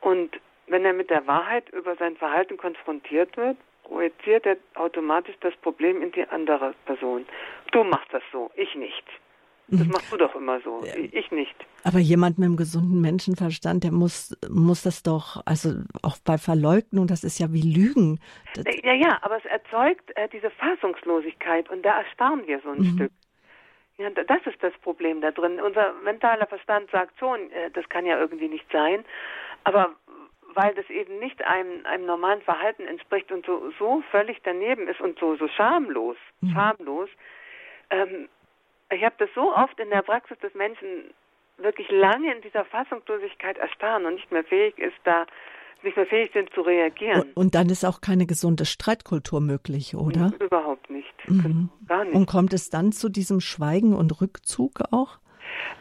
Und 0.00 0.38
wenn 0.66 0.84
er 0.84 0.92
mit 0.92 1.10
der 1.10 1.26
Wahrheit 1.26 1.68
über 1.70 1.96
sein 1.96 2.16
Verhalten 2.16 2.56
konfrontiert 2.56 3.36
wird, 3.36 3.56
projiziert 3.84 4.46
er 4.46 4.56
automatisch 4.74 5.34
das 5.40 5.54
Problem 5.56 6.00
in 6.00 6.12
die 6.12 6.26
andere 6.28 6.74
Person. 6.86 7.26
Du 7.72 7.82
machst 7.82 8.12
das 8.12 8.22
so, 8.30 8.50
ich 8.54 8.74
nicht. 8.76 9.04
Das 9.70 9.86
mhm. 9.86 9.92
machst 9.92 10.12
du 10.12 10.16
doch 10.16 10.34
immer 10.34 10.60
so, 10.60 10.82
ich 10.84 11.30
nicht. 11.30 11.54
Aber 11.84 11.98
jemand 11.98 12.38
mit 12.38 12.46
einem 12.46 12.56
gesunden 12.56 13.00
Menschenverstand, 13.00 13.84
der 13.84 13.92
muss, 13.92 14.36
muss 14.48 14.82
das 14.82 15.02
doch, 15.02 15.42
also 15.46 15.70
auch 16.02 16.16
bei 16.24 16.38
Verleugnung, 16.38 17.06
das 17.06 17.22
ist 17.24 17.38
ja 17.38 17.52
wie 17.52 17.62
Lügen. 17.62 18.20
Das 18.54 18.64
ja, 18.82 18.94
ja, 18.94 19.18
aber 19.22 19.38
es 19.38 19.44
erzeugt 19.44 20.10
äh, 20.16 20.28
diese 20.28 20.50
Fassungslosigkeit 20.50 21.70
und 21.70 21.82
da 21.82 22.00
erstarren 22.00 22.46
wir 22.46 22.60
so 22.60 22.70
ein 22.70 22.78
mhm. 22.78 22.94
Stück. 22.94 23.12
Ja, 23.98 24.10
das 24.10 24.46
ist 24.46 24.62
das 24.62 24.72
Problem 24.82 25.20
da 25.20 25.30
drin. 25.30 25.60
Unser 25.60 25.92
mentaler 26.04 26.46
Verstand 26.46 26.90
sagt 26.90 27.18
schon, 27.18 27.50
äh, 27.50 27.70
das 27.70 27.88
kann 27.88 28.06
ja 28.06 28.18
irgendwie 28.18 28.48
nicht 28.48 28.66
sein. 28.72 29.04
Aber 29.64 29.94
weil 30.54 30.74
das 30.74 30.88
eben 30.90 31.18
nicht 31.18 31.42
einem, 31.44 31.84
einem 31.86 32.06
normalen 32.06 32.42
Verhalten 32.42 32.86
entspricht 32.86 33.30
und 33.30 33.46
so, 33.46 33.70
so 33.78 34.02
völlig 34.10 34.40
daneben 34.42 34.88
ist 34.88 35.00
und 35.00 35.18
so, 35.18 35.36
so 35.36 35.48
schamlos, 35.48 36.16
mhm. 36.40 36.50
schamlos. 36.50 37.08
Ähm, 37.90 38.28
ich 38.90 39.04
habe 39.04 39.14
das 39.18 39.28
so 39.34 39.54
oft 39.54 39.78
in 39.78 39.90
der 39.90 40.02
Praxis 40.02 40.38
des 40.38 40.54
Menschen 40.54 41.12
wirklich 41.58 41.90
lange 41.90 42.34
in 42.34 42.40
dieser 42.42 42.64
Fassungslosigkeit 42.64 43.58
erstarren 43.58 44.06
und 44.06 44.14
nicht 44.14 44.32
mehr 44.32 44.44
fähig 44.44 44.78
ist, 44.78 44.96
da 45.04 45.26
nicht 45.82 45.96
mehr 45.96 46.06
fähig 46.06 46.30
sind 46.32 46.52
zu 46.52 46.60
reagieren. 46.60 47.32
Und 47.34 47.54
dann 47.54 47.68
ist 47.68 47.84
auch 47.84 48.00
keine 48.00 48.26
gesunde 48.26 48.66
Streitkultur 48.66 49.40
möglich, 49.40 49.94
oder? 49.94 50.32
Überhaupt 50.38 50.90
nicht. 50.90 51.12
Mhm. 51.26 51.70
Gar 51.86 52.04
nicht. 52.04 52.14
Und 52.14 52.26
kommt 52.26 52.52
es 52.52 52.70
dann 52.70 52.92
zu 52.92 53.08
diesem 53.08 53.40
Schweigen 53.40 53.94
und 53.94 54.20
Rückzug 54.20 54.80
auch? 54.90 55.18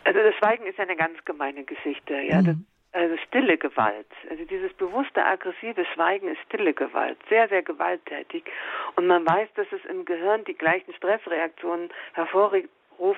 Also 0.05 0.19
das 0.19 0.35
Schweigen 0.35 0.65
ist 0.65 0.79
eine 0.79 0.95
ganz 0.95 1.23
gemeine 1.25 1.63
Geschichte. 1.63 2.13
Ja, 2.13 2.41
mhm. 2.41 2.45
das, 2.45 2.55
also 2.91 3.15
stille 3.27 3.57
Gewalt. 3.57 4.07
Also 4.29 4.45
dieses 4.45 4.73
bewusste 4.73 5.23
aggressive 5.23 5.85
Schweigen 5.93 6.29
ist 6.29 6.39
stille 6.47 6.73
Gewalt, 6.73 7.17
sehr, 7.29 7.47
sehr 7.49 7.61
gewalttätig. 7.61 8.45
Und 8.95 9.07
man 9.07 9.25
weiß, 9.25 9.49
dass 9.55 9.67
es 9.71 9.83
im 9.89 10.05
Gehirn 10.05 10.43
die 10.45 10.55
gleichen 10.55 10.93
Stressreaktionen 10.93 11.89
hervorruft 12.13 12.69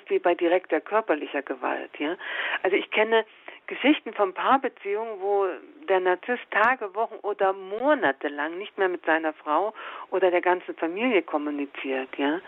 wie 0.09 0.19
bei 0.19 0.35
direkter 0.35 0.81
körperlicher 0.81 1.41
Gewalt. 1.41 1.91
Ja? 1.99 2.15
Also 2.63 2.75
ich 2.75 2.89
kenne 2.91 3.25
Geschichten 3.67 4.13
von 4.13 4.33
Paarbeziehungen, 4.33 5.21
wo 5.21 5.47
der 5.87 5.99
Narzisst 5.99 6.49
Tage, 6.51 6.93
Wochen 6.93 7.15
oder 7.21 7.53
Monate 7.53 8.27
lang 8.27 8.57
nicht 8.57 8.77
mehr 8.77 8.89
mit 8.89 9.05
seiner 9.05 9.33
Frau 9.33 9.73
oder 10.09 10.29
der 10.29 10.41
ganzen 10.41 10.75
Familie 10.75 11.21
kommuniziert, 11.21 12.09
ja. 12.17 12.41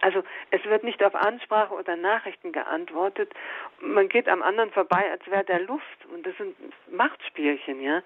Also 0.00 0.22
es 0.50 0.64
wird 0.64 0.82
nicht 0.82 1.02
auf 1.04 1.14
Ansprache 1.14 1.74
oder 1.74 1.96
Nachrichten 1.96 2.52
geantwortet. 2.52 3.32
Man 3.80 4.08
geht 4.08 4.28
am 4.28 4.42
anderen 4.42 4.70
vorbei, 4.70 5.10
als 5.10 5.26
wäre 5.30 5.44
der 5.44 5.60
Luft. 5.60 6.06
Und 6.12 6.26
das 6.26 6.36
sind 6.36 6.56
Machtspielchen, 6.90 7.80
ja. 7.82 8.02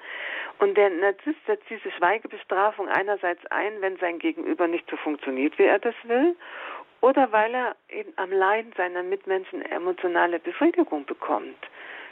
Und 0.59 0.76
der 0.76 0.90
Narzisst 0.90 1.45
setzt 1.47 1.68
diese 1.70 1.90
Schweigebestrafung 1.92 2.88
einerseits 2.88 3.45
ein, 3.47 3.80
wenn 3.80 3.97
sein 3.99 4.18
Gegenüber 4.18 4.66
nicht 4.66 4.88
so 4.90 4.97
funktioniert, 4.97 5.59
wie 5.59 5.64
er 5.64 5.78
das 5.78 5.95
will, 6.05 6.36
oder 7.01 7.30
weil 7.32 7.55
er 7.55 7.76
eben 7.90 8.12
am 8.16 8.32
Leiden 8.32 8.72
seiner 8.76 9.03
Mitmenschen 9.03 9.62
emotionale 9.62 10.38
Befriedigung 10.38 11.05
bekommt. 11.05 11.59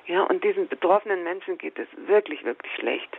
Ja, 0.07 0.23
und 0.25 0.43
diesen 0.43 0.69
betroffenen 0.69 1.23
Menschen 1.25 1.59
geht 1.59 1.79
es 1.79 1.89
wirklich, 2.07 2.45
wirklich 2.45 2.73
schlecht. 2.75 3.17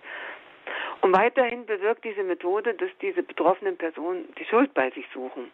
Und 1.01 1.15
weiterhin 1.15 1.65
bewirkt 1.65 2.05
diese 2.05 2.23
Methode, 2.23 2.73
dass 2.73 2.89
diese 3.01 3.23
betroffenen 3.23 3.77
Personen 3.77 4.33
die 4.39 4.45
Schuld 4.45 4.73
bei 4.73 4.89
sich 4.91 5.05
suchen 5.13 5.51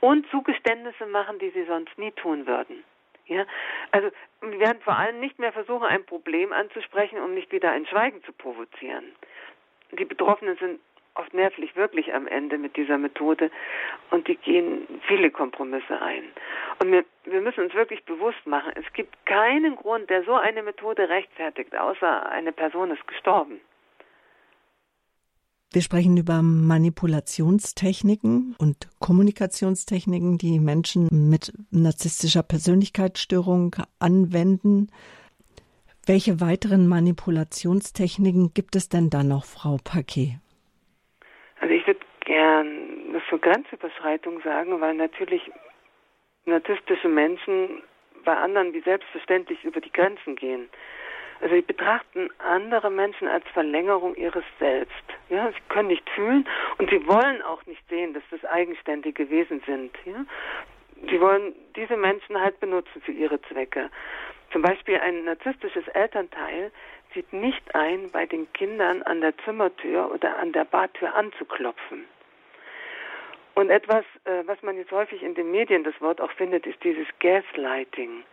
und 0.00 0.28
Zugeständnisse 0.30 1.06
machen, 1.06 1.38
die 1.38 1.50
sie 1.50 1.64
sonst 1.64 1.96
nie 1.98 2.12
tun 2.12 2.46
würden. 2.46 2.84
Ja, 3.26 3.46
also 3.92 4.10
wir 4.40 4.58
werden 4.58 4.82
vor 4.82 4.98
allem 4.98 5.20
nicht 5.20 5.38
mehr 5.38 5.52
versuchen, 5.52 5.84
ein 5.84 6.04
Problem 6.04 6.52
anzusprechen, 6.52 7.20
um 7.20 7.32
nicht 7.32 7.52
wieder 7.52 7.70
ein 7.70 7.86
Schweigen 7.86 8.22
zu 8.24 8.32
provozieren. 8.32 9.04
Die 9.92 10.04
Betroffenen 10.04 10.56
sind 10.56 10.80
oft 11.14 11.32
nervlich 11.34 11.76
wirklich 11.76 12.12
am 12.12 12.26
Ende 12.26 12.58
mit 12.58 12.76
dieser 12.76 12.98
Methode 12.98 13.50
und 14.10 14.26
die 14.28 14.36
gehen 14.36 14.86
viele 15.06 15.30
Kompromisse 15.30 16.00
ein. 16.00 16.24
Und 16.80 16.92
wir, 16.92 17.04
wir 17.24 17.40
müssen 17.40 17.64
uns 17.64 17.74
wirklich 17.74 18.04
bewusst 18.04 18.46
machen, 18.46 18.72
es 18.74 18.92
gibt 18.92 19.14
keinen 19.26 19.76
Grund, 19.76 20.10
der 20.10 20.24
so 20.24 20.34
eine 20.34 20.62
Methode 20.62 21.08
rechtfertigt, 21.08 21.76
außer 21.76 22.30
eine 22.30 22.52
Person 22.52 22.90
ist 22.90 23.06
gestorben. 23.06 23.60
Wir 25.72 25.82
sprechen 25.82 26.16
über 26.16 26.42
Manipulationstechniken 26.42 28.56
und 28.58 28.88
Kommunikationstechniken, 28.98 30.36
die 30.36 30.58
Menschen 30.58 31.30
mit 31.30 31.52
narzisstischer 31.70 32.42
Persönlichkeitsstörung 32.42 33.76
anwenden. 34.00 34.88
Welche 36.04 36.40
weiteren 36.40 36.88
Manipulationstechniken 36.88 38.52
gibt 38.52 38.74
es 38.74 38.88
denn 38.88 39.10
da 39.10 39.22
noch, 39.22 39.44
Frau 39.44 39.76
Paquet? 39.84 40.40
Also 41.60 41.72
ich 41.72 41.86
würde 41.86 42.00
gern 42.26 43.12
das 43.12 43.22
für 43.28 43.38
Grenzüberschreitung 43.38 44.40
sagen, 44.42 44.80
weil 44.80 44.96
natürlich 44.96 45.52
narzisstische 46.46 47.06
Menschen 47.06 47.80
bei 48.24 48.36
anderen 48.36 48.72
wie 48.72 48.80
selbstverständlich 48.80 49.62
über 49.62 49.80
die 49.80 49.92
Grenzen 49.92 50.34
gehen. 50.34 50.68
Also 51.40 51.54
sie 51.54 51.62
betrachten 51.62 52.28
andere 52.38 52.90
Menschen 52.90 53.26
als 53.26 53.46
Verlängerung 53.54 54.14
ihres 54.16 54.44
Selbst. 54.58 55.04
Ja, 55.30 55.48
sie 55.50 55.60
können 55.68 55.88
nicht 55.88 56.08
fühlen 56.10 56.46
und 56.78 56.90
sie 56.90 57.06
wollen 57.06 57.40
auch 57.42 57.64
nicht 57.66 57.82
sehen, 57.88 58.12
dass 58.12 58.22
das 58.30 58.44
eigenständige 58.44 59.30
Wesen 59.30 59.62
sind. 59.66 59.96
Ja, 60.04 60.24
sie 61.08 61.20
wollen 61.20 61.54
diese 61.76 61.96
Menschen 61.96 62.38
halt 62.38 62.60
benutzen 62.60 63.00
für 63.00 63.12
ihre 63.12 63.40
Zwecke. 63.42 63.90
Zum 64.52 64.62
Beispiel 64.62 64.98
ein 64.98 65.24
narzisstisches 65.24 65.86
Elternteil 65.88 66.72
sieht 67.14 67.32
nicht 67.32 67.74
ein, 67.74 68.10
bei 68.10 68.26
den 68.26 68.52
Kindern 68.52 69.02
an 69.02 69.20
der 69.20 69.36
Zimmertür 69.38 70.12
oder 70.12 70.38
an 70.38 70.52
der 70.52 70.64
Badtür 70.64 71.14
anzuklopfen. 71.14 72.04
Und 73.54 73.70
etwas, 73.70 74.04
äh, 74.24 74.42
was 74.46 74.62
man 74.62 74.76
jetzt 74.76 74.92
häufig 74.92 75.22
in 75.22 75.34
den 75.34 75.50
Medien 75.50 75.84
das 75.84 75.98
Wort 76.00 76.20
auch 76.20 76.30
findet, 76.32 76.66
ist 76.66 76.82
dieses 76.84 77.06
Gaslighting. 77.20 78.24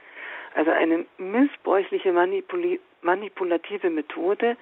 Also 0.56 0.72
eine 0.72 1.06
missbräuchliche 1.18 2.12
Manipul 2.12 2.80
manipulative 3.02 3.89
Methode, 3.89 4.58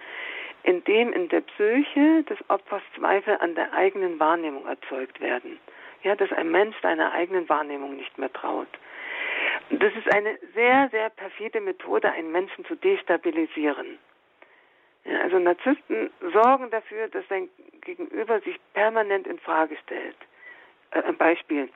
in 0.64 0.84
dem 0.84 1.14
in 1.14 1.30
der 1.30 1.42
Psyche 1.42 2.24
des 2.24 2.38
Opfers 2.50 2.82
Zweifel 2.96 3.38
an 3.40 3.56
der 3.56 3.72
eigenen 3.74 4.20
Wahrnehmung 4.20 4.68
erzeugt 4.68 5.22
werden. 5.22 5.60
Ja, 6.04 6.16
dass 6.16 6.32
ein 6.32 6.52
Mensch 6.52 6.76
seiner 6.82 7.14
eigenen 7.14 7.48
Wahrnehmung 7.50 7.96
nicht 7.96 8.18
mehr 8.18 8.32
traut. 8.32 8.68
Das 9.70 9.94
ist 9.96 10.14
eine 10.14 10.38
sehr, 10.54 10.90
sehr 10.92 11.10
perfide 11.10 11.62
Methode, 11.62 12.12
einen 12.12 12.32
Menschen 12.32 12.66
zu 12.66 12.76
destabilisieren. 12.76 13.98
Ja, 15.06 15.22
also 15.22 15.40
Narzissten 15.40 16.10
sorgen 16.34 16.70
dafür, 16.72 17.08
dass 17.08 17.28
sein 17.30 17.50
Gegenüber 17.82 18.40
sich 18.42 18.60
permanent 18.74 19.28
in 19.28 19.40
Frage 19.40 19.78
stellt. 19.84 20.18
Äh, 20.92 21.04
ein 21.04 21.18
Beispiel. 21.18 21.70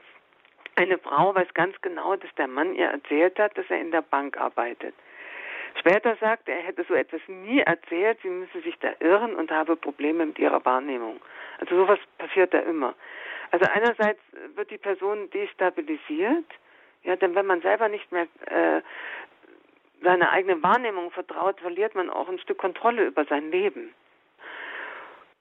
Eine 0.80 0.98
Frau 0.98 1.36
weiß 1.36 1.54
ganz 1.56 1.76
genau, 1.82 2.16
dass 2.16 2.34
der 2.36 2.48
Mann 2.48 2.74
ihr 2.74 2.88
erzählt 2.88 3.38
hat, 3.38 3.58
dass 3.58 3.70
er 3.70 3.82
in 3.82 3.92
der 3.92 4.02
Bank 4.02 4.38
arbeitet. 4.38 4.96
Später 5.78 6.16
sagt 6.22 6.48
er, 6.48 6.56
er 6.56 6.64
hätte 6.64 6.86
so 6.88 6.94
etwas 6.94 7.20
nie 7.28 7.60
erzählt, 7.60 8.18
sie 8.22 8.30
müsse 8.30 8.62
sich 8.62 8.80
da 8.80 8.94
irren 9.02 9.36
und 9.36 9.52
habe 9.52 9.76
Probleme 9.76 10.26
mit 10.26 10.40
ihrer 10.40 10.64
Wahrnehmung. 10.64 11.20
Also 11.60 11.76
sowas 11.76 12.00
passiert 12.18 12.54
da 12.54 12.60
immer. 12.60 12.96
Also 13.52 13.70
einerseits 13.70 14.22
wird 14.56 14.72
die 14.72 14.78
Person 14.78 15.30
destabilisiert, 15.32 16.46
ja, 17.04 17.18
denn 17.18 17.36
wenn 17.36 17.46
man 17.46 17.60
selber 17.60 17.90
nicht 17.90 18.10
mehr 18.14 18.28
äh, 18.46 18.82
seiner 20.02 20.32
eigenen 20.32 20.64
Wahrnehmung 20.64 21.12
vertraut, 21.12 21.60
verliert 21.60 21.94
man 21.94 22.10
auch 22.10 22.30
ein 22.30 22.40
Stück 22.40 22.58
Kontrolle 22.58 23.06
über 23.08 23.26
sein 23.26 23.52
Leben. 23.52 23.94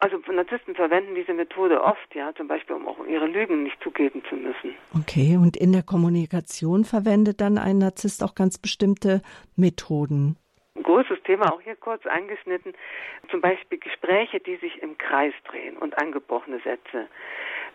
Also 0.01 0.19
Narzissten 0.31 0.77
verwenden 0.77 1.17
diese 1.17 1.35
Methode 1.35 1.83
oft, 1.83 2.15
ja, 2.15 2.33
zum 2.37 2.47
Beispiel, 2.47 2.77
um 2.77 2.87
auch 2.87 3.05
ihre 3.07 3.27
Lügen 3.27 3.65
nicht 3.65 3.83
zugeben 3.83 4.23
zu 4.29 4.37
müssen. 4.37 4.77
Okay, 4.95 5.37
und 5.37 5.57
in 5.57 5.73
der 5.73 5.83
Kommunikation 5.83 6.85
verwendet 6.85 7.41
dann 7.41 7.59
ein 7.59 7.79
Narzisst 7.79 8.23
auch 8.23 8.37
ganz 8.37 8.59
bestimmte 8.59 9.23
Methoden. 9.57 10.37
Ein 10.77 10.85
großes 10.85 11.21
Thema, 11.25 11.53
auch 11.53 11.61
hier 11.61 11.75
kurz 11.75 12.07
angeschnitten, 12.07 12.75
zum 13.29 13.41
Beispiel 13.41 13.79
Gespräche, 13.79 14.39
die 14.39 14.55
sich 14.57 14.81
im 14.81 14.97
Kreis 14.99 15.35
drehen 15.51 15.77
und 15.77 15.99
angebrochene 15.99 16.61
Sätze. 16.61 17.09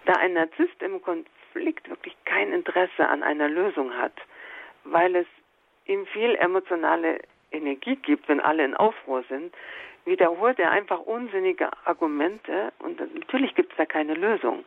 Da 0.06 0.14
ein 0.14 0.34
Narzisst 0.34 0.82
im 0.82 1.02
Konflikt 1.02 1.90
wirklich 1.90 2.16
kein 2.24 2.54
Interesse 2.54 3.06
an 3.06 3.22
einer 3.22 3.50
Lösung 3.50 3.92
hat, 3.98 4.14
weil 4.86 5.14
es 5.18 5.28
ihm 5.86 6.06
viel 6.06 6.36
emotionale 6.36 7.20
Energie 7.52 7.98
gibt, 7.98 8.30
wenn 8.30 8.40
alle 8.40 8.64
in 8.64 8.76
Aufruhr 8.76 9.26
sind, 9.28 9.54
wiederholt 10.06 10.60
er 10.60 10.72
einfach 10.72 11.00
unsinnige 11.00 11.70
Argumente 11.86 12.72
und 12.80 13.00
natürlich 13.00 13.56
gibt 13.56 13.72
es 13.72 13.78
da 13.78 13.86
keine 13.86 14.14
Lösung. 14.14 14.66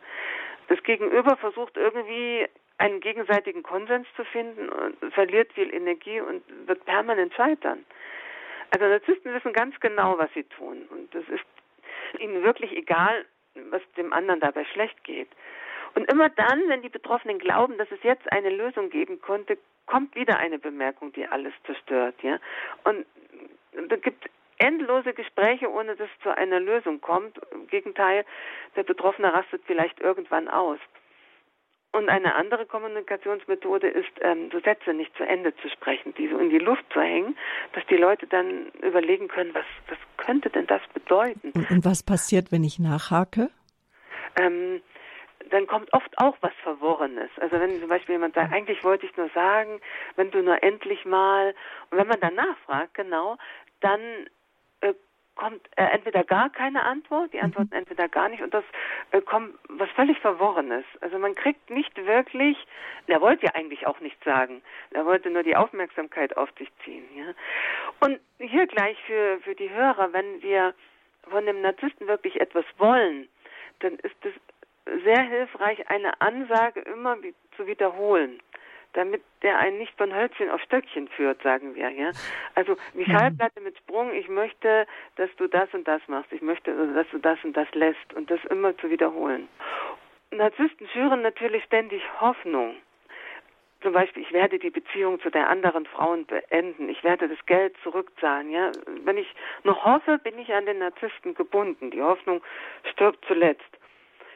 Das 0.67 0.81
Gegenüber 0.83 1.37
versucht 1.37 1.77
irgendwie 1.77 2.45
einen 2.77 2.99
gegenseitigen 2.99 3.63
Konsens 3.63 4.07
zu 4.15 4.23
finden 4.25 4.69
und 4.69 5.13
verliert 5.13 5.51
viel 5.53 5.73
Energie 5.73 6.21
und 6.21 6.43
wird 6.67 6.85
permanent 6.85 7.33
scheitern. 7.33 7.85
Also 8.71 8.85
Narzissten 8.85 9.33
wissen 9.33 9.53
ganz 9.53 9.79
genau, 9.79 10.17
was 10.17 10.31
sie 10.33 10.43
tun 10.43 10.87
und 10.89 11.13
das 11.13 11.23
ist 11.29 11.45
ihnen 12.19 12.43
wirklich 12.43 12.75
egal, 12.75 13.25
was 13.69 13.81
dem 13.95 14.13
anderen 14.13 14.39
dabei 14.39 14.65
schlecht 14.65 15.03
geht. 15.03 15.29
Und 15.95 16.11
immer 16.11 16.29
dann, 16.29 16.67
wenn 16.67 16.81
die 16.81 16.89
Betroffenen 16.89 17.39
glauben, 17.39 17.77
dass 17.77 17.91
es 17.91 18.03
jetzt 18.03 18.31
eine 18.31 18.49
Lösung 18.49 18.89
geben 18.89 19.19
konnte, 19.19 19.57
kommt 19.87 20.15
wieder 20.15 20.37
eine 20.37 20.59
Bemerkung, 20.59 21.11
die 21.13 21.25
alles 21.25 21.53
zerstört, 21.65 22.15
ja. 22.21 22.37
Und 22.83 23.05
da 23.89 23.95
gibt 23.95 24.29
endlose 24.57 25.13
Gespräche, 25.13 25.71
ohne 25.71 25.95
dass 25.95 26.09
es 26.15 26.23
zu 26.23 26.35
einer 26.35 26.59
Lösung 26.59 27.01
kommt. 27.01 27.39
Im 27.51 27.67
Gegenteil, 27.67 28.25
der 28.75 28.83
Betroffene 28.83 29.33
rastet 29.33 29.61
vielleicht 29.65 29.99
irgendwann 29.99 30.47
aus. 30.47 30.79
Und 31.93 32.09
eine 32.09 32.35
andere 32.35 32.65
Kommunikationsmethode 32.65 33.87
ist, 33.87 34.11
ähm, 34.21 34.49
so 34.51 34.59
Sätze 34.59 34.93
nicht 34.93 35.15
zu 35.15 35.23
Ende 35.23 35.55
zu 35.57 35.69
sprechen, 35.69 36.13
die 36.15 36.27
so 36.27 36.37
in 36.37 36.49
die 36.49 36.59
Luft 36.59 36.83
zu 36.91 37.01
hängen, 37.01 37.35
dass 37.73 37.85
die 37.87 37.95
Leute 37.95 38.27
dann 38.27 38.67
überlegen 38.83 39.27
können, 39.29 39.53
was, 39.53 39.65
was 39.87 39.97
könnte 40.17 40.49
denn 40.49 40.67
das 40.67 40.81
bedeuten? 40.93 41.51
Und, 41.55 41.71
und 41.71 41.85
was 41.85 42.03
passiert, 42.03 42.51
wenn 42.51 42.63
ich 42.63 42.77
nachhake? 42.77 43.49
Ähm, 44.35 44.81
dann 45.49 45.65
kommt 45.65 45.91
oft 45.93 46.17
auch 46.17 46.37
was 46.41 46.53
Verworrenes. 46.61 47.29
Also 47.37 47.59
wenn 47.59 47.79
zum 47.79 47.89
Beispiel 47.89 48.15
jemand 48.15 48.35
sagt, 48.35 48.53
eigentlich 48.53 48.83
wollte 48.83 49.05
ich 49.05 49.15
nur 49.17 49.29
sagen, 49.29 49.79
wenn 50.17 50.29
du 50.29 50.43
nur 50.43 50.61
endlich 50.61 51.05
mal, 51.05 51.55
und 51.89 51.97
wenn 51.97 52.07
man 52.07 52.19
dann 52.19 52.35
nachfragt, 52.35 52.93
genau, 52.93 53.37
dann 53.79 54.01
kommt 55.37 55.61
äh, 55.77 55.85
entweder 55.85 56.23
gar 56.23 56.49
keine 56.49 56.83
Antwort, 56.83 57.31
die 57.31 57.39
antworten 57.39 57.69
mhm. 57.71 57.79
entweder 57.79 58.09
gar 58.09 58.27
nicht 58.27 58.41
und 58.41 58.53
das 58.53 58.63
äh, 59.11 59.21
kommt 59.21 59.55
was 59.69 59.89
völlig 59.91 60.19
Verworrenes. 60.19 60.83
Also 61.01 61.17
man 61.17 61.35
kriegt 61.35 61.69
nicht 61.69 61.95
wirklich, 61.95 62.57
er 63.07 63.21
wollte 63.21 63.45
ja 63.45 63.55
eigentlich 63.55 63.87
auch 63.87 63.99
nichts 64.01 64.23
sagen, 64.25 64.61
er 64.91 65.05
wollte 65.05 65.29
nur 65.29 65.43
die 65.43 65.55
Aufmerksamkeit 65.55 66.35
auf 66.35 66.49
sich 66.57 66.69
ziehen. 66.83 67.05
Ja? 67.15 67.33
Und 68.01 68.19
hier 68.39 68.67
gleich 68.67 68.97
für, 69.05 69.39
für 69.39 69.55
die 69.55 69.69
Hörer, 69.69 70.11
wenn 70.11 70.41
wir 70.41 70.73
von 71.29 71.45
dem 71.45 71.61
Narzissten 71.61 72.07
wirklich 72.07 72.41
etwas 72.41 72.65
wollen, 72.77 73.27
dann 73.79 73.93
ist 73.99 74.15
es 74.23 74.33
sehr 75.03 75.21
hilfreich, 75.21 75.89
eine 75.89 76.19
Ansage 76.21 76.79
immer 76.81 77.17
zu 77.55 77.67
wiederholen 77.67 78.39
damit 78.97 79.21
der 79.43 79.59
einen 79.59 79.77
nicht 79.77 79.95
von 79.95 80.13
Hölzchen 80.13 80.49
auf 80.49 80.59
Stöckchen 80.61 81.07
führt, 81.09 81.41
sagen 81.43 81.75
wir, 81.75 81.89
ja. 81.91 82.11
Also 82.55 82.75
die 82.95 83.07
mhm. 83.07 83.11
Schallplatte 83.11 83.61
mit 83.61 83.77
Sprung, 83.77 84.11
ich 84.11 84.27
möchte, 84.27 84.87
dass 85.17 85.29
du 85.37 85.47
das 85.47 85.71
und 85.73 85.87
das 85.87 86.01
machst, 86.07 86.31
ich 86.31 86.41
möchte, 86.41 86.71
also, 86.71 86.93
dass 86.93 87.07
du 87.11 87.19
das 87.19 87.37
und 87.43 87.55
das 87.55 87.67
lässt 87.73 88.13
und 88.15 88.31
das 88.31 88.43
immer 88.45 88.75
zu 88.77 88.89
wiederholen. 88.89 89.47
Narzissten 90.31 90.87
schüren 90.89 91.21
natürlich 91.21 91.63
ständig 91.65 92.01
Hoffnung. 92.19 92.75
Zum 93.81 93.93
Beispiel, 93.93 94.23
ich 94.23 94.33
werde 94.33 94.57
die 94.57 94.71
Beziehung 94.71 95.21
zu 95.21 95.29
der 95.29 95.47
anderen 95.47 95.85
Frau 95.85 96.15
beenden, 96.15 96.89
ich 96.89 97.03
werde 97.03 97.29
das 97.29 97.45
Geld 97.45 97.75
zurückzahlen, 97.83 98.49
ja. 98.49 98.71
Wenn 99.03 99.17
ich 99.17 99.31
noch 99.63 99.85
hoffe, 99.85 100.17
bin 100.17 100.39
ich 100.39 100.51
an 100.51 100.65
den 100.65 100.79
Narzissten 100.79 101.35
gebunden. 101.35 101.91
Die 101.91 102.01
Hoffnung 102.01 102.41
stirbt 102.91 103.23
zuletzt. 103.27 103.77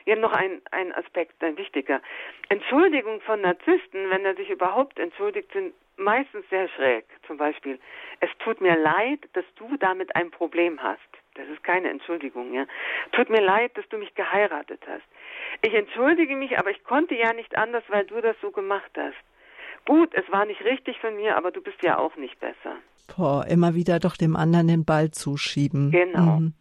Ja, 0.06 0.16
noch 0.16 0.34
ein, 0.34 0.62
ein 0.72 0.93
Aspekt, 0.93 1.43
ein 1.43 1.58
wichtiger. 1.58 2.02
Entschuldigung 2.49 3.22
von 3.22 3.41
Narzissten, 3.41 4.10
wenn 4.10 4.26
er 4.26 4.36
sich 4.36 4.49
überhaupt 4.49 4.99
entschuldigt, 4.99 5.52
sind 5.54 5.74
meistens 5.97 6.45
sehr 6.49 6.68
schräg. 6.70 7.06
Zum 7.28 7.38
Beispiel, 7.38 7.80
es 8.20 8.30
tut 8.39 8.62
mir 8.62 8.78
leid, 8.78 9.20
dass 9.34 9.45
du 9.56 9.78
damit 9.78 10.16
ein 10.16 10.32
Problem 10.32 10.82
hast. 10.82 10.99
Das 11.36 11.47
ist 11.47 11.64
keine 11.64 11.89
Entschuldigung, 11.89 12.54
ja. 12.54 12.66
Tut 13.14 13.30
mir 13.30 13.41
leid, 13.41 13.78
dass 13.78 13.88
du 13.89 13.97
mich 13.97 14.14
geheiratet 14.16 14.82
hast. 14.88 15.06
Ich 15.62 15.74
entschuldige 15.74 16.36
mich, 16.36 16.58
aber 16.58 16.72
ich 16.72 16.84
konnte 16.84 17.16
ja 17.16 17.34
nicht 17.34 17.58
anders, 17.58 17.84
weil 17.88 18.06
du 18.06 18.22
das 18.22 18.36
so 18.41 18.52
gemacht 18.52 18.91
hast. 18.97 19.16
Gut, 19.86 20.14
es 20.14 20.30
war 20.32 20.45
nicht 20.45 20.64
richtig 20.64 20.99
von 20.99 21.16
mir, 21.16 21.38
aber 21.38 21.52
du 21.52 21.62
bist 21.62 21.82
ja 21.82 21.97
auch 21.97 22.16
nicht 22.16 22.39
besser. 22.39 22.76
Boah, 23.16 23.45
immer 23.47 23.76
wieder 23.76 23.99
doch 23.99 24.16
dem 24.16 24.36
anderen 24.36 24.68
den 24.68 24.86
Ball 24.86 25.12
zuschieben. 25.12 25.91
Genau. 25.91 26.39
Mhm. 26.39 26.54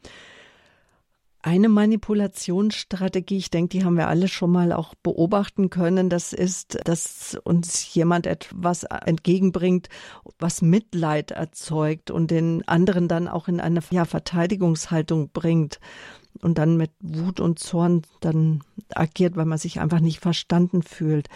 Eine 1.43 1.71
Manipulationsstrategie, 1.71 3.39
ich 3.39 3.51
denke, 3.51 3.79
die 3.79 3.85
haben 3.85 3.97
wir 3.97 4.09
alle 4.09 4.29
schon 4.29 4.51
mal 4.51 4.73
auch 4.73 4.95
beobachten 5.03 5.71
können, 5.71 6.11
das 6.11 6.35
ist, 6.35 6.79
dass 6.85 7.35
uns 7.45 7.95
jemand 7.95 8.27
etwas 8.27 8.85
entgegenbringt, 8.85 9.89
was 10.39 10.61
Mitleid 10.61 11.31
erzeugt 11.31 12.11
und 12.11 12.31
den 12.31 12.69
anderen 12.69 13.09
dann 13.09 13.27
auch 13.27 13.49
in 13.49 13.59
eine 13.59 13.81
ja, 13.91 14.05
Verteidigungshaltung 14.05 15.31
bringt 15.31 15.81
und 16.43 16.59
dann 16.59 16.77
mit 16.77 16.91
Wut 17.01 17.41
und 17.41 17.59
Zorn 17.59 18.03
dann 18.21 18.63
agiert, 18.95 19.37
weil 19.37 19.47
man 19.47 19.59
sich 19.59 19.81
einfach 19.81 20.01
nicht 20.01 20.21
verstanden 20.21 20.83
fühlt. 20.83 21.29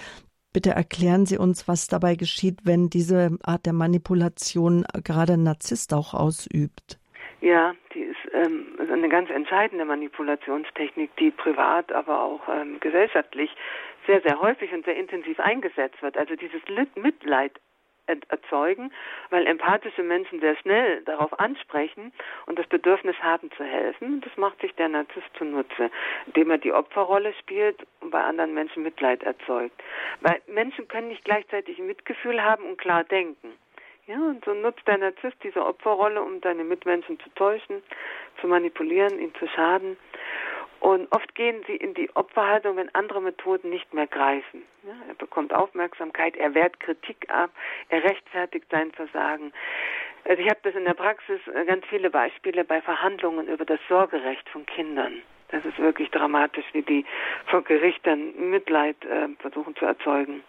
Bitte 0.52 0.70
erklären 0.70 1.24
Sie 1.24 1.38
uns, 1.38 1.66
was 1.66 1.86
dabei 1.86 2.14
geschieht, 2.14 2.60
wenn 2.64 2.90
diese 2.90 3.38
Art 3.42 3.64
der 3.64 3.72
Manipulation 3.72 4.84
gerade 5.02 5.32
ein 5.32 5.44
Narzisst 5.44 5.94
auch 5.94 6.12
ausübt. 6.12 6.98
Ja, 7.44 7.74
die 7.92 8.00
ist 8.00 8.16
ähm, 8.32 8.68
eine 8.90 9.10
ganz 9.10 9.28
entscheidende 9.28 9.84
Manipulationstechnik, 9.84 11.14
die 11.16 11.30
privat, 11.30 11.92
aber 11.92 12.22
auch 12.22 12.48
ähm, 12.48 12.80
gesellschaftlich 12.80 13.54
sehr, 14.06 14.22
sehr 14.22 14.40
häufig 14.40 14.72
und 14.72 14.86
sehr 14.86 14.96
intensiv 14.96 15.38
eingesetzt 15.40 16.00
wird. 16.00 16.16
Also 16.16 16.36
dieses 16.36 16.62
Mitleid 16.94 17.52
erzeugen, 18.06 18.90
weil 19.28 19.46
empathische 19.46 20.02
Menschen 20.02 20.40
sehr 20.40 20.56
schnell 20.56 21.02
darauf 21.02 21.38
ansprechen 21.38 22.14
und 22.46 22.58
das 22.58 22.66
Bedürfnis 22.66 23.16
haben 23.20 23.50
zu 23.58 23.64
helfen. 23.64 24.22
Das 24.22 24.34
macht 24.38 24.58
sich 24.62 24.74
der 24.76 24.88
Narzisst 24.88 25.28
zunutze, 25.36 25.90
indem 26.24 26.50
er 26.50 26.58
die 26.58 26.72
Opferrolle 26.72 27.34
spielt 27.34 27.86
und 28.00 28.10
bei 28.10 28.22
anderen 28.22 28.54
Menschen 28.54 28.82
Mitleid 28.82 29.22
erzeugt. 29.22 29.82
Weil 30.22 30.40
Menschen 30.46 30.88
können 30.88 31.08
nicht 31.08 31.26
gleichzeitig 31.26 31.78
Mitgefühl 31.78 32.42
haben 32.42 32.64
und 32.64 32.78
klar 32.78 33.04
denken. 33.04 33.52
Ja, 34.06 34.16
und 34.16 34.44
so 34.44 34.52
nutzt 34.52 34.86
der 34.86 34.98
Narzisst 34.98 35.42
diese 35.42 35.64
Opferrolle, 35.64 36.22
um 36.22 36.40
deine 36.40 36.62
Mitmenschen 36.62 37.18
zu 37.20 37.30
täuschen, 37.30 37.82
zu 38.40 38.46
manipulieren, 38.46 39.18
ihnen 39.18 39.34
zu 39.36 39.46
schaden. 39.48 39.96
Und 40.80 41.10
oft 41.12 41.34
gehen 41.34 41.64
sie 41.66 41.76
in 41.76 41.94
die 41.94 42.14
Opferhaltung, 42.14 42.76
wenn 42.76 42.94
andere 42.94 43.22
Methoden 43.22 43.70
nicht 43.70 43.94
mehr 43.94 44.06
greifen. 44.06 44.62
Ja, 44.82 44.92
er 45.08 45.14
bekommt 45.14 45.54
Aufmerksamkeit, 45.54 46.36
er 46.36 46.54
wehrt 46.54 46.78
Kritik 46.80 47.30
ab, 47.30 47.50
er 47.88 48.04
rechtfertigt 48.04 48.66
sein 48.70 48.92
Versagen. 48.92 49.54
Also 50.24 50.42
ich 50.42 50.50
habe 50.50 50.60
das 50.62 50.74
in 50.74 50.84
der 50.84 50.92
Praxis 50.92 51.40
äh, 51.54 51.64
ganz 51.64 51.86
viele 51.86 52.10
Beispiele 52.10 52.64
bei 52.64 52.82
Verhandlungen 52.82 53.48
über 53.48 53.64
das 53.64 53.80
Sorgerecht 53.88 54.46
von 54.50 54.66
Kindern. 54.66 55.22
Das 55.48 55.64
ist 55.64 55.78
wirklich 55.78 56.10
dramatisch, 56.10 56.66
wie 56.72 56.82
die 56.82 57.06
vor 57.46 57.62
Gericht 57.62 58.06
dann 58.06 58.50
Mitleid 58.50 58.96
äh, 59.06 59.28
versuchen 59.38 59.74
zu 59.76 59.86
erzeugen. 59.86 60.42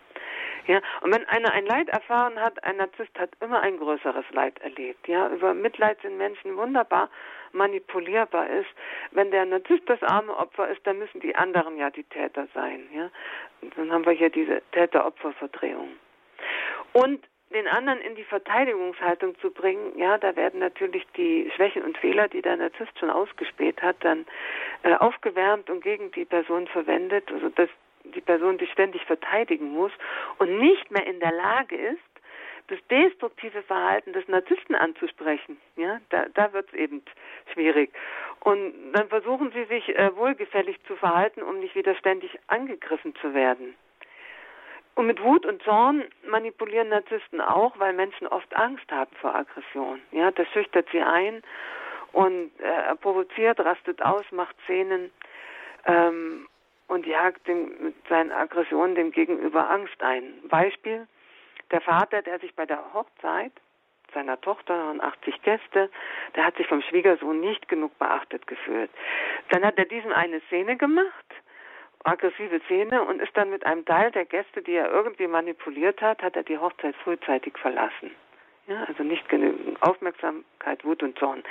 Ja, 0.67 0.81
und 1.01 1.13
wenn 1.13 1.25
einer 1.27 1.51
ein 1.51 1.65
Leid 1.65 1.89
erfahren 1.89 2.39
hat, 2.39 2.63
ein 2.63 2.77
Narzisst 2.77 3.17
hat 3.19 3.31
immer 3.39 3.61
ein 3.61 3.77
größeres 3.77 4.25
Leid 4.31 4.59
erlebt. 4.61 5.07
Ja, 5.07 5.29
über 5.29 5.53
Mitleid 5.53 6.01
sind 6.01 6.17
Menschen 6.17 6.57
wunderbar 6.57 7.09
manipulierbar 7.55 8.49
ist. 8.49 8.69
Wenn 9.11 9.31
der 9.31 9.45
Narzisst 9.45 9.89
das 9.89 10.03
arme 10.03 10.35
Opfer 10.37 10.69
ist, 10.69 10.85
dann 10.85 10.99
müssen 10.99 11.21
die 11.21 11.35
anderen 11.35 11.77
ja 11.77 11.89
die 11.89 12.03
Täter 12.03 12.47
sein. 12.53 12.87
Ja, 12.93 13.09
und 13.61 13.77
dann 13.77 13.91
haben 13.91 14.05
wir 14.05 14.13
hier 14.13 14.29
diese 14.29 14.61
Täter-Opfer-Verdrehung. 14.73 15.89
Und 16.93 17.25
den 17.53 17.67
anderen 17.67 18.01
in 18.01 18.15
die 18.15 18.23
Verteidigungshaltung 18.23 19.37
zu 19.39 19.49
bringen, 19.51 19.97
ja, 19.97 20.17
da 20.17 20.35
werden 20.35 20.59
natürlich 20.59 21.05
die 21.15 21.49
Schwächen 21.55 21.83
und 21.83 21.97
Fehler, 21.97 22.27
die 22.27 22.41
der 22.41 22.57
Narzisst 22.57 22.99
schon 22.99 23.09
ausgespäht 23.09 23.81
hat, 23.81 23.97
dann 24.01 24.25
äh, 24.83 24.95
aufgewärmt 24.95 25.69
und 25.69 25.81
gegen 25.81 26.11
die 26.11 26.25
Person 26.25 26.67
verwendet, 26.67 27.31
also 27.31 27.49
dass 27.49 27.69
die 28.13 28.21
Person 28.21 28.59
sich 28.59 28.71
ständig 28.71 29.03
verteidigen 29.05 29.71
muss 29.71 29.91
und 30.37 30.59
nicht 30.59 30.91
mehr 30.91 31.05
in 31.05 31.19
der 31.19 31.31
Lage 31.31 31.75
ist, 31.75 31.99
das 32.67 32.79
destruktive 32.89 33.61
Verhalten 33.63 34.13
des 34.13 34.27
Narzissten 34.27 34.75
anzusprechen. 34.75 35.57
Ja, 35.75 35.99
da, 36.09 36.25
da 36.33 36.51
wird 36.53 36.67
es 36.69 36.73
eben 36.73 37.03
schwierig. 37.53 37.93
Und 38.39 38.93
dann 38.93 39.07
versuchen 39.07 39.51
sie 39.51 39.65
sich 39.65 39.89
äh, 39.97 40.15
wohlgefällig 40.15 40.77
zu 40.85 40.95
verhalten, 40.95 41.43
um 41.43 41.59
nicht 41.59 41.75
wieder 41.75 41.95
ständig 41.95 42.37
angegriffen 42.47 43.13
zu 43.21 43.33
werden. 43.33 43.75
Und 44.95 45.07
mit 45.07 45.21
Wut 45.21 45.45
und 45.45 45.61
Zorn 45.63 46.05
manipulieren 46.25 46.89
Narzissten 46.89 47.41
auch, 47.41 47.77
weil 47.79 47.93
Menschen 47.93 48.27
oft 48.27 48.55
Angst 48.55 48.89
haben 48.91 49.13
vor 49.19 49.35
Aggression. 49.35 50.01
Ja, 50.11 50.31
das 50.31 50.47
schüchtert 50.49 50.87
sie 50.91 51.01
ein 51.01 51.43
und 52.13 52.51
äh, 52.59 52.63
er 52.63 52.95
provoziert, 52.95 53.59
rastet 53.59 54.01
aus, 54.01 54.23
macht 54.31 54.55
Szenen. 54.63 55.11
Ähm, 55.85 56.47
und 56.87 57.05
jagt 57.05 57.47
dem, 57.47 57.71
mit 57.79 57.95
seinen 58.07 58.31
Aggressionen 58.31 58.95
dem 58.95 59.11
Gegenüber 59.11 59.69
Angst 59.69 60.01
ein. 60.01 60.33
Beispiel, 60.47 61.07
der 61.71 61.81
Vater, 61.81 62.21
der 62.21 62.39
sich 62.39 62.53
bei 62.55 62.65
der 62.65 62.93
Hochzeit 62.93 63.51
seiner 64.13 64.39
Tochter 64.39 64.91
und 64.91 65.01
80 65.01 65.41
Gäste, 65.41 65.89
der 66.35 66.45
hat 66.45 66.55
sich 66.55 66.67
vom 66.67 66.81
Schwiegersohn 66.81 67.39
nicht 67.39 67.67
genug 67.67 67.97
beachtet 67.99 68.47
gefühlt. 68.47 68.89
Dann 69.49 69.63
hat 69.65 69.77
er 69.77 69.85
diesem 69.85 70.13
eine 70.13 70.41
Szene 70.41 70.77
gemacht, 70.77 71.25
aggressive 72.03 72.61
Szene, 72.65 73.03
und 73.03 73.21
ist 73.21 73.35
dann 73.35 73.49
mit 73.49 73.65
einem 73.65 73.83
Teil 73.83 74.11
der 74.11 74.25
Gäste, 74.25 74.61
die 74.61 74.73
er 74.73 74.91
irgendwie 74.91 75.27
manipuliert 75.27 76.01
hat, 76.01 76.21
hat 76.21 76.35
er 76.35 76.43
die 76.43 76.57
Hochzeit 76.57 76.95
frühzeitig 76.97 77.57
verlassen. 77.57 78.11
Ja, 78.67 78.83
also 78.85 79.03
nicht 79.03 79.29
genügend 79.29 79.79
Aufmerksamkeit, 79.83 80.83
Wut 80.83 81.03
und 81.03 81.19
Zorn. 81.19 81.43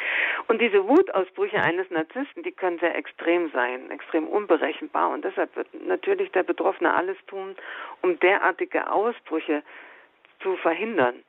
Und 0.48 0.60
diese 0.60 0.88
Wutausbrüche 0.88 1.62
eines 1.62 1.88
Narzissten, 1.90 2.42
die 2.42 2.50
können 2.50 2.80
sehr 2.80 2.96
extrem 2.96 3.52
sein, 3.52 3.88
extrem 3.92 4.26
unberechenbar. 4.26 5.10
Und 5.10 5.24
deshalb 5.24 5.54
wird 5.54 5.68
natürlich 5.86 6.32
der 6.32 6.42
Betroffene 6.42 6.92
alles 6.92 7.16
tun, 7.28 7.54
um 8.02 8.18
derartige 8.18 8.90
Ausbrüche 8.90 9.62
zu 10.42 10.56
verhindern. 10.56 11.22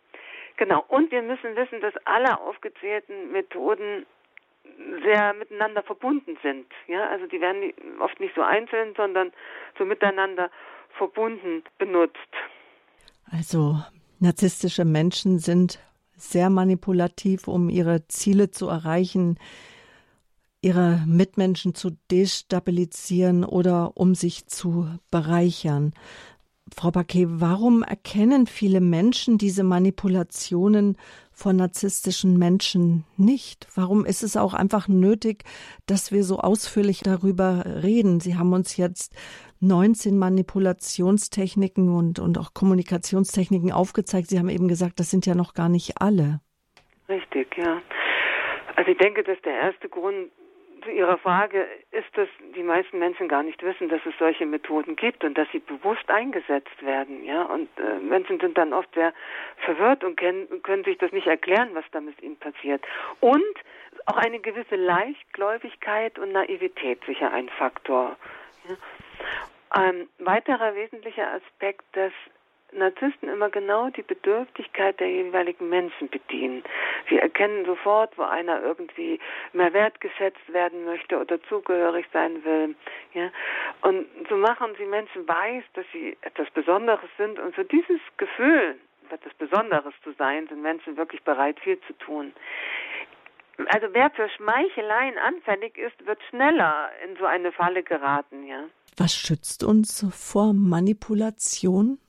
Genau. 0.57 0.83
Und 0.88 1.11
wir 1.11 1.21
müssen 1.21 1.55
wissen, 1.55 1.81
dass 1.81 1.93
alle 2.05 2.39
aufgezählten 2.39 3.31
Methoden 3.31 4.07
sehr 5.03 5.33
miteinander 5.33 5.83
verbunden 5.83 6.38
sind. 6.41 6.65
Ja, 6.88 7.07
also 7.09 7.27
die 7.27 7.39
werden 7.39 7.73
oft 7.99 8.19
nicht 8.19 8.33
so 8.33 8.41
einzeln, 8.41 8.95
sondern 8.95 9.31
so 9.77 9.86
miteinander 9.86 10.49
verbunden 10.97 11.63
benutzt. 11.77 12.17
Also 13.31 13.75
narzisstische 14.26 14.86
Menschen 14.86 15.39
sind 15.39 15.80
sehr 16.17 16.49
manipulativ, 16.49 17.47
um 17.47 17.69
ihre 17.69 18.07
Ziele 18.07 18.51
zu 18.51 18.67
erreichen, 18.67 19.38
ihre 20.61 21.03
Mitmenschen 21.05 21.76
zu 21.76 21.91
destabilisieren 22.09 23.43
oder 23.43 23.95
um 23.95 24.15
sich 24.15 24.47
zu 24.47 24.89
bereichern. 25.11 25.93
Frau 26.73 26.89
Baquet, 26.89 27.28
warum 27.30 27.84
erkennen 27.84 28.47
viele 28.47 28.82
Menschen 28.82 29.38
diese 29.38 29.63
Manipulationen 29.63 30.97
von 31.36 31.57
narzisstischen 31.57 32.38
Menschen 32.39 33.03
nicht? 33.17 33.67
Warum 33.75 34.05
ist 34.05 34.23
es 34.23 34.38
auch 34.38 34.53
einfach 34.53 34.88
nötig, 34.88 35.43
dass 35.86 36.11
wir 36.11 36.23
so 36.23 36.38
ausführlich 36.39 37.01
darüber 37.03 37.63
reden? 37.83 38.19
Sie 38.19 38.36
haben 38.36 38.53
uns 38.53 38.77
jetzt 38.77 39.13
19 39.59 40.17
Manipulationstechniken 40.17 41.89
und, 41.89 42.19
und 42.19 42.38
auch 42.38 42.53
Kommunikationstechniken 42.53 43.71
aufgezeigt. 43.71 44.29
Sie 44.29 44.39
haben 44.39 44.49
eben 44.49 44.67
gesagt, 44.67 44.99
das 44.99 45.11
sind 45.11 45.25
ja 45.25 45.36
noch 45.36 45.53
gar 45.53 45.69
nicht 45.69 46.01
alle. 46.01 46.39
Richtig, 47.09 47.55
ja. 47.57 47.81
Also 48.75 48.91
ich 48.91 48.97
denke, 48.97 49.23
dass 49.23 49.39
der 49.41 49.53
erste 49.53 49.89
Grund 49.89 50.31
zu 50.86 50.91
Ihrer 50.91 51.17
Frage 51.17 51.67
ist, 51.91 52.07
dass 52.15 52.29
die 52.55 52.63
meisten 52.63 52.99
Menschen 52.99 53.27
gar 53.27 53.43
nicht 53.43 53.61
wissen, 53.63 53.89
dass 53.89 53.99
es 54.05 54.13
solche 54.17 54.45
Methoden 54.45 54.95
gibt 54.95 55.23
und 55.23 55.38
dass 55.38 55.47
sie 55.51 55.59
bewusst 55.59 56.09
eingesetzt 56.09 56.81
werden. 56.81 57.25
Ja, 57.25 57.43
und 57.43 57.67
äh, 57.77 57.99
Menschen 57.99 58.39
sind 58.39 58.57
dann 58.57 58.71
oft 58.71 58.93
sehr 58.93 59.13
verwirrt 59.57 60.03
und 60.03 60.15
können, 60.15 60.61
können 60.63 60.83
sich 60.83 60.97
das 60.99 61.11
nicht 61.11 61.27
erklären, 61.27 61.69
was 61.73 61.83
da 61.91 61.99
mit 61.99 62.21
ihnen 62.21 62.38
passiert. 62.38 62.83
Und 63.19 63.43
auch 64.05 64.17
eine 64.17 64.39
gewisse 64.39 64.75
Leichtgläubigkeit 64.75 66.19
und 66.19 66.31
Naivität 66.31 67.03
sicher 67.05 67.33
ein 67.33 67.49
Faktor. 67.49 68.15
Ja. 68.69 68.75
Ein 69.71 70.07
weiterer 70.19 70.75
wesentlicher 70.75 71.27
Aspekt, 71.33 71.83
dass 71.93 72.13
Narzissten 72.78 73.30
immer 73.30 73.49
genau 73.49 73.89
die 73.89 74.01
Bedürftigkeit 74.01 74.99
der 74.99 75.09
jeweiligen 75.09 75.69
Menschen 75.69 76.09
bedienen. 76.09 76.63
Sie 77.09 77.17
erkennen 77.17 77.65
sofort, 77.65 78.17
wo 78.17 78.23
einer 78.23 78.61
irgendwie 78.61 79.19
mehr 79.53 79.73
wertgeschätzt 79.73 80.51
werden 80.51 80.86
möchte 80.86 81.19
oder 81.19 81.41
zugehörig 81.43 82.05
sein 82.13 82.43
will. 82.43 82.76
Ja? 83.13 83.32
Und 83.82 84.07
so 84.30 84.38
machen 84.38 84.73
sie 84.78 84.86
Menschen 84.86 85.28
weiß, 85.28 85.63
dass 85.73 85.86
sie 85.91 86.17
etwas 86.21 86.49
Besonderes 86.51 87.09
sind. 87.17 87.39
Und 87.39 87.55
für 87.55 87.65
dieses 87.65 88.01
Gefühl, 88.17 88.78
etwas 89.09 89.34
Besonderes 89.36 89.93
zu 90.03 90.11
sein, 90.17 90.47
sind 90.47 90.61
Menschen 90.61 90.97
wirklich 90.97 91.23
bereit, 91.23 91.59
viel 91.59 91.80
zu 91.82 91.93
tun. 91.93 92.34
Also 93.67 93.88
wer 93.93 94.09
für 94.11 94.28
Schmeicheleien 94.30 95.17
anfällig 95.17 95.78
ist, 95.78 96.05
wird 96.05 96.19
schneller 96.30 96.89
in 97.05 97.15
so 97.17 97.26
eine 97.26 97.51
Falle 97.51 97.84
geraten, 97.84 98.45
ja. 98.45 98.65
Was 98.97 99.15
schützt 99.15 99.63
uns 99.63 100.05
vor 100.11 100.53
Manipulation? 100.53 101.99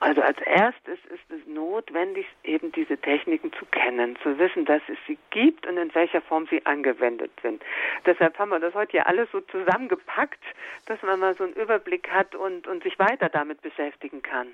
Also 0.00 0.22
als 0.22 0.40
erstes 0.42 0.98
ist 1.06 1.30
es 1.30 1.46
notwendig, 1.46 2.26
eben 2.44 2.70
diese 2.70 2.96
Techniken 2.98 3.52
zu 3.52 3.66
kennen, 3.66 4.16
zu 4.22 4.38
wissen, 4.38 4.64
dass 4.64 4.82
es 4.88 4.96
sie 5.08 5.18
gibt 5.30 5.66
und 5.66 5.76
in 5.76 5.92
welcher 5.94 6.20
Form 6.20 6.46
sie 6.46 6.64
angewendet 6.66 7.32
sind. 7.42 7.62
Deshalb 8.06 8.38
haben 8.38 8.50
wir 8.50 8.60
das 8.60 8.74
heute 8.74 8.98
ja 8.98 9.02
alles 9.04 9.28
so 9.32 9.40
zusammengepackt, 9.40 10.42
dass 10.86 11.02
man 11.02 11.18
mal 11.18 11.34
so 11.34 11.44
einen 11.44 11.54
Überblick 11.54 12.10
hat 12.10 12.36
und, 12.36 12.68
und 12.68 12.84
sich 12.84 12.96
weiter 13.00 13.28
damit 13.28 13.60
beschäftigen 13.62 14.22
kann. 14.22 14.48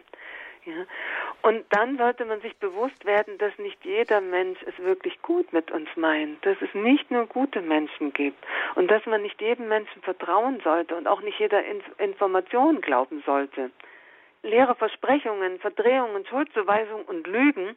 Ja. 0.64 0.86
Und 1.42 1.66
dann 1.68 1.98
sollte 1.98 2.24
man 2.24 2.40
sich 2.40 2.56
bewusst 2.56 3.04
werden, 3.04 3.36
dass 3.36 3.52
nicht 3.58 3.84
jeder 3.84 4.22
Mensch 4.22 4.58
es 4.64 4.78
wirklich 4.82 5.20
gut 5.20 5.52
mit 5.52 5.70
uns 5.70 5.90
meint, 5.94 6.44
dass 6.46 6.56
es 6.62 6.72
nicht 6.72 7.10
nur 7.10 7.26
gute 7.26 7.60
Menschen 7.60 8.14
gibt 8.14 8.42
und 8.76 8.90
dass 8.90 9.04
man 9.04 9.20
nicht 9.20 9.42
jedem 9.42 9.68
Menschen 9.68 10.00
vertrauen 10.00 10.60
sollte 10.64 10.96
und 10.96 11.06
auch 11.06 11.20
nicht 11.20 11.38
jeder 11.38 11.62
Inf 11.66 11.84
Information 11.98 12.80
glauben 12.80 13.22
sollte 13.26 13.70
leere 14.44 14.74
Versprechungen, 14.74 15.58
Verdrehungen, 15.58 16.24
Schuldzuweisungen 16.26 17.04
und 17.06 17.26
Lügen 17.26 17.76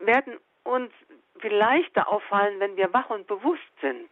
werden 0.00 0.38
uns 0.64 0.90
viel 1.38 1.54
leichter 1.54 2.08
auffallen, 2.08 2.58
wenn 2.58 2.76
wir 2.76 2.92
wach 2.92 3.10
und 3.10 3.26
bewusst 3.26 3.62
sind. 3.80 4.10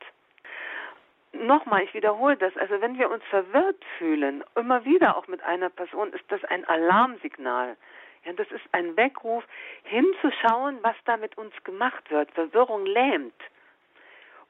Nochmal, 1.32 1.82
ich 1.82 1.94
wiederhole 1.94 2.36
das, 2.36 2.56
also 2.56 2.80
wenn 2.80 2.96
wir 2.96 3.10
uns 3.10 3.24
verwirrt 3.24 3.82
fühlen, 3.98 4.44
immer 4.54 4.84
wieder 4.84 5.16
auch 5.16 5.26
mit 5.26 5.42
einer 5.42 5.68
Person, 5.68 6.12
ist 6.12 6.24
das 6.28 6.44
ein 6.44 6.64
Alarmsignal. 6.66 7.76
Ja, 8.24 8.32
das 8.34 8.50
ist 8.52 8.64
ein 8.72 8.96
Weckruf, 8.96 9.44
hinzuschauen, 9.82 10.78
was 10.82 10.94
da 11.04 11.16
mit 11.16 11.36
uns 11.36 11.52
gemacht 11.64 12.10
wird. 12.10 12.30
Verwirrung 12.30 12.86
lähmt. 12.86 13.34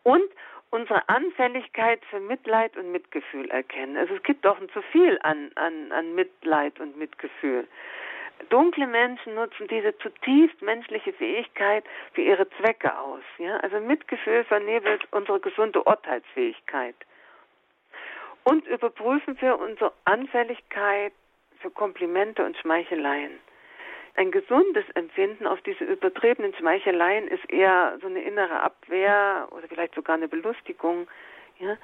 Und 0.03 0.31
unsere 0.75 1.09
Anfälligkeit 1.09 2.05
für 2.11 2.19
Mitleid 2.19 2.77
und 2.77 2.91
Mitgefühl 2.91 3.49
erkennen. 3.51 3.97
Also 3.97 4.15
es 4.15 4.23
gibt 4.25 4.45
doch 4.45 4.59
zu 4.73 4.83
viel 4.91 5.21
an, 5.23 5.53
an, 5.55 5.93
an 5.93 6.17
Mitleid 6.17 6.81
und 6.81 6.97
Mitgefühl. 6.97 7.69
Dunkle 8.49 8.89
Menschen 8.89 9.37
nutzen 9.37 9.69
diese 9.69 9.97
zutiefst 9.99 10.61
menschliche 10.63 11.13
Fähigkeit 11.13 11.85
für 12.13 12.23
ihre 12.23 12.51
Zwecke 12.59 12.99
aus. 12.99 13.23
Ja? 13.39 13.59
Also 13.59 13.79
Mitgefühl 13.79 14.43
vernebelt 14.43 15.07
unsere 15.13 15.39
gesunde 15.39 15.81
Urteilsfähigkeit. 15.85 16.97
Und 18.43 18.67
überprüfen 18.67 19.41
wir 19.41 19.57
unsere 19.61 19.93
Anfälligkeit 20.05 21.13
für 21.61 21.71
Komplimente 21.71 22.45
und 22.45 22.57
Schmeicheleien 22.57 23.39
ein 24.17 24.31
gesundes 24.31 24.85
Empfinden 24.95 25.47
auf 25.47 25.61
diese 25.63 25.85
übertriebenen 25.85 26.55
Schmeicheleien 26.55 27.29
ist 27.29 27.51
eher 27.51 27.99
so 28.01 28.07
eine 28.07 28.23
innere 28.23 28.61
Abwehr 28.61 29.49
oder 29.51 29.67
vielleicht 29.69 29.95
sogar 29.95 30.17
eine 30.17 30.29
Belustigung. 30.29 31.09
Ja? 31.59 31.77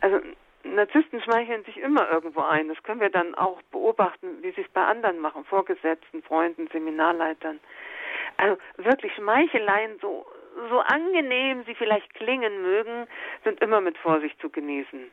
Also 0.00 0.20
Narzissten 0.64 1.20
schmeicheln 1.22 1.64
sich 1.64 1.78
immer 1.78 2.10
irgendwo 2.10 2.40
ein. 2.40 2.68
Das 2.68 2.82
können 2.82 3.00
wir 3.00 3.10
dann 3.10 3.34
auch 3.34 3.60
beobachten, 3.70 4.42
wie 4.42 4.52
sie 4.52 4.60
es 4.60 4.68
bei 4.68 4.84
anderen 4.84 5.18
machen, 5.18 5.44
Vorgesetzten, 5.44 6.22
Freunden, 6.22 6.68
Seminarleitern. 6.68 7.58
Also 8.36 8.58
wirklich 8.76 9.12
Schmeicheleien, 9.14 9.98
so, 10.00 10.26
so 10.68 10.80
angenehm 10.80 11.64
sie 11.64 11.74
vielleicht 11.74 12.12
klingen 12.14 12.62
mögen, 12.62 13.06
sind 13.44 13.60
immer 13.60 13.80
mit 13.80 13.96
Vorsicht 13.98 14.40
zu 14.40 14.50
genießen. 14.50 15.10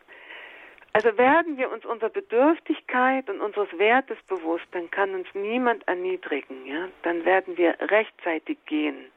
Also 0.94 1.18
werden 1.18 1.58
wir 1.58 1.72
uns 1.72 1.86
unserer 1.86 2.10
Bedürftigkeit 2.10 3.30
und 3.30 3.42
unseres 3.42 3.70
Wertes 3.78 4.18
bewusst, 4.28 4.66
dann 4.72 4.90
kann 4.90 5.14
uns 5.14 5.28
niemand 5.34 5.88
erniedrigen, 5.88 6.66
ja? 6.66 6.88
Dann 7.04 7.26
werden 7.26 7.58
wir 7.58 7.76
rechtzeitig 7.80 8.58
gehen. 8.66 9.12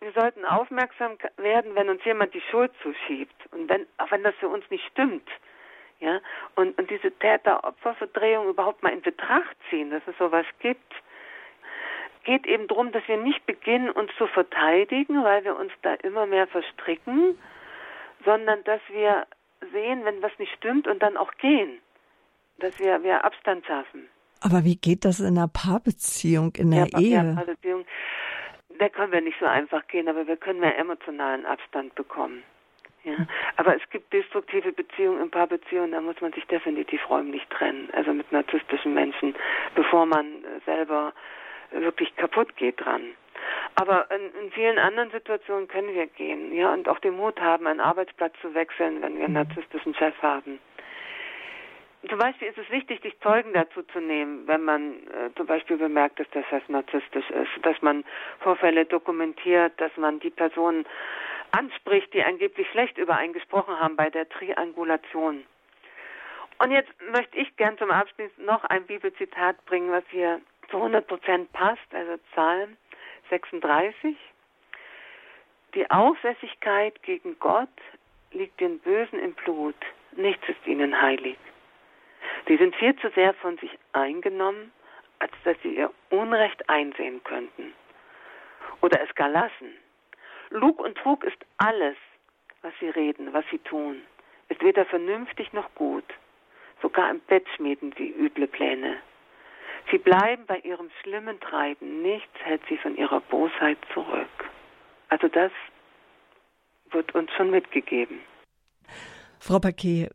Wir 0.00 0.12
sollten 0.12 0.44
aufmerksam 0.44 1.16
werden, 1.36 1.74
wenn 1.74 1.88
uns 1.88 2.04
jemand 2.04 2.34
die 2.34 2.42
Schuld 2.50 2.72
zuschiebt 2.82 3.34
und 3.52 3.68
wenn, 3.68 3.86
auch 3.98 4.10
wenn 4.10 4.24
das 4.24 4.34
für 4.36 4.48
uns 4.48 4.68
nicht 4.70 4.84
stimmt, 4.88 5.28
ja? 6.00 6.20
Und, 6.54 6.78
und 6.78 6.90
diese 6.90 7.10
Täter-Opfer-Verdrehung 7.12 8.48
überhaupt 8.48 8.82
mal 8.82 8.92
in 8.92 9.00
Betracht 9.00 9.56
ziehen, 9.70 9.90
dass 9.90 10.02
es 10.06 10.18
sowas 10.18 10.46
gibt 10.58 10.92
geht 12.24 12.46
eben 12.46 12.68
darum, 12.68 12.92
dass 12.92 13.06
wir 13.08 13.16
nicht 13.16 13.44
beginnen, 13.46 13.90
uns 13.90 14.10
zu 14.16 14.26
verteidigen, 14.26 15.22
weil 15.24 15.44
wir 15.44 15.56
uns 15.56 15.72
da 15.82 15.94
immer 15.94 16.26
mehr 16.26 16.46
verstricken, 16.46 17.38
sondern 18.24 18.62
dass 18.64 18.80
wir 18.88 19.26
sehen, 19.72 20.04
wenn 20.04 20.22
was 20.22 20.32
nicht 20.38 20.52
stimmt 20.56 20.86
und 20.86 21.02
dann 21.02 21.16
auch 21.16 21.32
gehen. 21.34 21.78
Dass 22.58 22.78
wir, 22.78 23.02
wir 23.02 23.24
Abstand 23.24 23.66
schaffen. 23.66 24.08
Aber 24.40 24.64
wie 24.64 24.76
geht 24.76 25.04
das 25.04 25.20
in 25.20 25.38
einer 25.38 25.48
Paarbeziehung, 25.48 26.52
in 26.56 26.70
der 26.70 26.86
ja, 26.86 26.98
Ehe? 26.98 27.10
Ja, 27.10 27.34
Paarbeziehung, 27.34 27.84
da 28.78 28.88
können 28.88 29.12
wir 29.12 29.20
nicht 29.20 29.38
so 29.38 29.46
einfach 29.46 29.86
gehen, 29.86 30.08
aber 30.08 30.26
wir 30.26 30.36
können 30.36 30.60
mehr 30.60 30.76
emotionalen 30.78 31.46
Abstand 31.46 31.94
bekommen. 31.94 32.42
Ja, 33.04 33.14
aber 33.56 33.74
es 33.76 33.82
gibt 33.90 34.12
destruktive 34.12 34.72
Beziehungen 34.72 35.22
in 35.22 35.30
Paarbeziehungen, 35.30 35.90
da 35.90 36.00
muss 36.00 36.20
man 36.20 36.32
sich 36.32 36.46
definitiv 36.46 37.00
räumlich 37.10 37.42
trennen, 37.48 37.88
also 37.92 38.12
mit 38.12 38.30
narzisstischen 38.30 38.94
Menschen, 38.94 39.34
bevor 39.74 40.06
man 40.06 40.44
selber 40.66 41.12
wirklich 41.72 42.14
kaputt 42.16 42.56
geht 42.56 42.80
dran. 42.80 43.02
Aber 43.76 44.10
in, 44.10 44.44
in, 44.44 44.52
vielen 44.52 44.78
anderen 44.78 45.10
Situationen 45.10 45.68
können 45.68 45.94
wir 45.94 46.06
gehen, 46.06 46.52
ja, 46.52 46.72
und 46.72 46.88
auch 46.88 46.98
den 46.98 47.16
Mut 47.16 47.40
haben, 47.40 47.66
einen 47.66 47.80
Arbeitsplatz 47.80 48.34
zu 48.40 48.54
wechseln, 48.54 49.02
wenn 49.02 49.16
wir 49.16 49.24
einen 49.24 49.34
mhm. 49.34 49.48
narzisstischen 49.48 49.94
Chef 49.94 50.14
haben. 50.22 50.58
Zum 52.08 52.18
Beispiel 52.18 52.48
ist 52.48 52.58
es 52.58 52.68
wichtig, 52.70 53.00
die 53.00 53.16
Zeugen 53.20 53.52
dazu 53.52 53.82
zu 53.84 54.00
nehmen, 54.00 54.46
wenn 54.48 54.62
man 54.64 54.94
äh, 54.94 55.32
zum 55.36 55.46
Beispiel 55.46 55.76
bemerkt, 55.76 56.18
dass 56.18 56.28
der 56.30 56.42
Chef 56.44 56.68
narzisstisch 56.68 57.30
ist, 57.30 57.64
dass 57.64 57.80
man 57.80 58.04
Vorfälle 58.40 58.84
dokumentiert, 58.84 59.72
dass 59.80 59.96
man 59.96 60.18
die 60.18 60.30
Personen 60.30 60.84
anspricht, 61.52 62.12
die 62.12 62.24
angeblich 62.24 62.68
schlecht 62.70 62.98
über 62.98 63.16
einen 63.16 63.32
gesprochen 63.32 63.78
haben 63.78 63.94
bei 63.94 64.10
der 64.10 64.28
Triangulation. 64.28 65.44
Und 66.58 66.70
jetzt 66.70 66.90
möchte 67.12 67.38
ich 67.38 67.56
gern 67.56 67.78
zum 67.78 67.90
Abschluss 67.90 68.30
noch 68.36 68.64
ein 68.64 68.84
Bibelzitat 68.84 69.64
bringen, 69.66 69.92
was 69.92 70.04
hier 70.10 70.40
zu 70.70 70.78
100 70.78 71.06
Prozent 71.06 71.52
passt, 71.52 71.86
also 71.92 72.18
Psalm 72.32 72.76
36. 73.32 74.14
Die 75.74 75.90
Aufsässigkeit 75.90 77.02
gegen 77.02 77.38
Gott 77.38 77.80
liegt 78.30 78.60
den 78.60 78.78
Bösen 78.78 79.18
im 79.18 79.32
Blut. 79.32 79.74
Nichts 80.14 80.46
ist 80.50 80.66
ihnen 80.66 81.00
heilig. 81.00 81.38
Sie 82.46 82.58
sind 82.58 82.76
viel 82.76 82.94
zu 82.96 83.08
sehr 83.10 83.32
von 83.34 83.56
sich 83.56 83.78
eingenommen, 83.94 84.70
als 85.18 85.32
dass 85.44 85.56
sie 85.62 85.76
ihr 85.76 85.90
Unrecht 86.10 86.68
einsehen 86.68 87.24
könnten. 87.24 87.72
Oder 88.82 89.00
es 89.00 89.14
gar 89.14 89.30
lassen. 89.30 89.78
Lug 90.50 90.78
und 90.78 90.98
Trug 90.98 91.24
ist 91.24 91.38
alles, 91.56 91.96
was 92.60 92.74
sie 92.80 92.90
reden, 92.90 93.32
was 93.32 93.46
sie 93.50 93.60
tun. 93.60 94.02
Ist 94.50 94.62
weder 94.62 94.84
vernünftig 94.84 95.54
noch 95.54 95.74
gut. 95.74 96.04
Sogar 96.82 97.10
im 97.10 97.20
Bett 97.20 97.48
schmieden 97.56 97.94
sie 97.96 98.10
üble 98.10 98.46
Pläne. 98.46 98.98
Sie 99.90 99.98
bleiben 99.98 100.46
bei 100.46 100.60
ihrem 100.60 100.88
schlimmen 101.02 101.40
Treiben. 101.40 102.00
Nichts 102.02 102.32
hält 102.44 102.62
sie 102.68 102.76
von 102.78 102.96
ihrer 102.96 103.20
Bosheit 103.20 103.78
zurück. 103.92 104.28
Also 105.08 105.26
das 105.28 105.50
wird 106.90 107.14
uns 107.14 107.30
schon 107.36 107.50
mitgegeben. 107.50 108.20
Frau 109.38 109.58
Paquet, 109.58 110.08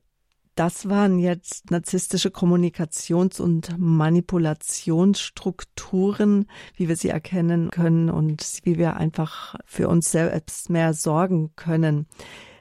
das 0.55 0.89
waren 0.89 1.19
jetzt 1.19 1.69
narzisstische 1.69 2.29
Kommunikations- 2.29 3.39
und 3.39 3.77
Manipulationsstrukturen, 3.77 6.49
wie 6.75 6.87
wir 6.87 6.95
sie 6.95 7.09
erkennen 7.09 7.69
können 7.69 8.09
und 8.09 8.41
wie 8.63 8.79
wir 8.79 8.97
einfach 8.97 9.53
für 9.65 9.87
uns 9.87 10.11
selbst 10.11 10.71
mehr 10.71 10.93
sorgen 10.93 11.51
können. 11.55 12.07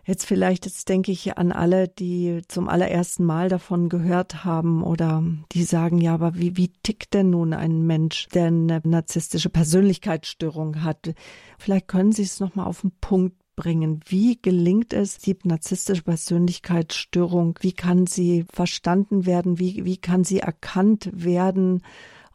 Jetzt 0.06 0.24
vielleicht, 0.24 0.66
jetzt 0.66 0.88
denke 0.88 1.10
ich 1.10 1.36
an 1.36 1.50
alle, 1.50 1.88
die 1.88 2.40
zum 2.46 2.68
allerersten 2.68 3.24
Mal 3.24 3.48
davon 3.48 3.88
gehört 3.88 4.44
haben 4.44 4.84
oder 4.84 5.24
die 5.50 5.64
sagen, 5.64 5.98
ja, 5.98 6.14
aber 6.14 6.36
wie, 6.36 6.56
wie 6.56 6.68
tickt 6.84 7.12
denn 7.12 7.30
nun 7.30 7.52
ein 7.52 7.82
Mensch, 7.82 8.28
der 8.28 8.46
eine 8.46 8.80
narzisstische 8.84 9.50
Persönlichkeitsstörung 9.50 10.84
hat? 10.84 11.12
Vielleicht 11.58 11.88
können 11.88 12.12
Sie 12.12 12.22
es 12.22 12.38
nochmal 12.38 12.66
auf 12.66 12.82
den 12.82 12.92
Punkt 13.00 13.34
bringen. 13.56 14.00
Wie 14.06 14.40
gelingt 14.40 14.92
es, 14.92 15.18
die 15.18 15.36
narzisstische 15.42 16.02
Persönlichkeitsstörung? 16.02 17.58
Wie 17.60 17.72
kann 17.72 18.06
sie 18.06 18.44
verstanden 18.52 19.26
werden? 19.26 19.58
Wie, 19.58 19.84
wie 19.84 19.96
kann 19.96 20.22
sie 20.22 20.38
erkannt 20.38 21.10
werden? 21.12 21.82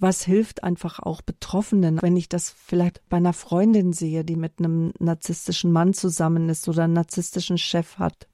Was 0.01 0.25
hilft 0.25 0.63
einfach 0.63 0.97
auch 0.99 1.21
Betroffenen, 1.21 2.01
wenn 2.01 2.17
ich 2.17 2.27
das 2.27 2.49
vielleicht 2.49 3.07
bei 3.07 3.17
einer 3.17 3.33
Freundin 3.33 3.93
sehe, 3.93 4.23
die 4.23 4.35
mit 4.35 4.53
einem 4.57 4.93
narzisstischen 4.97 5.71
Mann 5.71 5.93
zusammen 5.93 6.49
ist 6.49 6.67
oder 6.67 6.85
einen 6.85 6.93
narzisstischen 6.93 7.59
Chef 7.59 7.99
hat? 7.99 8.27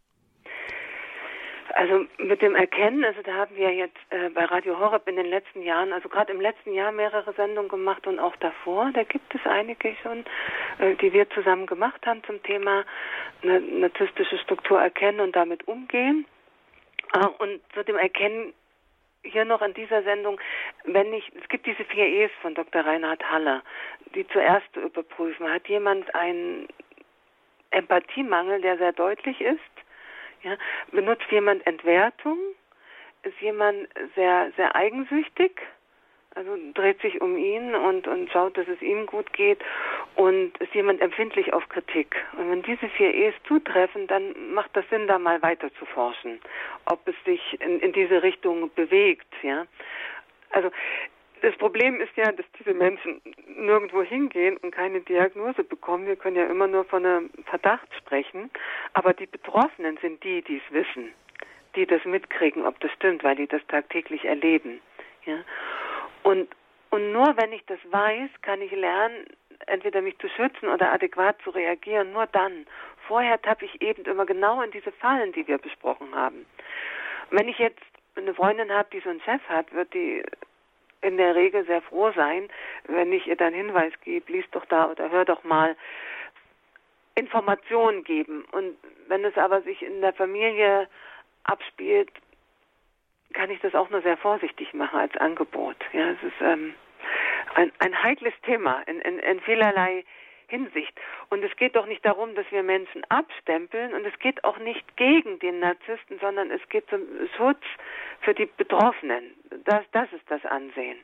Also 1.73 2.05
mit 2.19 2.41
dem 2.41 2.55
Erkennen, 2.55 3.03
also 3.03 3.21
da 3.21 3.33
haben 3.33 3.53
wir 3.57 3.73
jetzt 3.73 3.99
äh, 4.11 4.29
bei 4.29 4.45
Radio 4.45 4.79
Horeb 4.79 5.09
in 5.09 5.17
den 5.17 5.25
letzten 5.25 5.61
Jahren, 5.61 5.91
also 5.91 6.07
gerade 6.07 6.31
im 6.31 6.39
letzten 6.39 6.73
Jahr 6.73 6.93
mehrere 6.93 7.33
Sendungen 7.33 7.69
gemacht 7.69 8.07
und 8.07 8.17
auch 8.17 8.37
davor, 8.37 8.89
da 8.93 9.03
gibt 9.03 9.35
es 9.35 9.41
einige 9.45 9.93
schon, 10.01 10.23
äh, 10.79 10.95
die 10.95 11.11
wir 11.11 11.29
zusammen 11.31 11.65
gemacht 11.65 12.03
haben 12.05 12.23
zum 12.23 12.41
Thema 12.43 12.85
eine 13.43 13.59
narzisstische 13.59 14.37
Struktur 14.37 14.79
erkennen 14.79 15.19
und 15.19 15.35
damit 15.35 15.67
umgehen. 15.67 16.25
Äh, 17.13 17.27
und 17.27 17.59
zu 17.73 17.83
dem 17.83 17.97
Erkennen 17.97 18.53
hier 19.23 19.45
noch 19.45 19.61
in 19.61 19.73
dieser 19.73 20.03
Sendung, 20.03 20.39
wenn 20.85 21.13
ich, 21.13 21.31
es 21.41 21.47
gibt 21.49 21.65
diese 21.65 21.83
vier 21.85 22.05
E's 22.05 22.31
von 22.41 22.55
Dr. 22.55 22.85
Reinhard 22.85 23.23
Haller, 23.29 23.63
die 24.15 24.27
zuerst 24.27 24.65
zu 24.73 24.81
überprüfen. 24.81 25.51
Hat 25.51 25.67
jemand 25.67 26.13
einen 26.15 26.67
Empathiemangel, 27.71 28.61
der 28.61 28.77
sehr 28.77 28.93
deutlich 28.93 29.41
ist? 29.41 29.59
Ja? 30.43 30.57
Benutzt 30.91 31.29
jemand 31.29 31.65
Entwertung? 31.67 32.37
Ist 33.23 33.39
jemand 33.41 33.89
sehr, 34.15 34.51
sehr 34.55 34.75
eigensüchtig? 34.75 35.61
Also 36.37 36.55
dreht 36.75 37.01
sich 37.01 37.19
um 37.19 37.35
ihn 37.35 37.73
und, 37.73 38.07
und 38.07 38.29
schaut, 38.31 38.59
dass 38.59 38.67
es 38.67 38.79
ihm 38.83 39.07
gut 39.07 39.33
geht 39.33 39.59
und 40.13 40.55
ist 40.59 40.71
jemand 40.75 41.01
empfindlich 41.01 41.51
auf 41.51 41.67
Kritik. 41.67 42.15
Und 42.37 42.51
wenn 42.51 42.61
diese 42.61 42.87
vier 42.89 43.11
E's 43.11 43.33
zutreffen, 43.47 44.05
dann 44.05 44.53
macht 44.53 44.69
das 44.73 44.87
Sinn, 44.91 45.07
da 45.07 45.17
mal 45.17 45.41
weiter 45.41 45.73
zu 45.79 45.85
forschen, 45.87 46.39
ob 46.85 47.07
es 47.07 47.15
sich 47.25 47.59
in, 47.59 47.79
in 47.79 47.91
diese 47.91 48.21
Richtung 48.21 48.69
bewegt, 48.75 49.25
ja. 49.41 49.65
Also 50.51 50.69
das 51.41 51.55
Problem 51.57 51.99
ist 52.01 52.15
ja, 52.15 52.31
dass 52.31 52.45
diese 52.59 52.75
Menschen 52.75 53.19
nirgendwo 53.47 54.03
hingehen 54.03 54.57
und 54.57 54.69
keine 54.71 55.01
Diagnose 55.01 55.63
bekommen. 55.63 56.05
Wir 56.05 56.17
können 56.17 56.35
ja 56.35 56.45
immer 56.45 56.67
nur 56.67 56.85
von 56.85 57.03
einem 57.03 57.31
Verdacht 57.45 57.87
sprechen, 57.97 58.51
aber 58.93 59.13
die 59.13 59.25
Betroffenen 59.25 59.97
sind 60.03 60.23
die, 60.23 60.43
die 60.43 60.57
es 60.57 60.71
wissen, 60.71 61.13
die 61.75 61.87
das 61.87 62.05
mitkriegen, 62.05 62.63
ob 62.63 62.79
das 62.79 62.91
stimmt, 62.91 63.23
weil 63.23 63.37
die 63.37 63.47
das 63.47 63.65
tagtäglich 63.67 64.23
erleben. 64.25 64.81
Ja. 65.25 65.39
Und, 66.27 66.49
und 66.89 67.13
nur 67.13 67.37
wenn 67.37 67.53
ich 67.53 67.65
das 67.67 67.79
weiß, 67.89 68.29
kann 68.41 68.61
ich 68.61 68.71
lernen, 68.73 69.27
entweder 69.67 70.01
mich 70.01 70.17
zu 70.19 70.27
schützen 70.27 70.67
oder 70.67 70.91
adäquat 70.91 71.41
zu 71.41 71.51
reagieren. 71.51 72.11
Nur 72.11 72.27
dann. 72.27 72.67
Vorher 73.07 73.41
tappe 73.41 73.63
ich 73.63 73.81
eben 73.81 74.03
immer 74.03 74.25
genau 74.25 74.61
in 74.61 74.71
diese 74.71 74.91
Fallen, 74.91 75.31
die 75.31 75.47
wir 75.47 75.57
besprochen 75.57 76.13
haben. 76.13 76.45
Wenn 77.31 77.47
ich 77.47 77.57
jetzt 77.59 77.81
eine 78.17 78.33
Freundin 78.33 78.73
habe, 78.73 78.89
die 78.91 78.99
so 78.99 79.09
einen 79.09 79.21
Chef 79.21 79.41
hat, 79.47 79.71
wird 79.71 79.93
die 79.93 80.21
in 80.99 81.15
der 81.15 81.33
Regel 81.33 81.65
sehr 81.65 81.81
froh 81.81 82.11
sein, 82.11 82.49
wenn 82.87 83.13
ich 83.13 83.25
ihr 83.25 83.37
dann 83.37 83.53
Hinweis 83.53 83.93
gebe, 84.03 84.29
lies 84.29 84.49
doch 84.51 84.65
da 84.65 84.91
oder 84.91 85.09
hör 85.09 85.23
doch 85.23 85.45
mal, 85.45 85.77
Informationen 87.15 88.03
geben. 88.03 88.43
Und 88.51 88.77
wenn 89.07 89.23
es 89.23 89.37
aber 89.37 89.61
sich 89.61 89.81
in 89.81 90.01
der 90.01 90.11
Familie 90.11 90.89
abspielt, 91.45 92.11
kann 93.33 93.49
ich 93.49 93.59
das 93.59 93.75
auch 93.75 93.89
nur 93.89 94.01
sehr 94.01 94.17
vorsichtig 94.17 94.73
machen 94.73 94.99
als 94.99 95.15
Angebot. 95.17 95.77
Ja, 95.93 96.09
es 96.09 96.23
ist 96.23 96.41
ähm, 96.41 96.73
ein, 97.55 97.71
ein 97.79 98.03
heikles 98.03 98.33
Thema 98.43 98.81
in, 98.87 99.01
in, 99.01 99.19
in 99.19 99.39
vielerlei 99.41 100.03
Hinsicht. 100.47 100.93
Und 101.29 101.43
es 101.43 101.55
geht 101.57 101.75
doch 101.75 101.85
nicht 101.85 102.05
darum, 102.05 102.33
dass 102.35 102.49
wir 102.51 102.63
Menschen 102.63 103.03
abstempeln 103.09 103.93
und 103.93 104.05
es 104.05 104.17
geht 104.19 104.43
auch 104.45 104.57
nicht 104.59 104.95
gegen 104.95 105.39
den 105.39 105.59
Narzissten, 105.59 106.19
sondern 106.19 106.51
es 106.51 106.61
geht 106.69 106.89
zum 106.89 107.01
Schutz 107.35 107.63
für 108.21 108.33
die 108.33 108.45
Betroffenen. 108.45 109.35
Das, 109.65 109.83
das 109.91 110.11
ist 110.13 110.23
das 110.29 110.45
Ansehen. 110.45 110.97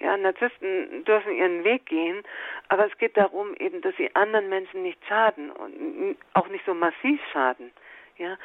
Ja, 0.00 0.16
Narzissten 0.16 1.04
dürfen 1.04 1.32
ihren 1.32 1.64
Weg 1.64 1.86
gehen, 1.86 2.22
aber 2.68 2.86
es 2.86 2.98
geht 2.98 3.16
darum 3.16 3.54
eben, 3.56 3.80
dass 3.82 3.96
sie 3.96 4.14
anderen 4.14 4.48
Menschen 4.48 4.82
nicht 4.82 5.04
schaden 5.06 5.50
und 5.50 6.16
auch 6.34 6.48
nicht 6.48 6.64
so 6.66 6.74
massiv 6.74 7.20
schaden. 7.32 7.72
Ja, 8.16 8.36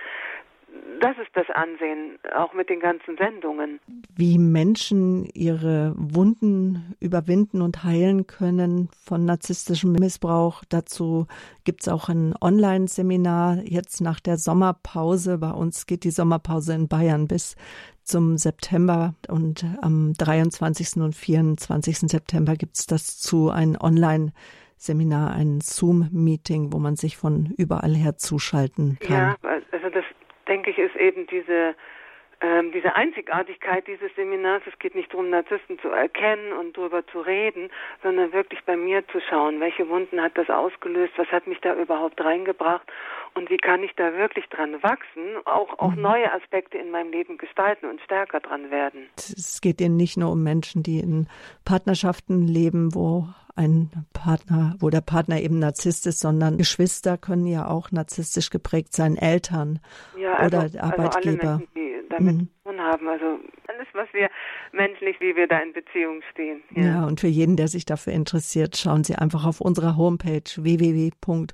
das 1.03 1.17
ist 1.17 1.31
das 1.33 1.49
Ansehen, 1.53 2.17
auch 2.33 2.53
mit 2.53 2.69
den 2.69 2.79
ganzen 2.79 3.17
Sendungen. 3.17 3.79
Wie 4.15 4.37
Menschen 4.37 5.25
ihre 5.33 5.93
Wunden 5.97 6.95
überwinden 7.01 7.61
und 7.61 7.83
heilen 7.83 8.25
können 8.25 8.89
von 9.05 9.25
narzisstischem 9.25 9.91
Missbrauch. 9.91 10.63
Dazu 10.69 11.27
gibt 11.65 11.81
es 11.81 11.89
auch 11.89 12.07
ein 12.07 12.33
Online-Seminar 12.39 13.63
jetzt 13.63 13.99
nach 13.99 14.21
der 14.21 14.37
Sommerpause. 14.37 15.39
Bei 15.39 15.51
uns 15.51 15.87
geht 15.87 16.05
die 16.05 16.11
Sommerpause 16.11 16.73
in 16.73 16.87
Bayern 16.87 17.27
bis 17.27 17.57
zum 18.03 18.37
September 18.37 19.13
und 19.27 19.65
am 19.81 20.13
23. 20.13 21.01
und 21.01 21.15
24. 21.15 21.99
September 21.99 22.55
gibt 22.55 22.77
es 22.77 22.85
das 22.85 23.19
zu 23.19 23.49
ein 23.49 23.77
Online-Seminar, 23.77 25.31
ein 25.31 25.59
Zoom-Meeting, 25.61 26.71
wo 26.71 26.79
man 26.79 26.95
sich 26.95 27.17
von 27.17 27.53
überall 27.57 27.93
her 27.93 28.17
zuschalten 28.17 28.97
kann. 28.99 29.35
Ja, 29.43 29.49
also 29.49 29.89
das 29.89 30.05
denke 30.47 30.71
ich, 30.71 30.77
ist 30.77 30.95
eben 30.95 31.27
diese 31.27 31.75
ähm, 32.43 32.73
diese 32.73 32.95
Einzigartigkeit 32.95 33.87
dieses 33.87 34.13
Seminars, 34.15 34.61
es 34.67 34.77
geht 34.77 34.95
nicht 34.95 35.11
darum, 35.13 35.29
Narzissten 35.29 35.79
zu 35.79 35.87
erkennen 35.87 36.51
und 36.51 36.75
darüber 36.77 37.07
zu 37.07 37.21
reden, 37.21 37.69
sondern 38.03 38.33
wirklich 38.33 38.59
bei 38.65 38.75
mir 38.75 39.07
zu 39.07 39.21
schauen, 39.21 39.61
welche 39.61 39.87
Wunden 39.87 40.21
hat 40.21 40.37
das 40.37 40.49
ausgelöst, 40.49 41.13
was 41.15 41.27
hat 41.27 41.47
mich 41.47 41.59
da 41.61 41.73
überhaupt 41.73 42.19
reingebracht 42.19 42.85
und 43.33 43.49
wie 43.49 43.57
kann 43.57 43.81
ich 43.81 43.93
da 43.95 44.13
wirklich 44.17 44.45
dran 44.49 44.83
wachsen, 44.83 45.37
auch, 45.45 45.79
auch 45.79 45.95
mhm. 45.95 46.01
neue 46.01 46.33
Aspekte 46.33 46.77
in 46.77 46.91
meinem 46.91 47.11
Leben 47.11 47.37
gestalten 47.37 47.85
und 47.85 48.01
stärker 48.01 48.41
dran 48.41 48.69
werden. 48.69 49.07
Es 49.15 49.61
geht 49.61 49.79
Ihnen 49.79 49.95
nicht 49.95 50.17
nur 50.17 50.29
um 50.31 50.43
Menschen, 50.43 50.83
die 50.83 50.99
in 50.99 51.27
Partnerschaften 51.63 52.45
leben, 52.45 52.93
wo 52.93 53.27
ein 53.55 53.91
Partner, 54.13 54.75
wo 54.79 54.89
der 54.89 55.01
Partner 55.01 55.39
eben 55.39 55.59
Narzisst 55.59 56.07
ist, 56.07 56.19
sondern 56.19 56.57
Geschwister 56.57 57.17
können 57.17 57.45
ja 57.45 57.67
auch 57.67 57.91
narzisstisch 57.91 58.49
geprägt 58.49 58.95
sein, 58.95 59.15
Eltern 59.15 59.79
ja, 60.19 60.33
also, 60.35 60.57
oder 60.57 60.83
Arbeitgeber. 60.83 61.07
Also 61.07 61.19
alle 61.29 61.37
Menschen, 61.37 61.67
die 61.75 62.09
damit 62.09 62.35
mhm. 62.35 62.49
Haben. 62.65 63.07
Also 63.07 63.39
alles, 63.67 63.87
was 63.93 64.07
wir 64.13 64.29
menschlich, 64.71 65.19
wie 65.19 65.35
wir 65.35 65.47
da 65.47 65.59
in 65.59 65.73
Beziehung 65.73 66.21
stehen. 66.31 66.63
Ja. 66.71 66.83
ja, 66.83 67.05
und 67.05 67.19
für 67.19 67.27
jeden, 67.27 67.57
der 67.57 67.67
sich 67.67 67.85
dafür 67.85 68.13
interessiert, 68.13 68.77
schauen 68.77 69.03
Sie 69.03 69.15
einfach 69.15 69.45
auf 69.45 69.59
unserer 69.61 69.97
Homepage 69.97 70.43
www.horeb.org. 70.55 71.51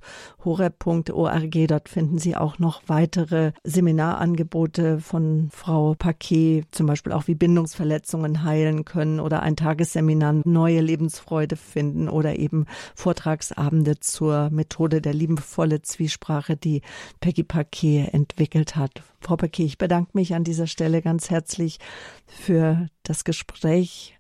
Dort 1.68 1.90
finden 1.90 2.20
Sie 2.20 2.36
auch 2.36 2.60
noch 2.60 2.84
weitere 2.88 3.54
Seminarangebote 3.64 5.00
von 5.00 5.50
Frau 5.52 5.96
Paquet, 5.98 6.66
zum 6.72 6.86
Beispiel 6.86 7.14
auch 7.14 7.28
wie 7.28 7.36
Bindungsverletzungen 7.36 8.44
heilen 8.44 8.86
können 8.86 9.20
oder 9.20 9.42
ein 9.42 9.56
Tagesseminar 9.56 10.42
neue 10.46 10.82
Lebensfreude 10.82 11.56
finden 11.56 12.08
oder 12.10 12.38
eben 12.38 12.68
Vortragsabende 12.96 14.00
zur 14.00 14.50
Methode 14.52 15.02
der 15.02 15.14
liebevolle 15.14 15.82
Zwiesprache, 15.82 16.56
die 16.56 16.82
Peggy 17.20 17.44
Paquet 17.44 18.10
entwickelt 18.12 18.76
hat. 18.76 19.02
Frau 19.22 19.36
Paquet, 19.36 19.66
ich 19.66 19.78
bedanke 19.78 20.12
mich 20.14 20.34
an 20.34 20.44
dieser 20.44 20.68
Stelle 20.68 20.99
ganz 21.02 21.30
herzlich 21.30 21.80
für 22.28 22.88
das 23.04 23.24
Gespräch 23.24 24.20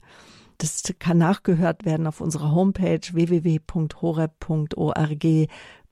Das 0.59 0.83
kann 0.99 1.17
nachgehört 1.17 1.83
werden 1.85 2.05
auf 2.05 2.19
unserer 2.19 2.51
Homepage 2.51 2.99
www.horeb.org 3.13 5.47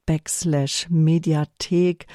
backslash 0.06 0.88
Mediathek. 0.90 2.06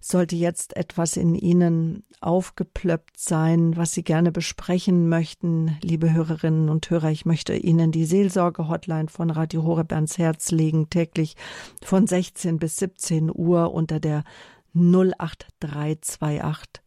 Sollte 0.00 0.34
jetzt 0.34 0.78
etwas 0.78 1.18
in 1.18 1.34
Ihnen 1.34 2.04
aufgeplöppt 2.22 3.20
sein, 3.20 3.76
was 3.76 3.92
Sie 3.92 4.02
gerne 4.02 4.32
besprechen 4.32 5.10
möchten, 5.10 5.76
liebe 5.82 6.10
Hörerinnen 6.10 6.70
und 6.70 6.88
Hörer, 6.88 7.10
ich 7.10 7.26
möchte 7.26 7.54
Ihnen 7.54 7.92
die 7.92 8.06
Seelsorge-Hotline 8.06 9.08
von 9.08 9.28
Radio 9.28 9.62
Horeb 9.62 9.92
ans 9.92 10.16
Herz 10.16 10.52
legen, 10.52 10.88
täglich 10.88 11.36
von 11.82 12.06
16 12.06 12.58
bis 12.58 12.78
17 12.78 13.30
Uhr 13.30 13.74
unter 13.74 14.00
der 14.00 14.24
08328 14.72 16.80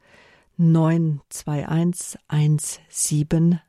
921 0.58 2.20
170. 2.28 3.60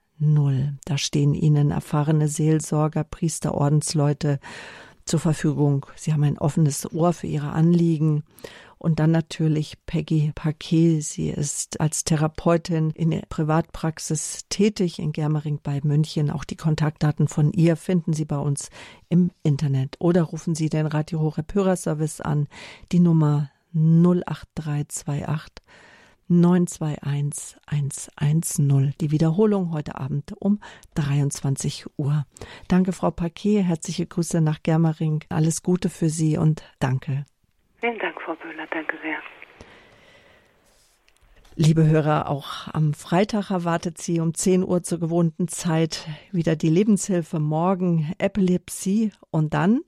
Da 0.85 0.99
stehen 0.99 1.35
Ihnen 1.35 1.71
erfahrene 1.71 2.29
Seelsorger, 2.29 3.05
Priester, 3.05 3.55
Ordensleute 3.55 4.39
zur 5.05 5.21
Verfügung. 5.21 5.87
Sie 5.97 6.13
haben 6.13 6.25
ein 6.25 6.39
offenes 6.39 6.91
Ohr 6.93 7.13
für 7.13 7.27
Ihre 7.27 7.51
Anliegen 7.51 8.23
und 8.79 8.99
dann 9.01 9.11
natürlich 9.11 9.79
Peggy 9.87 10.33
Paquet. 10.35 11.01
Sie 11.01 11.31
ist 11.31 11.81
als 11.81 12.05
Therapeutin 12.05 12.91
in 12.91 13.11
der 13.11 13.23
Privatpraxis 13.29 14.45
tätig 14.51 14.99
in 14.99 15.13
Germering 15.13 15.61
bei 15.63 15.81
München. 15.83 16.31
Auch 16.31 16.45
die 16.45 16.57
Kontaktdaten 16.57 17.29
von 17.29 17.53
ihr 17.53 17.77
finden 17.77 18.13
Sie 18.13 18.25
bei 18.25 18.39
uns 18.39 18.69
im 19.09 19.31
Internet. 19.43 19.97
Oder 20.01 20.23
rufen 20.23 20.55
Sie 20.55 20.69
den 20.69 20.87
Radio 20.87 21.21
Horeb 21.21 21.55
Hörerservice 21.55 22.21
an, 22.21 22.47
die 22.93 23.01
Nummer 23.01 23.51
08328 23.73 25.65
921 26.29 27.57
110. 27.67 28.95
Die 29.01 29.11
Wiederholung 29.11 29.73
heute 29.73 29.97
Abend 29.97 30.35
um 30.39 30.61
23 30.95 31.87
Uhr. 31.97 32.25
Danke, 32.69 32.93
Frau 32.93 33.11
Paquet. 33.11 33.63
Herzliche 33.63 34.07
Grüße 34.07 34.41
nach 34.41 34.63
Germering. 34.63 35.25
Alles 35.29 35.63
Gute 35.63 35.89
für 35.89 36.09
Sie 36.09 36.39
und 36.39 36.63
danke. 36.79 37.25
Vielen 37.81 37.99
Dank, 37.99 38.21
Frau 38.21 38.35
Böhler. 38.35 38.67
Danke 38.71 38.97
sehr. 39.03 39.19
Liebe 41.57 41.87
Hörer, 41.87 42.29
auch 42.29 42.67
am 42.73 42.95
Freitag 42.95 43.51
erwartet 43.53 43.99
Sie 43.99 44.19
um 44.19 44.35
10 44.35 44.65
Uhr 44.65 44.83
zur 44.83 44.99
gewohnten 44.99 45.47
Zeit 45.47 46.09
wieder 46.33 46.57
die 46.57 46.69
Lebenshilfe. 46.69 47.39
Morgen 47.39 48.13
Epilepsie 48.19 49.13
und 49.31 49.55
dann 49.55 49.83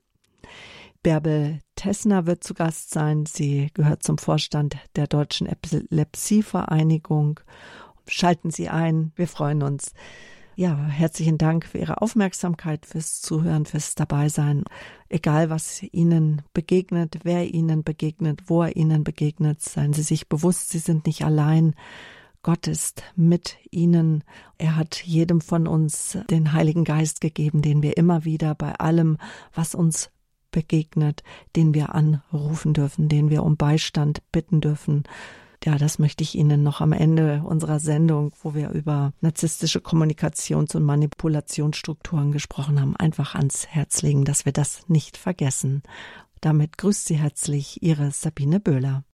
Bärbel 1.07 1.61
Tessner 1.75 2.25
wird 2.25 2.43
zu 2.43 2.53
Gast 2.53 2.89
sein. 2.89 3.25
Sie 3.25 3.69
gehört 3.73 4.03
zum 4.03 4.17
Vorstand 4.17 4.75
der 4.97 5.07
Deutschen 5.07 5.47
Epilepsievereinigung. 5.47 7.39
Schalten 8.09 8.51
Sie 8.51 8.67
ein. 8.67 9.13
Wir 9.15 9.29
freuen 9.29 9.63
uns. 9.63 9.93
Ja, 10.57 10.75
herzlichen 10.75 11.37
Dank 11.37 11.65
für 11.65 11.77
Ihre 11.77 12.01
Aufmerksamkeit, 12.01 12.85
fürs 12.85 13.21
Zuhören, 13.21 13.65
fürs 13.65 13.95
Dabeisein. 13.95 14.65
Egal, 15.07 15.49
was 15.49 15.81
Ihnen 15.81 16.41
begegnet, 16.51 17.19
wer 17.23 17.53
Ihnen 17.53 17.85
begegnet, 17.85 18.41
wo 18.47 18.63
er 18.63 18.75
Ihnen 18.75 19.05
begegnet, 19.05 19.61
seien 19.61 19.93
Sie 19.93 20.03
sich 20.03 20.27
bewusst, 20.27 20.71
Sie 20.71 20.79
sind 20.79 21.05
nicht 21.05 21.23
allein. 21.23 21.73
Gott 22.43 22.67
ist 22.67 23.03
mit 23.15 23.55
Ihnen. 23.71 24.25
Er 24.57 24.75
hat 24.75 25.01
jedem 25.03 25.39
von 25.39 25.67
uns 25.67 26.17
den 26.29 26.51
Heiligen 26.51 26.83
Geist 26.83 27.21
gegeben, 27.21 27.61
den 27.61 27.81
wir 27.81 27.95
immer 27.95 28.25
wieder 28.25 28.55
bei 28.55 28.73
allem, 28.75 29.17
was 29.53 29.73
uns 29.73 30.11
begegnet, 30.51 31.23
den 31.55 31.73
wir 31.73 31.95
anrufen 31.95 32.73
dürfen, 32.73 33.09
den 33.09 33.29
wir 33.29 33.43
um 33.43 33.57
Beistand 33.57 34.21
bitten 34.31 34.61
dürfen 34.61 35.03
ja, 35.65 35.77
das 35.77 35.99
möchte 35.99 36.23
ich 36.23 36.35
Ihnen 36.35 36.63
noch 36.63 36.81
am 36.81 36.93
Ende 36.93 37.41
unserer 37.43 37.79
Sendung, 37.79 38.31
wo 38.41 38.53
wir 38.53 38.69
über 38.69 39.13
narzisstische 39.21 39.79
Kommunikations- 39.79 40.75
und 40.75 40.83
Manipulationsstrukturen 40.83 42.31
gesprochen 42.31 42.79
haben, 42.79 42.95
einfach 42.95 43.35
ans 43.35 43.67
Herz 43.67 44.01
legen, 44.01 44.23
dass 44.23 44.45
wir 44.45 44.53
das 44.53 44.87
nicht 44.87 45.17
vergessen. 45.17 45.83
Damit 46.41 46.77
grüßt 46.77 47.05
Sie 47.05 47.17
herzlich 47.17 47.81
Ihre 47.81 48.11
Sabine 48.11 48.59
Böhler. 48.59 49.03